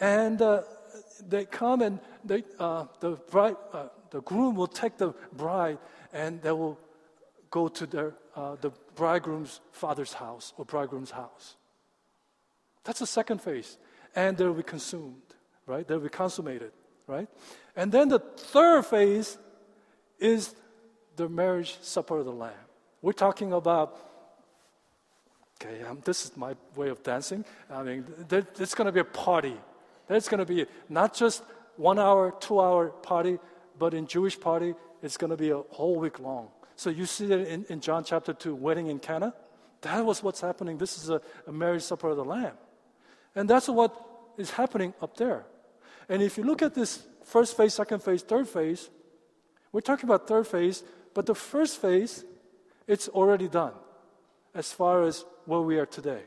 and 0.00 0.42
uh, 0.42 0.62
they 1.28 1.44
come 1.44 1.82
and 1.82 2.00
they, 2.24 2.44
uh, 2.58 2.86
the 3.00 3.12
bride, 3.30 3.56
uh, 3.72 3.88
the 4.10 4.22
groom 4.22 4.54
will 4.54 4.66
take 4.66 4.96
the 4.96 5.14
bride 5.32 5.78
and 6.12 6.40
they 6.42 6.52
will 6.52 6.78
go 7.50 7.68
to 7.68 7.86
their, 7.86 8.14
uh, 8.36 8.56
the 8.60 8.70
bridegroom's 8.94 9.60
father's 9.72 10.12
house 10.12 10.52
or 10.56 10.64
bridegroom's 10.64 11.10
house. 11.10 11.56
That's 12.84 13.00
the 13.00 13.06
second 13.06 13.42
phase. 13.42 13.78
And 14.14 14.36
they'll 14.36 14.54
be 14.54 14.62
consumed, 14.62 15.22
right? 15.66 15.86
They'll 15.86 16.00
be 16.00 16.08
consummated, 16.08 16.72
right? 17.06 17.28
And 17.76 17.92
then 17.92 18.08
the 18.08 18.18
third 18.18 18.86
phase 18.86 19.38
is 20.18 20.54
the 21.16 21.28
marriage 21.28 21.78
supper 21.82 22.18
of 22.18 22.24
the 22.24 22.32
Lamb. 22.32 22.52
We're 23.02 23.12
talking 23.12 23.52
about, 23.52 23.96
okay, 25.60 25.82
um, 25.82 26.00
this 26.04 26.24
is 26.24 26.36
my 26.36 26.56
way 26.74 26.88
of 26.88 27.02
dancing. 27.02 27.44
I 27.70 27.82
mean, 27.82 28.04
there, 28.28 28.46
it's 28.58 28.74
going 28.74 28.86
to 28.86 28.92
be 28.92 29.00
a 29.00 29.04
party. 29.04 29.56
There's 30.08 30.28
going 30.28 30.44
to 30.44 30.46
be 30.46 30.66
not 30.88 31.14
just 31.14 31.42
one 31.76 31.98
hour, 31.98 32.34
two 32.40 32.60
hour 32.60 32.88
party, 32.88 33.38
but 33.78 33.94
in 33.94 34.06
Jewish 34.06 34.38
party, 34.38 34.74
it's 35.02 35.16
going 35.16 35.30
to 35.30 35.36
be 35.36 35.50
a 35.50 35.58
whole 35.58 35.96
week 35.96 36.18
long. 36.18 36.48
So 36.76 36.90
you 36.90 37.06
see 37.06 37.26
that 37.26 37.40
in, 37.46 37.64
in 37.68 37.80
John 37.80 38.04
chapter 38.04 38.32
2, 38.32 38.54
wedding 38.54 38.88
in 38.88 38.98
Cana. 38.98 39.34
That 39.82 40.04
was 40.04 40.22
what's 40.22 40.40
happening. 40.40 40.78
This 40.78 40.98
is 40.98 41.10
a, 41.10 41.20
a 41.46 41.52
marriage 41.52 41.82
supper 41.82 42.08
of 42.08 42.16
the 42.16 42.24
Lamb. 42.24 42.54
And 43.34 43.48
that's 43.48 43.68
what 43.68 43.94
is 44.36 44.50
happening 44.50 44.94
up 45.00 45.16
there. 45.16 45.44
And 46.08 46.22
if 46.22 46.38
you 46.38 46.44
look 46.44 46.62
at 46.62 46.74
this 46.74 47.02
first 47.24 47.56
phase, 47.56 47.74
second 47.74 48.02
phase, 48.02 48.22
third 48.22 48.48
phase, 48.48 48.90
we're 49.72 49.80
talking 49.80 50.08
about 50.08 50.26
third 50.26 50.46
phase, 50.46 50.82
but 51.14 51.26
the 51.26 51.34
first 51.34 51.80
phase, 51.80 52.24
it's 52.86 53.08
already 53.08 53.48
done 53.48 53.74
as 54.54 54.72
far 54.72 55.02
as 55.02 55.24
where 55.44 55.60
we 55.60 55.78
are 55.78 55.86
today. 55.86 56.22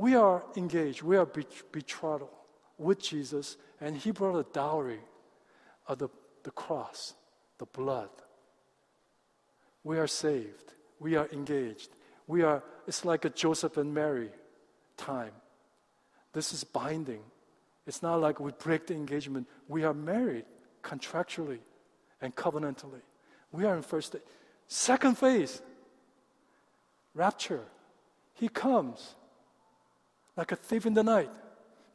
We 0.00 0.14
are 0.14 0.42
engaged, 0.56 1.02
we 1.02 1.18
are 1.18 1.26
betrothed 1.26 2.24
with 2.78 3.00
Jesus, 3.02 3.58
and 3.82 3.94
He 3.96 4.12
brought 4.12 4.38
a 4.38 4.46
dowry 4.50 5.00
of 5.86 5.98
the 5.98 6.08
the 6.42 6.50
cross, 6.50 7.14
the 7.58 7.66
blood. 7.66 8.10
We 9.84 9.98
are 9.98 10.06
saved. 10.06 10.74
We 10.98 11.16
are 11.16 11.28
engaged. 11.32 11.90
We 12.26 12.42
are, 12.42 12.62
it's 12.86 13.04
like 13.04 13.24
a 13.24 13.30
Joseph 13.30 13.76
and 13.76 13.92
Mary 13.92 14.30
time. 14.96 15.32
This 16.32 16.52
is 16.52 16.64
binding. 16.64 17.22
It's 17.86 18.02
not 18.02 18.20
like 18.20 18.38
we 18.40 18.52
break 18.52 18.86
the 18.86 18.94
engagement. 18.94 19.48
We 19.68 19.84
are 19.84 19.94
married 19.94 20.44
contractually 20.82 21.58
and 22.20 22.34
covenantally. 22.34 23.02
We 23.52 23.64
are 23.64 23.76
in 23.76 23.82
first. 23.82 24.16
Second 24.68 25.18
phase, 25.18 25.60
rapture. 27.14 27.64
He 28.34 28.48
comes 28.48 29.16
like 30.36 30.52
a 30.52 30.56
thief 30.56 30.86
in 30.86 30.94
the 30.94 31.02
night. 31.02 31.30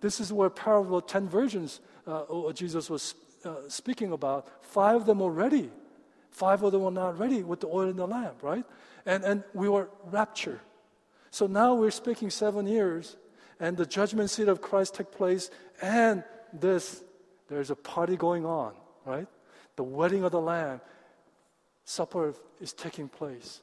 This 0.02 0.20
is 0.20 0.32
where 0.32 0.50
parable 0.50 0.98
of 0.98 1.08
ten 1.08 1.28
virgins 1.28 1.80
uh, 2.08 2.52
Jesus 2.54 2.90
was 2.90 3.16
uh, 3.44 3.56
speaking 3.68 4.12
about, 4.12 4.48
five 4.64 4.96
of 4.96 5.06
them 5.06 5.20
were 5.20 5.32
ready. 5.32 5.70
Five 6.30 6.64
of 6.64 6.72
them 6.72 6.82
were 6.82 6.92
not 6.92 7.18
ready 7.18 7.44
with 7.44 7.62
the 7.62 7.68
oil 7.68 7.90
in 7.90 7.96
the 7.96 8.08
lamp, 8.08 8.44
right? 8.44 8.66
And, 9.06 9.24
and 9.24 9.44
we 9.54 9.70
were 9.70 9.90
raptured. 10.06 10.60
So 11.32 11.48
now 11.48 11.76
we're 11.76 11.92
speaking 11.92 12.30
seven 12.30 12.68
years, 12.68 13.18
and 13.60 13.78
the 13.78 13.86
judgment 13.86 14.30
seat 14.30 14.48
of 14.48 14.62
Christ 14.62 14.96
took 14.96 15.12
place, 15.12 15.50
and 15.82 16.24
this, 16.54 17.04
there's 17.48 17.72
a 17.72 17.76
party 17.76 18.18
going 18.18 18.46
on, 18.46 18.74
right? 19.06 19.28
The 19.76 19.84
wedding 19.84 20.24
of 20.24 20.32
the 20.32 20.42
Lamb, 20.42 20.82
supper 21.84 22.34
is 22.60 22.74
taking 22.74 23.08
place. 23.08 23.62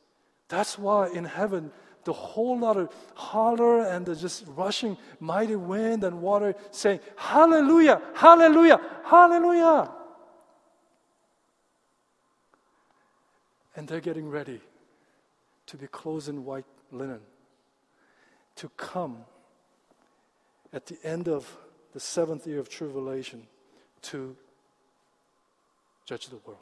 That's 0.48 0.78
why 0.78 1.08
in 1.08 1.24
heaven, 1.24 1.72
the 2.04 2.12
whole 2.12 2.58
lot 2.58 2.76
of 2.76 2.92
holler 3.14 3.86
and 3.86 4.06
the 4.06 4.16
just 4.16 4.44
rushing 4.48 4.96
mighty 5.20 5.56
wind 5.56 6.04
and 6.04 6.20
water 6.20 6.54
saying, 6.70 7.00
Hallelujah, 7.16 8.00
Hallelujah, 8.14 8.80
Hallelujah. 9.04 9.90
And 13.74 13.88
they're 13.88 14.00
getting 14.00 14.28
ready 14.28 14.60
to 15.66 15.76
be 15.76 15.86
clothed 15.86 16.28
in 16.28 16.44
white 16.44 16.66
linen 16.90 17.20
to 18.56 18.68
come 18.76 19.18
at 20.72 20.86
the 20.86 20.98
end 21.04 21.28
of 21.28 21.56
the 21.92 22.00
seventh 22.00 22.46
year 22.46 22.58
of 22.58 22.68
tribulation 22.68 23.46
to 24.02 24.36
judge 26.04 26.28
the 26.28 26.36
world. 26.38 26.60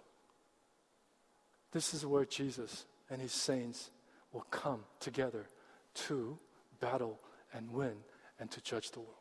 This 1.72 1.94
is 1.94 2.04
where 2.04 2.24
Jesus 2.24 2.84
and 3.08 3.20
his 3.20 3.32
saints 3.32 3.90
will 4.32 4.46
come 4.50 4.84
together 5.00 5.46
to 5.94 6.38
battle 6.80 7.20
and 7.52 7.70
win 7.70 7.94
and 8.38 8.50
to 8.50 8.60
judge 8.62 8.90
the 8.90 9.00
world. 9.00 9.14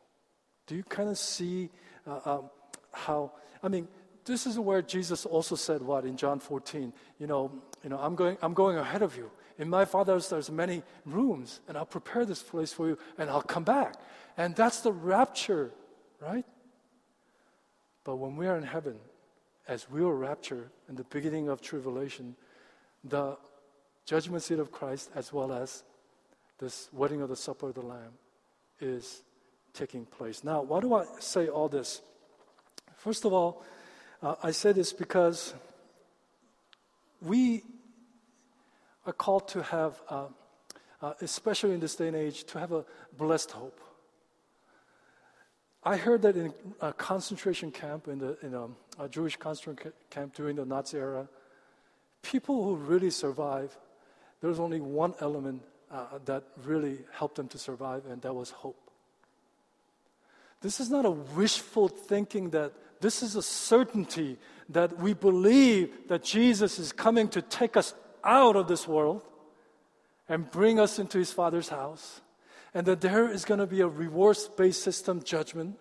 Do 0.66 0.76
you 0.76 0.84
kind 0.84 1.08
of 1.08 1.18
see 1.18 1.70
uh, 2.06 2.20
um, 2.24 2.50
how? 2.92 3.32
I 3.62 3.68
mean, 3.68 3.88
this 4.24 4.46
is 4.46 4.58
where 4.58 4.82
Jesus 4.82 5.26
also 5.26 5.56
said 5.56 5.82
what 5.82 6.04
in 6.04 6.16
John 6.16 6.38
14. 6.38 6.92
You 7.18 7.26
know, 7.26 7.50
you 7.82 7.90
know, 7.90 7.98
I'm 7.98 8.14
going, 8.14 8.36
I'm 8.42 8.54
going 8.54 8.76
ahead 8.76 9.02
of 9.02 9.16
you. 9.16 9.30
In 9.58 9.68
my 9.68 9.84
Father's 9.84 10.28
there's 10.28 10.50
many 10.50 10.82
rooms, 11.04 11.60
and 11.68 11.76
I'll 11.76 11.86
prepare 11.86 12.24
this 12.24 12.42
place 12.42 12.72
for 12.72 12.88
you, 12.88 12.98
and 13.18 13.28
I'll 13.28 13.42
come 13.42 13.64
back. 13.64 13.94
And 14.36 14.54
that's 14.54 14.80
the 14.80 14.92
rapture, 14.92 15.72
right? 16.20 16.46
But 18.04 18.16
when 18.16 18.36
we 18.36 18.46
are 18.46 18.56
in 18.56 18.62
heaven, 18.62 18.96
as 19.68 19.90
we 19.90 20.00
were 20.00 20.16
raptured 20.16 20.70
in 20.88 20.94
the 20.94 21.04
beginning 21.04 21.48
of 21.48 21.60
tribulation, 21.60 22.36
the 23.04 23.36
judgment 24.10 24.42
seat 24.42 24.58
of 24.58 24.72
Christ, 24.72 25.08
as 25.14 25.32
well 25.32 25.52
as 25.52 25.84
this 26.58 26.88
wedding 26.92 27.22
of 27.22 27.28
the 27.28 27.36
supper 27.36 27.68
of 27.68 27.74
the 27.76 27.80
Lamb, 27.80 28.10
is 28.80 29.22
taking 29.72 30.04
place. 30.04 30.42
Now, 30.42 30.62
why 30.62 30.80
do 30.80 30.94
I 30.94 31.04
say 31.20 31.46
all 31.46 31.68
this? 31.68 32.02
First 32.96 33.24
of 33.24 33.32
all, 33.32 33.62
uh, 34.20 34.34
I 34.42 34.50
say 34.50 34.72
this 34.72 34.92
because 34.92 35.54
we 37.22 37.62
are 39.06 39.12
called 39.12 39.46
to 39.50 39.62
have, 39.62 40.02
uh, 40.08 40.24
uh, 41.00 41.12
especially 41.20 41.74
in 41.74 41.78
this 41.78 41.94
day 41.94 42.08
and 42.08 42.16
age, 42.16 42.42
to 42.46 42.58
have 42.58 42.72
a 42.72 42.84
blessed 43.16 43.52
hope. 43.52 43.80
I 45.84 45.96
heard 45.96 46.22
that 46.22 46.36
in 46.36 46.52
a 46.80 46.92
concentration 46.92 47.70
camp, 47.70 48.08
in, 48.08 48.18
the, 48.18 48.36
in 48.42 48.54
a, 48.54 48.66
a 48.98 49.08
Jewish 49.08 49.36
concentration 49.36 49.92
camp 50.10 50.34
during 50.34 50.56
the 50.56 50.64
Nazi 50.64 50.98
era, 50.98 51.28
people 52.22 52.64
who 52.64 52.74
really 52.74 53.10
survive, 53.10 53.78
there's 54.40 54.58
only 54.58 54.80
one 54.80 55.14
element 55.20 55.62
uh, 55.90 56.18
that 56.24 56.44
really 56.64 56.98
helped 57.12 57.36
them 57.36 57.48
to 57.48 57.58
survive, 57.58 58.06
and 58.06 58.22
that 58.22 58.34
was 58.34 58.50
hope. 58.50 58.90
This 60.60 60.80
is 60.80 60.90
not 60.90 61.04
a 61.04 61.10
wishful 61.10 61.88
thinking 61.88 62.50
that 62.50 62.72
this 63.00 63.22
is 63.22 63.34
a 63.34 63.42
certainty 63.42 64.36
that 64.68 64.98
we 64.98 65.14
believe 65.14 66.08
that 66.08 66.22
Jesus 66.22 66.78
is 66.78 66.92
coming 66.92 67.28
to 67.28 67.40
take 67.42 67.76
us 67.76 67.94
out 68.22 68.56
of 68.56 68.68
this 68.68 68.86
world 68.86 69.22
and 70.28 70.50
bring 70.50 70.78
us 70.78 70.98
into 70.98 71.18
his 71.18 71.32
Father's 71.32 71.70
house 71.70 72.20
and 72.74 72.86
that 72.86 73.00
there 73.00 73.30
is 73.30 73.44
going 73.44 73.60
to 73.60 73.66
be 73.66 73.80
a 73.80 73.88
reward 73.88 74.38
based 74.56 74.82
system 74.82 75.22
judgment. 75.22 75.76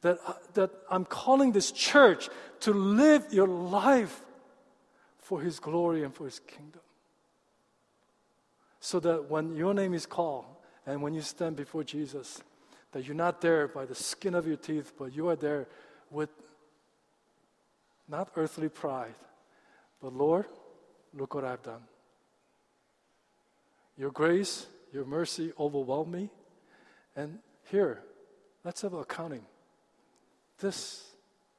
That, 0.00 0.18
uh, 0.26 0.34
that 0.54 0.70
I'm 0.90 1.04
calling 1.04 1.52
this 1.52 1.72
church 1.72 2.28
to 2.60 2.72
live 2.72 3.26
your 3.32 3.48
life 3.48 4.20
for 5.18 5.40
His 5.40 5.58
glory 5.58 6.04
and 6.04 6.14
for 6.14 6.26
His 6.26 6.40
kingdom. 6.40 6.82
So 8.84 9.00
that 9.00 9.30
when 9.30 9.56
your 9.56 9.72
name 9.72 9.94
is 9.94 10.04
called 10.04 10.44
and 10.84 11.00
when 11.00 11.14
you 11.14 11.22
stand 11.22 11.56
before 11.56 11.84
Jesus, 11.84 12.42
that 12.92 13.06
you're 13.06 13.16
not 13.16 13.40
there 13.40 13.66
by 13.66 13.86
the 13.86 13.94
skin 13.94 14.34
of 14.34 14.46
your 14.46 14.58
teeth, 14.58 14.92
but 14.98 15.16
you 15.16 15.30
are 15.30 15.36
there 15.36 15.68
with 16.10 16.28
not 18.06 18.30
earthly 18.36 18.68
pride, 18.68 19.14
but 20.02 20.12
Lord, 20.12 20.44
look 21.14 21.34
what 21.34 21.46
I've 21.46 21.62
done. 21.62 21.80
Your 23.96 24.10
grace 24.10 24.66
your 24.92 25.06
mercy 25.06 25.50
overwhelmed 25.58 26.12
me. 26.12 26.28
And 27.16 27.38
here, 27.70 28.02
let's 28.64 28.82
have 28.82 28.92
accounting. 28.92 29.46
This 30.58 31.02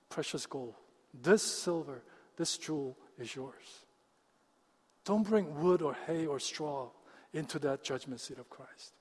precious 0.09 0.45
gold, 0.45 0.76
this 1.11 1.41
silver, 1.41 2.03
this 2.38 2.55
jewel 2.59 2.95
is 3.17 3.36
yours. 3.36 3.82
Don't 5.05 5.28
bring 5.28 5.59
wood 5.59 5.82
or 5.82 5.97
hay 6.05 6.28
or 6.28 6.39
straw 6.39 6.89
into 7.36 7.59
that 7.59 7.83
judgment 7.83 8.21
seat 8.21 8.39
of 8.39 8.49
Christ. 8.49 8.93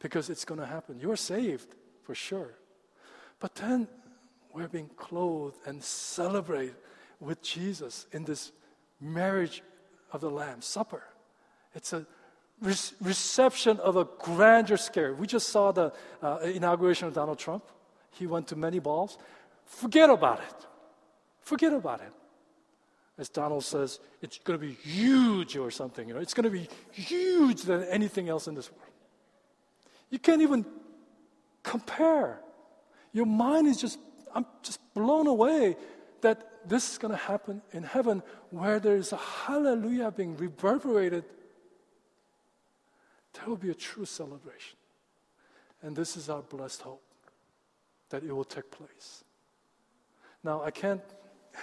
Because 0.00 0.30
it's 0.30 0.44
going 0.44 0.58
to 0.58 0.66
happen. 0.66 0.98
You're 0.98 1.16
saved 1.16 1.76
for 2.02 2.14
sure. 2.14 2.54
But 3.38 3.54
then 3.54 3.86
we're 4.54 4.68
being 4.68 4.90
clothed 4.96 5.58
and 5.66 5.84
celebrate 5.84 6.72
with 7.20 7.42
Jesus 7.42 8.06
in 8.12 8.24
this 8.24 8.52
marriage 9.00 9.62
of 10.12 10.22
the 10.22 10.30
Lamb 10.30 10.62
supper. 10.62 11.04
It's 11.74 11.92
a 11.92 12.06
re- 12.60 12.74
reception 13.02 13.78
of 13.80 13.96
a 13.96 14.06
grandeur 14.18 14.78
scare. 14.78 15.14
We 15.14 15.26
just 15.26 15.50
saw 15.50 15.72
the 15.72 15.92
uh, 16.22 16.38
inauguration 16.42 17.06
of 17.06 17.14
Donald 17.14 17.38
Trump. 17.38 17.64
He 18.12 18.26
went 18.26 18.48
to 18.48 18.56
many 18.56 18.78
balls. 18.78 19.18
Forget 19.66 20.10
about 20.10 20.40
it. 20.40 20.66
Forget 21.42 21.72
about 21.72 22.00
it. 22.00 22.12
As 23.20 23.28
Donald 23.28 23.62
says, 23.62 24.00
it's 24.22 24.38
going 24.38 24.58
to 24.58 24.66
be 24.66 24.72
huge 24.72 25.56
or 25.56 25.70
something. 25.70 26.08
You 26.08 26.14
know, 26.14 26.20
it's 26.20 26.34
going 26.34 26.44
to 26.44 26.50
be 26.50 26.68
huge 26.90 27.62
than 27.62 27.84
anything 27.84 28.28
else 28.28 28.48
in 28.48 28.54
this 28.54 28.72
world. 28.72 28.90
You 30.10 30.18
can't 30.18 30.42
even 30.42 30.64
compare. 31.62 32.40
Your 33.12 33.26
mind 33.26 33.68
is 33.68 33.80
just, 33.80 33.98
I'm 34.34 34.46
just 34.62 34.80
blown 34.94 35.28
away 35.28 35.76
that 36.22 36.68
this 36.68 36.90
is 36.92 36.98
going 36.98 37.12
to 37.12 37.18
happen 37.18 37.62
in 37.72 37.82
heaven 37.82 38.22
where 38.50 38.80
there 38.80 38.96
is 38.96 39.12
a 39.12 39.16
hallelujah 39.16 40.10
being 40.10 40.36
reverberated 40.36 41.24
there 43.34 43.48
will 43.48 43.56
be 43.56 43.70
a 43.70 43.74
true 43.74 44.04
celebration. 44.04 44.76
And 45.82 45.96
this 45.96 46.16
is 46.16 46.28
our 46.28 46.42
blessed 46.42 46.82
hope 46.82 47.02
that 48.10 48.22
it 48.22 48.32
will 48.32 48.44
take 48.44 48.70
place. 48.70 49.24
Now, 50.42 50.62
I 50.62 50.70
can't, 50.70 51.02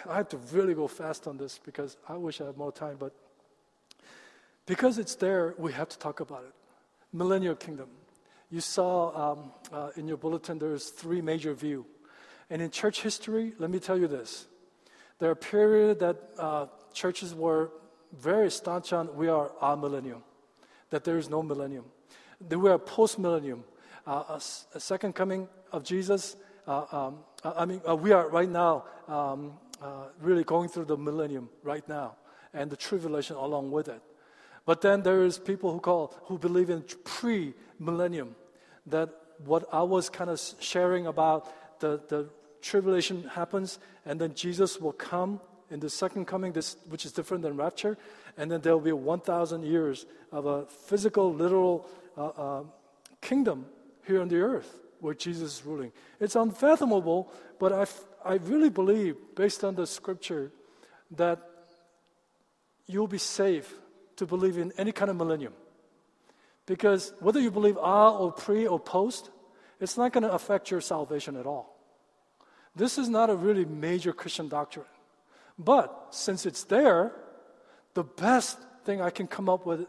I 0.10 0.18
have 0.18 0.30
to 0.30 0.38
really 0.52 0.74
go 0.74 0.88
fast 0.88 1.28
on 1.28 1.38
this 1.38 1.60
because 1.64 1.98
I 2.08 2.16
wish 2.16 2.42
I 2.42 2.46
had 2.46 2.58
more 2.58 2.72
time, 2.72 2.98
but 3.00 3.14
because 4.66 4.98
it's 4.98 5.16
there, 5.16 5.56
we 5.58 5.72
have 5.74 5.90
to 5.90 5.98
talk 5.98 6.20
about 6.20 6.44
it. 6.44 6.54
Millennial 7.14 7.56
kingdom. 7.56 7.90
You 8.50 8.62
saw 8.62 9.32
um, 9.32 9.52
uh, 9.72 9.90
in 9.96 10.08
your 10.08 10.18
bulletin 10.18 10.60
there's 10.60 10.90
three 10.90 11.22
major 11.22 11.54
view. 11.54 11.86
And 12.50 12.62
in 12.62 12.72
church 12.72 13.02
history, 13.02 13.54
let 13.60 13.70
me 13.70 13.80
tell 13.80 13.98
you 13.98 14.08
this. 14.08 14.46
There 15.20 15.30
are 15.30 15.36
periods 15.36 16.00
that 16.00 16.18
uh, 16.38 16.68
churches 16.94 17.34
were 17.34 17.72
very 18.14 18.52
staunch 18.52 18.94
on 18.94 19.16
we 19.16 19.28
are 19.28 19.52
amillennium 19.62 20.22
that 20.90 21.04
there 21.04 21.18
is 21.18 21.30
no 21.30 21.44
millennium. 21.44 21.86
That 22.48 22.60
we 22.60 22.70
are 22.70 22.78
post 22.78 23.20
millennium. 23.20 23.64
Uh, 24.06 24.40
a, 24.74 24.80
second 24.80 25.14
coming 25.16 25.50
of 25.72 25.84
Jesus, 25.84 26.38
uh, 26.66 26.86
um, 26.92 27.18
uh, 27.44 27.54
I 27.58 27.66
mean, 27.66 27.82
uh, 27.88 27.96
we 27.96 28.14
are 28.14 28.30
right 28.30 28.50
now 28.50 28.86
um, 29.08 29.54
uh, 29.82 30.08
really 30.22 30.44
going 30.44 30.70
through 30.70 30.86
the 30.86 30.98
millennium 30.98 31.50
right 31.64 31.88
now 31.88 32.16
and 32.54 32.70
the 32.70 32.78
tribulation 32.78 33.36
along 33.36 33.72
with 33.72 33.88
it. 33.88 34.02
But 34.66 34.82
then 34.82 35.04
there 35.04 35.24
is 35.24 35.38
people 35.38 35.72
who 35.72 35.80
call, 35.80 36.14
who 36.26 36.38
believe 36.38 36.70
in 36.70 36.84
pre 37.04 37.54
millennium, 37.80 38.36
that 38.88 39.10
what 39.46 39.66
I 39.72 39.84
was 39.84 40.10
kind 40.10 40.30
of 40.30 40.42
sharing 40.60 41.08
about 41.08 41.80
the, 41.80 42.02
the 42.08 42.30
tribulation 42.62 43.24
happens 43.24 43.80
and 44.06 44.20
then 44.20 44.34
Jesus 44.34 44.80
will 44.80 44.94
come 44.94 45.40
in 45.70 45.80
the 45.80 45.90
second 45.90 46.26
coming, 46.26 46.54
this, 46.54 46.78
which 46.90 47.06
is 47.06 47.12
different 47.12 47.44
than 47.44 47.58
rapture, 47.58 47.98
and 48.38 48.50
then 48.50 48.62
there 48.62 48.74
will 48.74 48.84
be 48.84 48.92
1,000 48.92 49.64
years 49.64 50.06
of 50.32 50.46
a 50.46 50.66
physical, 50.66 51.34
literal 51.34 51.90
uh, 52.18 52.28
uh, 52.28 52.64
kingdom 53.22 53.66
here 54.06 54.22
on 54.22 54.30
the 54.30 54.38
earth 54.38 54.80
where 55.00 55.14
Jesus 55.14 55.60
is 55.60 55.66
ruling. 55.66 55.92
It's 56.20 56.36
unfathomable, 56.36 57.32
but 57.60 57.72
I, 57.74 57.86
I 58.28 58.36
really 58.36 58.70
believe, 58.70 59.16
based 59.36 59.64
on 59.64 59.76
the 59.76 59.88
scripture, 59.88 60.52
that 61.12 61.40
you'll 62.86 63.08
be 63.08 63.18
safe 63.18 63.74
to 64.18 64.26
believe 64.26 64.58
in 64.58 64.74
any 64.78 64.92
kind 64.92 65.10
of 65.10 65.18
millennium. 65.18 65.54
Because 66.66 67.14
whether 67.20 67.40
you 67.40 67.50
believe 67.50 67.78
ah 67.78 68.18
or 68.18 68.32
pre 68.32 68.68
or 68.68 68.80
post, 68.80 69.32
it's 69.80 69.98
not 69.98 70.12
going 70.12 70.24
to 70.24 70.32
affect 70.32 70.70
your 70.70 70.82
salvation 70.82 71.38
at 71.38 71.46
all. 71.46 71.78
This 72.76 72.98
is 72.98 73.10
not 73.10 73.30
a 73.30 73.36
really 73.36 73.66
major 73.66 74.12
Christian 74.12 74.50
doctrine. 74.50 74.86
But 75.58 76.10
since 76.12 76.46
it's 76.46 76.66
there, 76.66 77.14
the 77.94 78.04
best 78.04 78.60
thing 78.84 79.02
I 79.02 79.10
can 79.10 79.28
come 79.28 79.50
up 79.50 79.66
with, 79.66 79.88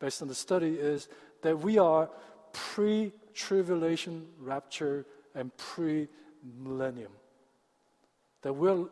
based 0.00 0.22
on 0.22 0.28
the 0.28 0.34
study, 0.34 0.74
is 0.74 1.08
that 1.42 1.60
we 1.60 1.78
are 1.78 2.08
pre 2.52 3.12
tribulation 3.34 4.26
rapture 4.40 5.06
and 5.34 5.54
pre 5.56 6.08
millennium. 6.62 7.12
That 8.44 8.52
we're, 8.52 8.84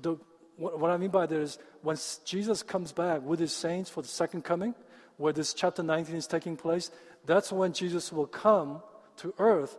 the, 0.00 0.16
what, 0.56 0.90
I 0.90 0.96
mean 0.96 1.10
by 1.10 1.26
that 1.26 1.38
is 1.38 1.58
when 1.82 1.96
Jesus 2.24 2.62
comes 2.62 2.92
back 2.92 3.22
with 3.22 3.38
his 3.38 3.52
saints 3.52 3.90
for 3.90 4.02
the 4.02 4.08
second 4.08 4.42
coming, 4.42 4.74
where 5.18 5.34
this 5.34 5.52
chapter 5.52 5.82
19 5.82 6.16
is 6.16 6.26
taking 6.26 6.56
place, 6.56 6.90
that's 7.26 7.52
when 7.52 7.74
Jesus 7.74 8.10
will 8.10 8.26
come 8.26 8.82
to 9.18 9.34
earth, 9.38 9.76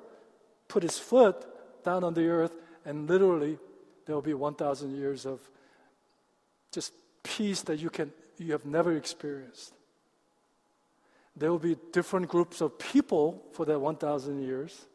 put 0.67 0.83
his 0.83 0.99
foot 0.99 1.45
down 1.83 2.03
on 2.03 2.13
the 2.13 2.27
earth, 2.27 2.55
and 2.85 3.09
literally 3.09 3.57
there 4.05 4.13
will 4.13 4.21
be 4.21 4.35
1,000 4.35 4.95
years 4.95 5.25
of 5.25 5.39
just 6.71 6.93
peace 7.23 7.63
that 7.63 7.79
you, 7.79 7.89
can, 7.89 8.11
you 8.37 8.51
have 8.51 8.65
never 8.65 8.95
experienced. 8.95 9.73
There 11.35 11.49
will 11.49 11.59
be 11.59 11.75
different 11.91 12.27
groups 12.27 12.61
of 12.61 12.77
people 12.77 13.43
for 13.53 13.65
that 13.65 13.79
1,000 13.79 14.43
years, 14.43 14.85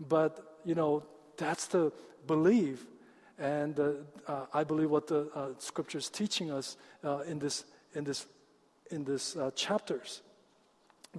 but 0.00 0.58
you 0.64 0.74
know, 0.74 1.04
that's 1.36 1.66
the 1.66 1.92
belief. 2.26 2.84
And 3.38 3.78
uh, 3.80 3.90
uh, 4.28 4.46
I 4.52 4.64
believe 4.64 4.90
what 4.90 5.08
the 5.08 5.28
uh, 5.34 5.48
scripture 5.58 5.98
is 5.98 6.08
teaching 6.08 6.50
us 6.50 6.76
in 7.26 7.38
this, 7.38 7.64
in 7.94 8.04
this, 8.04 8.26
in 8.90 9.04
this 9.04 9.36
chapters. 9.54 10.22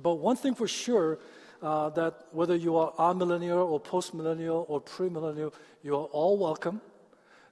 But 0.02 0.16
one 0.16 0.36
thing 0.36 0.56
for 0.56 0.68
sure, 0.68 1.20
uh, 1.62 1.90
that 1.90 2.28
whether 2.32 2.56
you 2.56 2.78
are 2.78 2.92
amillennial 2.94 3.68
or 3.68 3.80
postmillennial 3.80 4.66
or 4.68 4.82
premillennial, 4.82 5.54
you 5.84 5.96
are 5.96 6.06
all 6.06 6.38
welcome. 6.38 6.82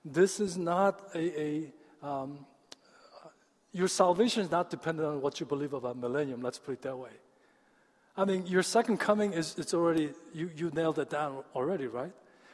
This 0.06 0.40
is 0.40 0.58
not 0.58 1.10
a, 1.16 1.42
a 1.42 2.08
um, 2.08 2.46
Your 3.74 3.88
salvation 3.88 4.44
is 4.44 4.52
not 4.52 4.70
dependent 4.70 5.08
on 5.08 5.22
what 5.22 5.40
you 5.40 5.48
believe 5.48 5.74
about 5.74 5.98
millennium, 5.98 6.42
let's 6.42 6.60
put 6.60 6.74
it 6.74 6.82
that 6.84 6.96
way. 6.96 7.10
I 8.16 8.26
mean, 8.26 8.46
your 8.46 8.62
second 8.62 9.00
coming 9.00 9.34
is 9.34 9.56
it's 9.58 9.74
already, 9.74 10.12
you, 10.32 10.52
you 10.56 10.70
nailed 10.70 11.00
it 11.00 11.10
down 11.10 11.44
already, 11.56 11.88
right? 11.88 12.12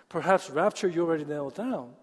Perhaps 0.09 0.49
rapture 0.49 0.87
you 0.87 1.05
already 1.05 1.25
nailed 1.25 1.55
down. 1.55 1.93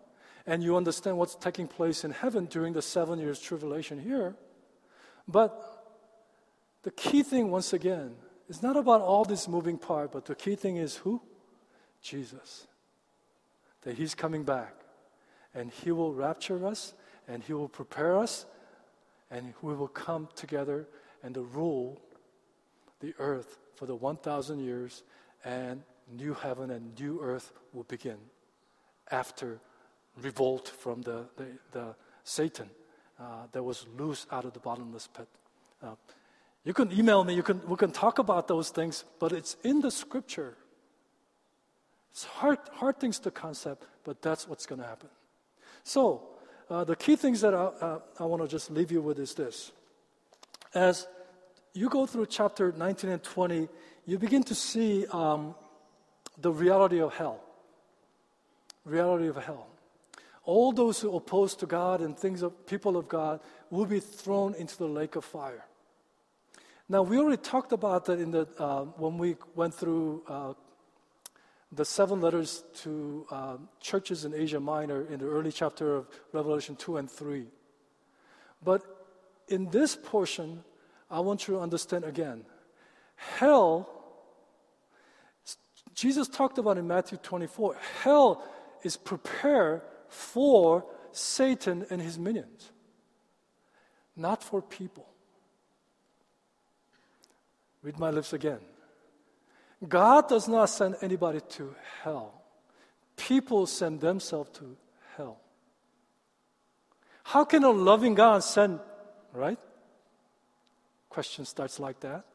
And 0.47 0.63
you 0.63 0.77
understand 0.77 1.19
what's 1.19 1.35
taking 1.35 1.67
place 1.67 2.05
in 2.05 2.13
heaven 2.13 2.47
during 2.47 2.73
the 2.73 2.83
seven 2.83 3.19
years 3.19 3.41
tribulation 3.41 3.99
here. 3.99 4.37
But 5.27 5.61
the 6.85 6.93
key 6.93 7.25
thing, 7.25 7.51
once 7.51 7.73
again, 7.73 8.15
is 8.49 8.63
not 8.63 8.77
about 8.77 9.01
all 9.01 9.25
this 9.25 9.49
moving 9.49 9.77
part, 9.77 10.13
but 10.13 10.25
the 10.25 10.37
key 10.37 10.55
thing 10.55 10.77
is 10.77 10.97
who? 10.97 11.21
Jesus. 12.01 12.69
That 13.83 13.97
He's 13.97 14.15
coming 14.15 14.45
back. 14.45 14.75
And 15.53 15.73
He 15.73 15.91
will 15.91 16.15
rapture 16.15 16.65
us, 16.65 16.95
and 17.27 17.43
He 17.43 17.53
will 17.53 17.69
prepare 17.69 18.17
us, 18.17 18.47
and 19.33 19.53
we 19.63 19.75
will 19.75 19.89
come 19.89 20.29
together 20.37 20.87
and 21.25 21.37
rule 21.55 22.01
the 23.01 23.15
earth 23.19 23.59
for 23.75 23.87
the 23.87 23.97
1,000 23.97 24.61
years, 24.61 25.03
and 25.45 25.83
new 26.11 26.35
heaven 26.35 26.71
and 26.71 26.99
new 26.99 27.21
earth 27.21 27.53
will 27.73 27.85
begin 27.85 28.19
after 29.11 29.59
revolt 30.21 30.69
from 30.69 31.03
the, 31.03 31.27
the, 31.37 31.47
the 31.73 31.95
Satan 32.25 32.71
uh, 33.21 33.47
that 33.53 33.63
was 33.63 33.87
loose 33.97 34.27
out 34.31 34.45
of 34.45 34.53
the 34.53 34.61
bottomless 34.61 35.09
pit. 35.09 35.29
Uh, 35.83 35.95
you 36.65 36.75
can 36.75 36.91
email 36.93 37.23
me, 37.23 37.35
you 37.35 37.43
can, 37.43 37.61
we 37.69 37.77
can 37.77 37.93
talk 37.93 38.19
about 38.19 38.49
those 38.49 38.71
things, 38.71 39.05
but 39.21 39.33
it's 39.33 39.57
in 39.63 39.81
the 39.81 39.91
scripture. 39.91 40.57
It's 42.11 42.25
hard, 42.25 42.59
hard 42.73 42.99
things 42.99 43.19
to 43.21 43.31
concept, 43.31 43.85
but 44.05 44.23
that's 44.23 44.49
what's 44.49 44.67
going 44.67 44.81
to 44.81 44.87
happen. 44.87 45.09
So, 45.85 46.23
uh, 46.69 46.83
the 46.83 46.97
key 46.97 47.15
things 47.15 47.43
that 47.43 47.55
I, 47.55 47.99
I 48.19 48.25
want 48.25 48.43
to 48.43 48.49
just 48.49 48.71
leave 48.73 48.91
you 48.91 49.01
with 49.01 49.21
is 49.21 49.35
this. 49.35 49.71
As 50.75 51.07
you 51.75 51.89
go 51.89 52.07
through 52.07 52.27
chapter 52.27 52.73
19 52.73 53.11
and 53.11 53.23
20, 53.23 53.69
you 54.07 54.19
begin 54.19 54.43
to 54.45 54.55
see 54.55 55.07
um, 55.13 55.55
the 56.41 56.53
reality 56.53 57.01
of 57.01 57.15
hell. 57.15 57.41
Reality 58.85 59.29
of 59.29 59.37
hell. 59.37 59.67
All 60.45 60.73
those 60.73 61.01
who 61.01 61.17
oppose 61.17 61.57
to 61.57 61.67
God 61.67 62.01
and 62.01 62.17
things 62.17 62.43
of 62.43 62.67
people 62.67 62.97
of 62.97 63.09
God 63.09 63.41
will 63.71 63.87
be 63.87 64.01
thrown 64.01 64.55
into 64.55 64.79
the 64.79 64.87
lake 64.87 65.17
of 65.17 65.25
fire. 65.25 65.65
Now 66.89 67.03
we 67.03 67.19
already 67.19 67.43
talked 67.43 67.73
about 67.73 68.05
that 68.05 68.21
in 68.21 68.31
the 68.31 68.47
uh, 68.59 68.85
when 68.97 69.19
we 69.19 69.37
went 69.57 69.75
through 69.75 70.23
uh, 70.29 70.55
the 71.73 71.85
seven 71.85 72.21
letters 72.21 72.63
to 72.83 73.27
uh, 73.29 73.57
churches 73.81 74.25
in 74.25 74.33
Asia 74.35 74.61
Minor 74.61 75.03
in 75.03 75.19
the 75.19 75.27
early 75.27 75.51
chapter 75.51 75.97
of 75.97 76.07
Revelation 76.33 76.77
two 76.77 76.97
and 76.97 77.11
three. 77.11 77.47
But 78.63 78.83
in 79.49 79.71
this 79.71 79.97
portion, 79.97 80.63
I 81.11 81.21
want 81.21 81.49
you 81.49 81.55
to 81.55 81.61
understand 81.61 82.05
again. 82.05 82.45
Hell, 83.17 83.96
Jesus 85.97 86.29
talked 86.29 86.59
about 86.59 86.79
in 86.79 86.87
Matthew 86.87 87.19
24, 87.19 87.77
hell 88.03 88.45
is 88.85 88.97
prepared 88.97 89.83
for 90.09 90.85
Satan 91.11 91.85
and 91.91 92.01
his 92.01 92.17
minions, 92.19 92.71
not 94.15 94.45
for 94.45 94.63
people. 94.63 95.09
Read 97.83 97.99
my 97.99 98.11
lips 98.11 98.33
again. 98.33 98.61
God 99.89 100.29
does 100.29 100.47
not 100.47 100.67
send 100.67 100.95
anybody 101.03 101.41
to 101.41 101.75
hell. 102.03 102.41
People 103.17 103.67
send 103.67 104.01
themselves 104.01 104.51
to 104.59 104.77
hell. 105.17 105.41
How 107.25 107.45
can 107.45 107.65
a 107.65 107.71
loving 107.71 108.15
God 108.15 108.45
send, 108.45 108.79
right? 109.33 109.59
question 111.17 111.47
starts 111.47 111.81
like 111.81 111.99
that. 112.01 112.27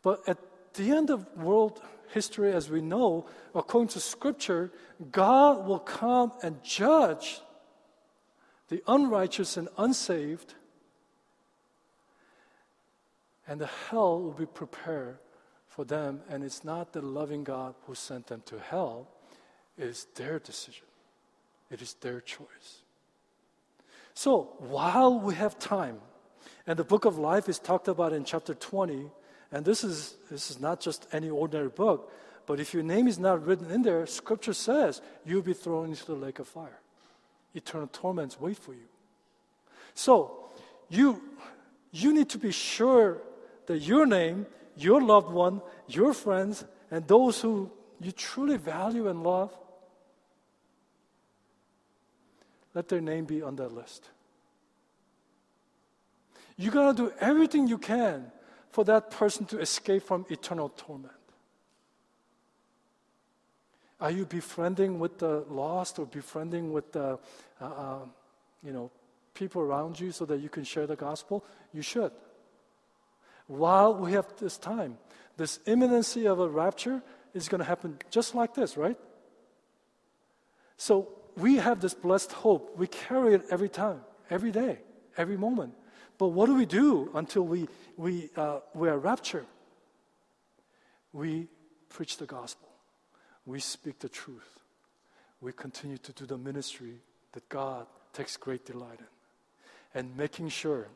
But 0.00 0.22
at 0.28 0.38
the 0.76 0.90
end 0.90 1.10
of 1.10 1.26
world 1.36 1.82
history, 2.08 2.52
as 2.52 2.70
we 2.70 2.80
know, 2.80 3.26
according 3.54 3.88
to 3.88 4.00
Scripture, 4.00 4.70
God 5.10 5.66
will 5.66 5.78
come 5.78 6.32
and 6.42 6.62
judge 6.62 7.40
the 8.68 8.82
unrighteous 8.86 9.56
and 9.56 9.68
unsaved, 9.78 10.54
and 13.46 13.60
the 13.60 13.70
hell 13.90 14.20
will 14.20 14.32
be 14.32 14.46
prepared 14.46 15.18
for 15.68 15.84
them. 15.84 16.20
And 16.28 16.42
it's 16.42 16.64
not 16.64 16.92
the 16.92 17.02
loving 17.02 17.44
God 17.44 17.74
who 17.86 17.94
sent 17.94 18.26
them 18.26 18.42
to 18.46 18.58
hell, 18.58 19.08
it 19.78 19.84
is 19.84 20.06
their 20.14 20.38
decision, 20.38 20.86
it 21.70 21.82
is 21.82 21.94
their 21.94 22.20
choice. 22.20 22.82
So 24.14 24.54
while 24.58 25.20
we 25.20 25.34
have 25.34 25.58
time, 25.58 26.00
and 26.66 26.78
the 26.78 26.84
book 26.84 27.04
of 27.04 27.18
life 27.18 27.48
is 27.48 27.58
talked 27.58 27.88
about 27.88 28.12
in 28.12 28.24
chapter 28.24 28.54
20. 28.54 29.10
And 29.56 29.64
this 29.64 29.82
is, 29.84 30.16
this 30.30 30.50
is 30.50 30.60
not 30.60 30.80
just 30.80 31.06
any 31.12 31.30
ordinary 31.30 31.70
book, 31.70 32.12
but 32.44 32.60
if 32.60 32.74
your 32.74 32.82
name 32.82 33.08
is 33.08 33.18
not 33.18 33.46
written 33.46 33.70
in 33.70 33.80
there, 33.80 34.04
scripture 34.04 34.52
says 34.52 35.00
you'll 35.24 35.40
be 35.40 35.54
thrown 35.54 35.88
into 35.88 36.04
the 36.04 36.14
lake 36.14 36.40
of 36.40 36.46
fire. 36.46 36.78
Eternal 37.54 37.88
torments 37.90 38.38
wait 38.38 38.58
for 38.58 38.74
you. 38.74 38.84
So, 39.94 40.50
you, 40.90 41.22
you 41.90 42.12
need 42.12 42.28
to 42.28 42.38
be 42.38 42.52
sure 42.52 43.22
that 43.64 43.78
your 43.78 44.04
name, 44.04 44.44
your 44.76 45.00
loved 45.00 45.30
one, 45.32 45.62
your 45.88 46.12
friends, 46.12 46.66
and 46.90 47.08
those 47.08 47.40
who 47.40 47.72
you 47.98 48.12
truly 48.12 48.58
value 48.58 49.08
and 49.08 49.22
love, 49.22 49.56
let 52.74 52.88
their 52.88 53.00
name 53.00 53.24
be 53.24 53.40
on 53.40 53.56
that 53.56 53.72
list. 53.72 54.04
You 56.58 56.70
got 56.70 56.94
to 56.94 57.04
do 57.04 57.12
everything 57.20 57.68
you 57.68 57.78
can 57.78 58.32
for 58.76 58.84
that 58.84 59.10
person 59.10 59.46
to 59.46 59.58
escape 59.58 60.02
from 60.02 60.26
eternal 60.28 60.68
torment. 60.68 61.14
Are 63.98 64.10
you 64.10 64.26
befriending 64.26 64.98
with 64.98 65.16
the 65.16 65.46
lost 65.48 65.98
or 65.98 66.04
befriending 66.04 66.74
with 66.74 66.92
the, 66.92 67.18
uh, 67.58 67.64
uh, 67.64 67.98
you 68.62 68.74
know, 68.74 68.90
people 69.32 69.62
around 69.62 69.98
you 69.98 70.12
so 70.12 70.26
that 70.26 70.40
you 70.40 70.50
can 70.50 70.62
share 70.62 70.86
the 70.86 70.94
gospel? 70.94 71.42
You 71.72 71.80
should. 71.80 72.12
While 73.46 73.94
we 73.94 74.12
have 74.12 74.26
this 74.36 74.58
time, 74.58 74.98
this 75.38 75.58
imminency 75.64 76.26
of 76.26 76.38
a 76.38 76.46
rapture 76.46 77.00
is 77.32 77.48
going 77.48 77.60
to 77.60 77.64
happen 77.64 77.96
just 78.10 78.34
like 78.34 78.52
this, 78.52 78.76
right? 78.76 78.98
So 80.76 81.08
we 81.38 81.56
have 81.56 81.80
this 81.80 81.94
blessed 81.94 82.32
hope. 82.32 82.76
We 82.76 82.88
carry 82.88 83.32
it 83.32 83.46
every 83.50 83.70
time, 83.70 84.02
every 84.28 84.50
day, 84.50 84.80
every 85.16 85.38
moment. 85.38 85.72
But 86.18 86.28
what 86.28 86.46
do 86.46 86.54
we 86.54 86.66
do 86.66 87.10
until 87.14 87.42
we, 87.42 87.68
we, 87.96 88.30
uh, 88.36 88.60
we 88.74 88.88
are 88.88 88.98
raptured? 88.98 89.46
We 91.12 91.48
preach 91.88 92.16
the 92.16 92.26
gospel. 92.26 92.68
We 93.44 93.60
speak 93.60 93.98
the 93.98 94.08
truth. 94.08 94.60
We 95.40 95.52
continue 95.52 95.98
to 95.98 96.12
do 96.12 96.26
the 96.26 96.38
ministry 96.38 96.94
that 97.32 97.48
God 97.48 97.86
takes 98.12 98.36
great 98.36 98.64
delight 98.64 98.98
in. 98.98 99.06
And 99.94 100.16
making 100.16 100.48
sure, 100.48 100.88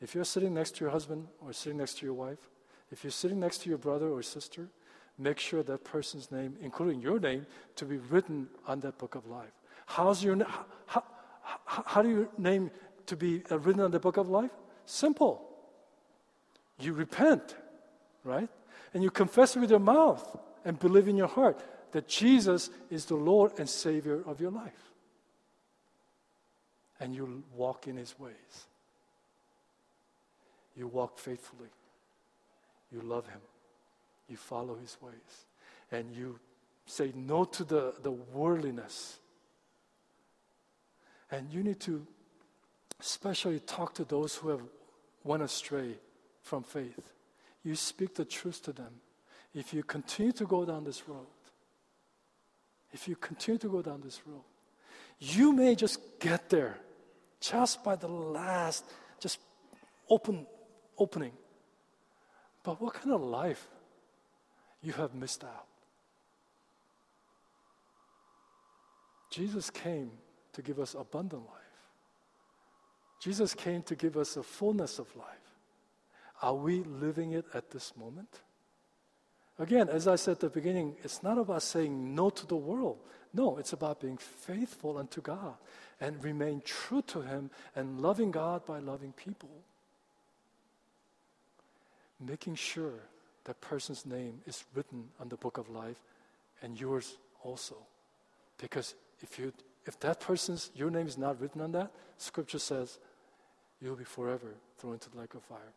if 0.00 0.14
you're 0.14 0.24
sitting 0.24 0.54
next 0.54 0.76
to 0.76 0.84
your 0.84 0.90
husband 0.90 1.26
or 1.40 1.52
sitting 1.52 1.78
next 1.78 1.98
to 1.98 2.06
your 2.06 2.14
wife, 2.14 2.50
if 2.90 3.04
you're 3.04 3.10
sitting 3.10 3.40
next 3.40 3.58
to 3.62 3.68
your 3.68 3.78
brother 3.78 4.08
or 4.08 4.22
sister, 4.22 4.68
make 5.18 5.38
sure 5.38 5.62
that 5.62 5.84
person's 5.84 6.30
name, 6.30 6.56
including 6.60 7.00
your 7.00 7.18
name, 7.18 7.46
to 7.76 7.84
be 7.84 7.98
written 7.98 8.48
on 8.66 8.80
that 8.80 8.98
book 8.98 9.14
of 9.14 9.26
life. 9.26 9.52
How's 9.86 10.22
your, 10.22 10.36
how, 10.44 10.64
how, 10.86 11.04
how 11.64 12.02
do 12.02 12.08
you 12.08 12.28
name 12.38 12.70
to 13.06 13.16
be 13.16 13.42
uh, 13.50 13.58
written 13.58 13.82
on 13.82 13.90
the 13.90 14.00
book 14.00 14.16
of 14.16 14.28
life? 14.28 14.50
Simple. 14.86 15.42
You 16.78 16.92
repent, 16.92 17.54
right? 18.24 18.48
And 18.92 19.02
you 19.02 19.10
confess 19.10 19.56
with 19.56 19.70
your 19.70 19.80
mouth 19.80 20.38
and 20.64 20.78
believe 20.78 21.08
in 21.08 21.16
your 21.16 21.28
heart 21.28 21.62
that 21.92 22.08
Jesus 22.08 22.70
is 22.90 23.04
the 23.04 23.14
Lord 23.14 23.52
and 23.58 23.68
Savior 23.68 24.22
of 24.26 24.40
your 24.40 24.50
life. 24.50 24.92
And 27.00 27.14
you 27.14 27.44
walk 27.54 27.86
in 27.86 27.96
His 27.96 28.18
ways. 28.18 28.66
You 30.76 30.88
walk 30.88 31.18
faithfully. 31.18 31.68
You 32.92 33.00
love 33.02 33.26
Him. 33.26 33.40
You 34.28 34.36
follow 34.36 34.74
His 34.76 34.96
ways. 35.00 35.46
And 35.92 36.10
you 36.14 36.38
say 36.86 37.12
no 37.14 37.44
to 37.44 37.64
the, 37.64 37.94
the 38.02 38.10
worldliness. 38.10 39.18
And 41.30 41.52
you 41.52 41.62
need 41.62 41.80
to 41.80 42.06
especially 43.04 43.60
talk 43.60 43.94
to 43.94 44.04
those 44.04 44.34
who 44.36 44.48
have 44.48 44.62
went 45.24 45.42
astray 45.42 45.94
from 46.42 46.62
faith. 46.62 47.12
You 47.62 47.74
speak 47.74 48.14
the 48.14 48.24
truth 48.24 48.62
to 48.62 48.72
them. 48.72 49.00
If 49.54 49.74
you 49.74 49.82
continue 49.82 50.32
to 50.32 50.46
go 50.46 50.64
down 50.64 50.84
this 50.84 51.06
road, 51.06 51.26
if 52.92 53.06
you 53.06 53.16
continue 53.16 53.58
to 53.58 53.68
go 53.68 53.82
down 53.82 54.00
this 54.00 54.22
road, 54.26 54.44
you 55.20 55.52
may 55.52 55.74
just 55.74 56.18
get 56.18 56.48
there 56.48 56.78
just 57.40 57.84
by 57.84 57.94
the 57.94 58.08
last, 58.08 58.84
just 59.20 59.38
open, 60.08 60.46
opening. 60.98 61.32
But 62.62 62.80
what 62.80 62.94
kind 62.94 63.12
of 63.12 63.20
life 63.20 63.68
you 64.82 64.92
have 64.94 65.14
missed 65.14 65.44
out? 65.44 65.66
Jesus 69.30 69.68
came 69.68 70.10
to 70.52 70.62
give 70.62 70.78
us 70.78 70.94
abundant 70.94 71.42
life. 71.42 71.63
Jesus 73.24 73.54
came 73.54 73.80
to 73.84 73.94
give 73.94 74.18
us 74.18 74.36
a 74.36 74.42
fullness 74.42 74.98
of 74.98 75.06
life. 75.16 75.26
Are 76.42 76.54
we 76.54 76.82
living 76.82 77.32
it 77.32 77.46
at 77.54 77.70
this 77.70 77.96
moment? 77.96 78.28
Again, 79.58 79.88
as 79.88 80.06
I 80.06 80.16
said 80.16 80.32
at 80.32 80.40
the 80.40 80.50
beginning, 80.50 80.96
it's 81.02 81.22
not 81.22 81.38
about 81.38 81.62
saying 81.62 82.14
no 82.14 82.28
to 82.28 82.46
the 82.46 82.54
world. 82.54 82.98
No, 83.32 83.56
it's 83.56 83.72
about 83.72 84.02
being 84.02 84.18
faithful 84.18 84.98
unto 84.98 85.22
God 85.22 85.54
and 86.02 86.22
remain 86.22 86.60
true 86.66 87.00
to 87.06 87.22
Him 87.22 87.50
and 87.74 87.98
loving 87.98 88.30
God 88.30 88.66
by 88.66 88.78
loving 88.78 89.12
people. 89.12 89.48
Making 92.20 92.56
sure 92.56 93.08
that 93.44 93.58
person's 93.62 94.04
name 94.04 94.42
is 94.44 94.64
written 94.74 95.08
on 95.18 95.30
the 95.30 95.36
book 95.36 95.56
of 95.56 95.70
life 95.70 96.02
and 96.60 96.78
yours 96.78 97.16
also. 97.42 97.76
Because 98.58 98.94
if, 99.22 99.38
you, 99.38 99.50
if 99.86 99.98
that 100.00 100.20
person's, 100.20 100.70
your 100.74 100.90
name 100.90 101.06
is 101.06 101.16
not 101.16 101.40
written 101.40 101.62
on 101.62 101.72
that, 101.72 101.90
scripture 102.18 102.58
says 102.58 102.98
you'll 103.84 103.96
be 103.96 104.04
forever 104.04 104.54
thrown 104.78 104.94
into 104.94 105.10
the 105.10 105.18
lake 105.18 105.34
of 105.34 105.42
fire. 105.42 105.72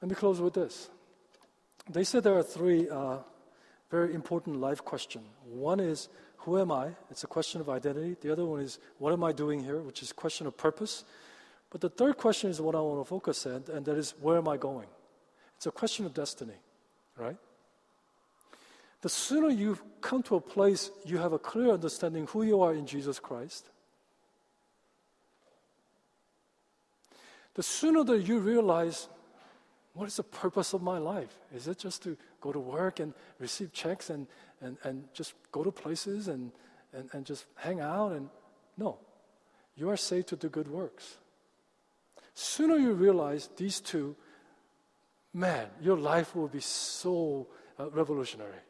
Let 0.00 0.08
me 0.08 0.14
close 0.14 0.40
with 0.40 0.54
this. 0.54 0.88
They 1.90 2.02
said 2.02 2.24
there 2.24 2.36
are 2.36 2.42
three 2.42 2.88
uh, 2.88 3.18
very 3.90 4.14
important 4.14 4.56
life 4.56 4.82
questions. 4.84 5.26
One 5.44 5.78
is, 5.78 6.08
who 6.38 6.58
am 6.58 6.72
I? 6.72 6.88
It's 7.10 7.24
a 7.24 7.26
question 7.26 7.60
of 7.60 7.68
identity. 7.68 8.16
The 8.20 8.32
other 8.32 8.46
one 8.46 8.60
is, 8.60 8.78
what 8.98 9.12
am 9.12 9.22
I 9.22 9.32
doing 9.32 9.62
here? 9.62 9.80
Which 9.80 10.02
is 10.02 10.10
a 10.10 10.14
question 10.14 10.46
of 10.46 10.56
purpose. 10.56 11.04
But 11.70 11.82
the 11.82 11.90
third 11.90 12.16
question 12.16 12.50
is 12.50 12.60
what 12.60 12.74
I 12.74 12.80
want 12.80 13.00
to 13.00 13.08
focus 13.08 13.46
on, 13.46 13.64
and 13.72 13.84
that 13.84 13.96
is, 13.96 14.14
where 14.20 14.38
am 14.38 14.48
I 14.48 14.56
going? 14.56 14.88
It's 15.56 15.66
a 15.66 15.70
question 15.70 16.06
of 16.06 16.14
destiny, 16.14 16.56
right? 17.16 17.36
The 19.02 19.08
sooner 19.08 19.48
you 19.48 19.78
come 20.00 20.22
to 20.24 20.36
a 20.36 20.40
place 20.40 20.90
you 21.04 21.18
have 21.18 21.32
a 21.32 21.38
clear 21.38 21.70
understanding 21.70 22.26
who 22.28 22.42
you 22.42 22.62
are 22.62 22.72
in 22.72 22.86
Jesus 22.86 23.18
Christ, 23.18 23.66
the 27.54 27.62
sooner 27.62 28.04
that 28.04 28.22
you 28.22 28.38
realize 28.38 29.08
what 29.94 30.08
is 30.08 30.16
the 30.16 30.22
purpose 30.22 30.72
of 30.72 30.82
my 30.82 30.98
life? 30.98 31.38
Is 31.54 31.68
it 31.68 31.78
just 31.78 32.02
to 32.04 32.16
go 32.40 32.52
to 32.52 32.58
work 32.58 32.98
and 32.98 33.12
receive 33.38 33.72
checks 33.72 34.08
and, 34.08 34.26
and, 34.60 34.78
and 34.84 35.04
just 35.12 35.34
go 35.50 35.62
to 35.62 35.70
places 35.70 36.28
and, 36.28 36.50
and, 36.94 37.10
and 37.12 37.26
just 37.26 37.44
hang 37.56 37.80
out? 37.80 38.12
And 38.12 38.30
no, 38.78 38.98
you 39.76 39.90
are 39.90 39.96
saved 39.96 40.28
to 40.28 40.36
do 40.36 40.48
good 40.48 40.68
works. 40.68 41.18
Sooner 42.34 42.76
you 42.76 42.92
realize 42.92 43.50
these 43.56 43.80
two, 43.80 44.16
man, 45.34 45.66
your 45.82 45.98
life 45.98 46.34
will 46.34 46.48
be 46.48 46.60
so 46.60 47.48
uh, 47.78 47.90
revolutionary. 47.90 48.62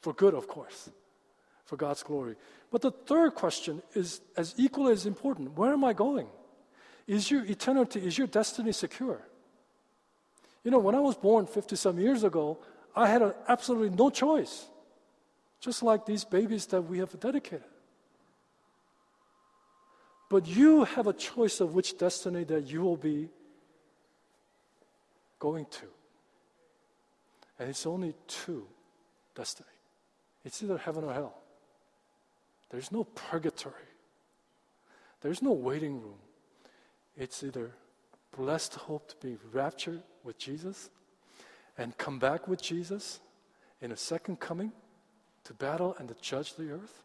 For 0.00 0.12
good, 0.12 0.34
of 0.34 0.46
course, 0.46 0.90
for 1.64 1.76
God's 1.76 2.02
glory. 2.02 2.36
But 2.70 2.82
the 2.82 2.90
third 2.90 3.34
question 3.34 3.82
is 3.94 4.20
as 4.36 4.54
equally 4.58 4.92
as 4.92 5.06
important 5.06 5.56
where 5.56 5.72
am 5.72 5.84
I 5.84 5.94
going? 5.94 6.26
Is 7.06 7.30
your 7.30 7.44
eternity, 7.44 8.00
is 8.00 8.16
your 8.16 8.26
destiny 8.26 8.72
secure? 8.72 9.20
You 10.64 10.70
know, 10.70 10.78
when 10.78 10.94
I 10.94 11.00
was 11.00 11.16
born 11.16 11.46
50 11.46 11.76
some 11.76 11.98
years 11.98 12.22
ago, 12.24 12.58
I 12.94 13.08
had 13.08 13.22
a, 13.22 13.34
absolutely 13.48 13.90
no 13.90 14.10
choice, 14.10 14.66
just 15.60 15.82
like 15.82 16.06
these 16.06 16.24
babies 16.24 16.66
that 16.66 16.82
we 16.82 16.98
have 16.98 17.18
dedicated. 17.18 17.64
But 20.28 20.46
you 20.46 20.84
have 20.84 21.06
a 21.06 21.12
choice 21.12 21.60
of 21.60 21.74
which 21.74 21.98
destiny 21.98 22.44
that 22.44 22.70
you 22.70 22.82
will 22.82 22.96
be 22.96 23.28
going 25.38 25.66
to. 25.66 25.86
And 27.58 27.68
it's 27.68 27.84
only 27.86 28.14
two 28.28 28.66
destiny. 29.34 29.68
It's 30.44 30.62
either 30.62 30.78
heaven 30.78 31.04
or 31.04 31.12
hell. 31.12 31.34
There's 32.70 32.92
no 32.92 33.04
purgatory. 33.04 33.74
There's 35.20 35.42
no 35.42 35.52
waiting 35.52 36.00
room. 36.00 36.18
It's 37.20 37.42
either 37.42 37.70
blessed 38.34 38.76
hope 38.76 39.08
to 39.10 39.16
be 39.16 39.36
raptured 39.52 40.02
with 40.24 40.38
Jesus 40.38 40.88
and 41.76 41.96
come 41.98 42.18
back 42.18 42.48
with 42.48 42.62
Jesus 42.62 43.20
in 43.82 43.92
a 43.92 43.96
second 43.96 44.40
coming 44.40 44.72
to 45.44 45.52
battle 45.52 45.94
and 45.98 46.08
to 46.08 46.14
judge 46.22 46.54
the 46.54 46.70
earth, 46.70 47.04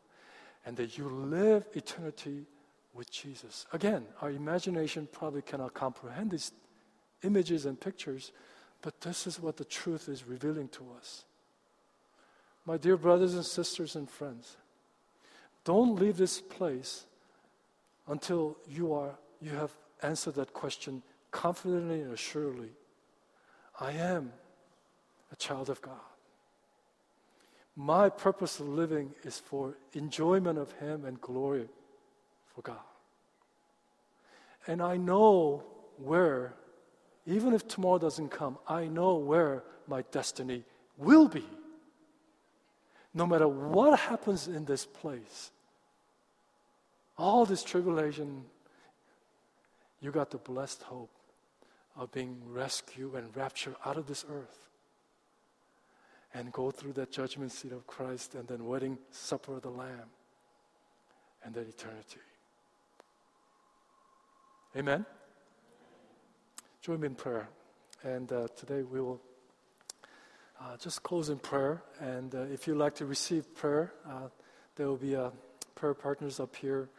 and 0.65 0.77
that 0.77 0.97
you 0.97 1.09
live 1.09 1.65
eternity 1.73 2.45
with 2.93 3.11
Jesus. 3.11 3.65
Again, 3.73 4.05
our 4.21 4.31
imagination 4.31 5.07
probably 5.11 5.41
cannot 5.41 5.73
comprehend 5.73 6.31
these 6.31 6.53
images 7.23 7.65
and 7.65 7.79
pictures, 7.79 8.31
but 8.81 9.01
this 9.01 9.27
is 9.27 9.41
what 9.41 9.57
the 9.57 9.65
truth 9.65 10.07
is 10.07 10.25
revealing 10.25 10.69
to 10.69 10.85
us. 10.97 11.25
My 12.65 12.77
dear 12.77 12.95
brothers 12.95 13.33
and 13.33 13.45
sisters 13.45 13.97
and 13.97 14.09
friends, 14.09 14.55
don't 15.65 15.95
leave 15.99 16.15
this 16.15 16.39
place 16.39 17.05
until 18.07 18.57
you 18.65 18.93
are 18.93 19.15
you 19.41 19.51
have 19.51 19.75
answered 20.01 20.35
that 20.35 20.53
question 20.53 21.01
confidently 21.31 22.01
and 22.01 22.13
assuredly. 22.13 22.71
I 23.79 23.91
am 23.91 24.31
a 25.31 25.35
child 25.35 25.69
of 25.69 25.81
God. 25.81 25.99
My 27.75 28.09
purpose 28.09 28.59
of 28.59 28.69
living 28.69 29.11
is 29.23 29.39
for 29.39 29.75
enjoyment 29.93 30.57
of 30.57 30.71
Him 30.73 31.03
and 31.03 31.19
glory 31.19 31.67
for 32.53 32.61
God. 32.61 32.77
And 34.67 34.81
I 34.81 34.95
know 34.97 35.63
where, 35.97 36.53
even 37.25 37.53
if 37.53 37.67
tomorrow 37.67 37.99
doesn't 37.99 38.29
come, 38.29 38.57
I 38.67 38.87
know 38.87 39.15
where 39.15 39.63
my 39.87 40.03
destiny 40.11 40.63
will 40.97 41.27
be. 41.27 41.45
No 43.13 43.25
matter 43.25 43.47
what 43.47 43.99
happens 43.99 44.47
in 44.47 44.65
this 44.65 44.85
place, 44.85 45.51
all 47.17 47.45
this 47.45 47.63
tribulation, 47.63 48.45
you 50.05 50.11
got 50.11 50.29
the 50.29 50.37
blessed 50.37 50.83
hope 50.83 51.09
of 51.97 52.11
being 52.11 52.37
rescued 52.45 53.15
and 53.15 53.35
raptured 53.35 53.75
out 53.83 53.97
of 53.97 54.05
this 54.05 54.23
earth 54.29 54.69
and 56.33 56.51
go 56.51 56.69
through 56.69 56.93
that 56.93 57.11
judgment 57.11 57.51
seat 57.51 57.71
of 57.71 57.87
Christ 57.87 58.35
and 58.35 58.47
then 58.47 58.65
wedding 58.65 58.99
supper 59.09 59.55
of 59.55 59.63
the 59.63 59.69
Lamb 59.69 60.09
and 61.43 61.55
that 61.55 61.67
eternity. 61.67 62.19
Amen. 64.77 65.05
Join 66.81 66.99
me 66.99 67.07
in 67.07 67.15
prayer. 67.15 67.47
And 68.03 68.31
uh, 68.31 68.47
today 68.55 68.83
we 68.83 69.01
will 69.01 69.19
uh, 70.61 70.77
just 70.77 71.01
close 71.01 71.29
in 71.29 71.39
prayer. 71.39 71.81
And 71.99 72.35
uh, 72.35 72.41
if 72.41 72.67
you'd 72.67 72.77
like 72.77 72.93
to 72.95 73.05
receive 73.07 73.55
prayer, 73.55 73.93
uh, 74.07 74.27
there 74.75 74.87
will 74.87 74.97
be 74.97 75.15
uh, 75.15 75.31
prayer 75.73 75.95
partners 75.95 76.39
up 76.39 76.55
here. 76.55 76.89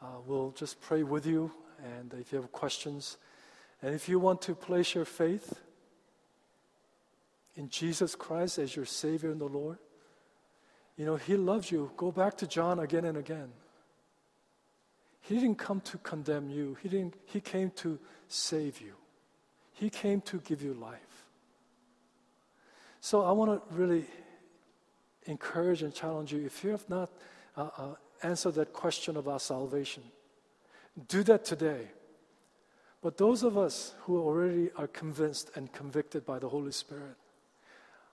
Uh, 0.00 0.06
we'll 0.26 0.52
just 0.52 0.80
pray 0.80 1.02
with 1.02 1.26
you. 1.26 1.50
And 1.82 2.14
if 2.14 2.32
you 2.32 2.40
have 2.40 2.52
questions, 2.52 3.16
and 3.80 3.94
if 3.94 4.08
you 4.08 4.18
want 4.18 4.42
to 4.42 4.54
place 4.54 4.94
your 4.94 5.04
faith 5.04 5.58
in 7.56 7.68
Jesus 7.68 8.14
Christ 8.14 8.58
as 8.58 8.74
your 8.76 8.84
Savior 8.84 9.30
and 9.30 9.40
the 9.40 9.46
Lord, 9.46 9.78
you 10.96 11.04
know, 11.04 11.16
He 11.16 11.36
loves 11.36 11.70
you. 11.70 11.90
Go 11.96 12.12
back 12.12 12.36
to 12.38 12.46
John 12.46 12.78
again 12.78 13.04
and 13.04 13.18
again. 13.18 13.50
He 15.22 15.36
didn't 15.36 15.58
come 15.58 15.80
to 15.82 15.98
condemn 15.98 16.50
you, 16.50 16.76
He, 16.82 16.88
didn't, 16.88 17.14
he 17.26 17.40
came 17.40 17.70
to 17.76 17.98
save 18.28 18.80
you, 18.80 18.94
He 19.72 19.90
came 19.90 20.20
to 20.22 20.38
give 20.38 20.62
you 20.62 20.74
life. 20.74 20.98
So 23.00 23.22
I 23.22 23.32
want 23.32 23.50
to 23.50 23.74
really 23.74 24.04
encourage 25.26 25.82
and 25.82 25.92
challenge 25.92 26.32
you 26.32 26.44
if 26.44 26.62
you 26.62 26.70
have 26.70 26.88
not 26.88 27.10
uh, 27.56 27.68
uh, 27.76 27.94
answered 28.22 28.54
that 28.54 28.72
question 28.72 29.16
about 29.16 29.42
salvation, 29.42 30.02
do 31.08 31.22
that 31.24 31.44
today. 31.44 31.88
But 33.02 33.16
those 33.16 33.42
of 33.42 33.58
us 33.58 33.94
who 34.02 34.20
already 34.20 34.70
are 34.76 34.86
convinced 34.86 35.50
and 35.56 35.72
convicted 35.72 36.24
by 36.24 36.38
the 36.38 36.48
Holy 36.48 36.72
Spirit, 36.72 37.16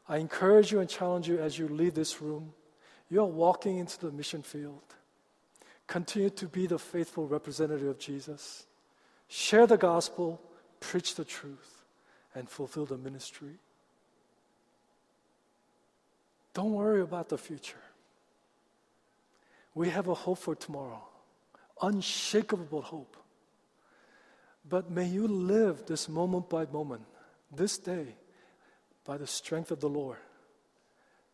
I 0.07 0.17
encourage 0.17 0.71
you 0.71 0.79
and 0.79 0.89
challenge 0.89 1.27
you 1.27 1.39
as 1.39 1.59
you 1.59 1.67
leave 1.67 1.93
this 1.93 2.21
room. 2.21 2.53
You 3.09 3.21
are 3.21 3.27
walking 3.27 3.77
into 3.77 3.99
the 3.99 4.11
mission 4.11 4.41
field. 4.41 4.81
Continue 5.85 6.31
to 6.31 6.47
be 6.47 6.67
the 6.67 6.79
faithful 6.79 7.27
representative 7.27 7.87
of 7.87 7.99
Jesus. 7.99 8.65
Share 9.27 9.67
the 9.67 9.77
gospel, 9.77 10.41
preach 10.79 11.15
the 11.15 11.25
truth, 11.25 11.83
and 12.33 12.49
fulfill 12.49 12.85
the 12.85 12.97
ministry. 12.97 13.59
Don't 16.53 16.73
worry 16.73 17.01
about 17.01 17.29
the 17.29 17.37
future. 17.37 17.81
We 19.75 19.89
have 19.89 20.07
a 20.07 20.13
hope 20.13 20.39
for 20.39 20.55
tomorrow, 20.55 21.03
unshakable 21.81 22.81
hope. 22.81 23.17
But 24.67 24.91
may 24.91 25.05
you 25.05 25.27
live 25.27 25.85
this 25.85 26.07
moment 26.07 26.49
by 26.49 26.65
moment, 26.65 27.03
this 27.51 27.77
day, 27.77 28.15
by 29.05 29.17
the 29.17 29.27
strength 29.27 29.71
of 29.71 29.79
the 29.79 29.89
Lord, 29.89 30.17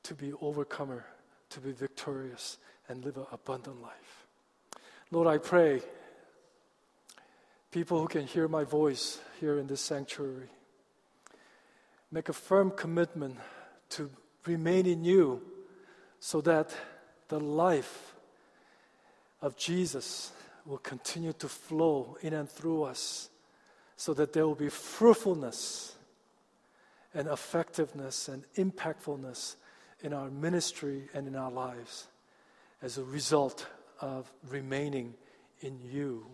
to 0.04 0.14
be 0.14 0.32
overcomer, 0.42 1.06
to 1.50 1.60
be 1.60 1.72
victorious, 1.72 2.58
and 2.88 3.04
live 3.04 3.18
an 3.18 3.26
abundant 3.32 3.82
life. 3.82 4.28
Lord, 5.12 5.28
I 5.28 5.38
pray 5.38 5.82
people 7.72 8.00
who 8.00 8.08
can 8.08 8.26
hear 8.26 8.48
my 8.48 8.64
voice 8.64 9.20
here 9.40 9.60
in 9.60 9.68
this 9.68 9.82
sanctuary 9.82 10.50
make 12.12 12.30
a 12.30 12.34
firm 12.34 12.72
commitment 12.72 13.36
to 13.90 14.10
remain 14.46 14.86
in 14.86 15.04
you 15.04 15.42
so 16.22 16.40
that 16.40 16.74
the 17.28 17.40
life 17.40 18.15
of 19.42 19.56
Jesus 19.58 20.32
will 20.66 20.78
continue 20.80 21.34
to 21.34 21.48
flow 21.48 22.18
in 22.22 22.34
and 22.34 22.50
through 22.50 22.84
us 22.84 23.30
so 23.96 24.14
that 24.14 24.34
there 24.34 24.46
will 24.46 24.56
be 24.56 24.70
fruitfulness 24.70 25.96
and 27.14 27.28
effectiveness 27.28 28.28
and 28.28 28.44
impactfulness 28.58 29.56
in 30.02 30.14
our 30.14 30.30
ministry 30.30 31.04
and 31.14 31.28
in 31.28 31.36
our 31.36 31.52
lives 31.52 32.08
as 32.82 32.98
a 32.98 33.04
result 33.04 33.68
of 34.02 34.32
remaining 34.50 35.14
in 35.62 35.80
you. 35.82 36.26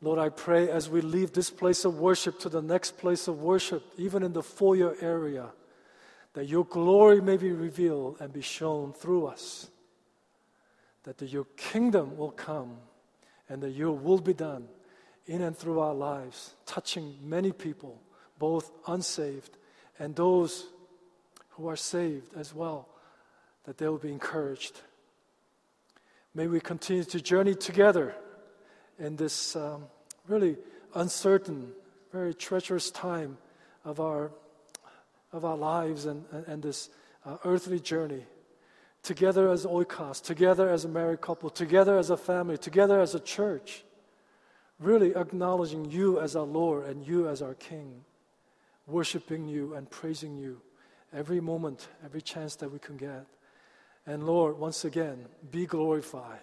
Lord, 0.00 0.18
I 0.18 0.28
pray 0.28 0.68
as 0.70 0.88
we 0.88 1.00
leave 1.00 1.32
this 1.32 1.50
place 1.50 1.84
of 1.84 1.98
worship 1.98 2.38
to 2.40 2.48
the 2.48 2.62
next 2.62 2.98
place 2.98 3.28
of 3.28 3.40
worship, 3.40 3.82
even 3.96 4.22
in 4.22 4.32
the 4.32 4.42
foyer 4.42 4.94
area, 5.00 5.46
that 6.34 6.48
your 6.48 6.64
glory 6.64 7.20
may 7.20 7.36
be 7.36 7.52
revealed 7.52 8.16
and 8.20 8.32
be 8.32 8.42
shown 8.42 8.92
through 8.92 9.26
us, 9.26 9.68
that 11.06 11.22
your 11.22 11.46
kingdom 11.56 12.16
will 12.16 12.32
come 12.32 12.76
and 13.48 13.62
that 13.62 13.70
your 13.70 13.92
will 13.92 14.18
be 14.18 14.34
done 14.34 14.66
in 15.26 15.42
and 15.42 15.56
through 15.56 15.80
our 15.80 15.94
lives, 15.94 16.54
touching 16.66 17.16
many 17.22 17.52
people, 17.52 18.00
both 18.38 18.70
unsaved 18.86 19.56
and 19.98 20.14
those 20.14 20.66
who 21.50 21.68
are 21.68 21.76
saved 21.76 22.36
as 22.36 22.54
well, 22.54 22.88
that 23.64 23.78
they 23.78 23.88
will 23.88 23.98
be 23.98 24.12
encouraged. 24.12 24.80
May 26.34 26.46
we 26.48 26.60
continue 26.60 27.04
to 27.04 27.20
journey 27.20 27.54
together 27.54 28.14
in 28.98 29.16
this 29.16 29.56
um, 29.56 29.84
really 30.28 30.56
uncertain, 30.94 31.72
very 32.12 32.34
treacherous 32.34 32.90
time 32.90 33.38
of 33.84 34.00
our, 34.00 34.32
of 35.32 35.44
our 35.44 35.56
lives 35.56 36.06
and, 36.06 36.24
and, 36.30 36.46
and 36.46 36.62
this 36.62 36.90
uh, 37.24 37.36
earthly 37.44 37.80
journey. 37.80 38.24
Together 39.06 39.48
as 39.48 39.64
oikos, 39.64 40.20
together 40.20 40.68
as 40.68 40.84
a 40.84 40.88
married 40.88 41.20
couple, 41.20 41.48
together 41.48 41.96
as 41.96 42.10
a 42.10 42.16
family, 42.16 42.58
together 42.58 43.00
as 43.00 43.14
a 43.14 43.20
church, 43.20 43.84
really 44.80 45.14
acknowledging 45.14 45.88
you 45.90 46.18
as 46.18 46.34
our 46.34 46.44
Lord 46.44 46.86
and 46.86 47.06
you 47.06 47.28
as 47.28 47.40
our 47.40 47.54
King, 47.54 48.04
worshiping 48.86 49.46
you 49.46 49.74
and 49.74 49.88
praising 49.88 50.36
you 50.36 50.60
every 51.12 51.40
moment, 51.40 51.88
every 52.04 52.20
chance 52.20 52.56
that 52.56 52.72
we 52.72 52.80
can 52.80 52.96
get. 52.96 53.26
And 54.06 54.26
Lord, 54.26 54.58
once 54.58 54.84
again, 54.84 55.26
be 55.52 55.66
glorified. 55.66 56.40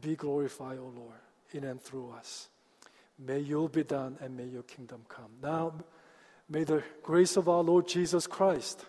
Be 0.00 0.16
glorified, 0.16 0.78
O 0.78 0.92
Lord 0.96 1.20
in 1.54 1.64
and 1.64 1.80
through 1.80 2.10
us. 2.10 2.48
May 3.18 3.38
your 3.38 3.68
be 3.68 3.84
done 3.84 4.18
and 4.20 4.36
may 4.36 4.44
your 4.44 4.64
kingdom 4.64 5.02
come. 5.08 5.30
Now, 5.40 5.74
may 6.48 6.64
the 6.64 6.82
grace 7.02 7.36
of 7.36 7.48
our 7.48 7.62
Lord 7.62 7.86
Jesus 7.86 8.26
Christ 8.26 8.84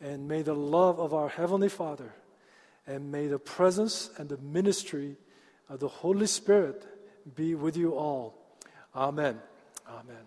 and 0.00 0.28
may 0.28 0.42
the 0.42 0.54
love 0.54 0.98
of 1.00 1.12
our 1.12 1.28
Heavenly 1.28 1.68
Father 1.68 2.12
and 2.90 3.12
may 3.12 3.28
the 3.28 3.38
presence 3.38 4.10
and 4.18 4.28
the 4.28 4.36
ministry 4.38 5.14
of 5.68 5.78
the 5.78 5.86
Holy 5.86 6.26
Spirit 6.26 6.84
be 7.36 7.54
with 7.54 7.76
you 7.76 7.94
all. 7.94 8.34
Amen. 8.96 9.38
Amen. 9.88 10.24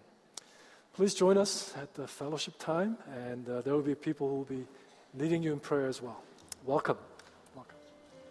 Please 0.94 1.14
join 1.14 1.38
us 1.38 1.74
at 1.76 1.94
the 1.96 2.08
fellowship 2.08 2.54
time, 2.58 2.98
and 3.28 3.50
uh, 3.50 3.62
there 3.62 3.74
will 3.74 3.82
be 3.82 3.96
people 3.96 4.30
who 4.30 4.36
will 4.36 4.44
be 4.46 4.66
leading 5.18 5.44
you 5.44 5.52
in 5.52 5.60
prayer 5.60 5.88
as 5.88 6.02
well. 6.02 6.24
Welcome. 6.66 6.98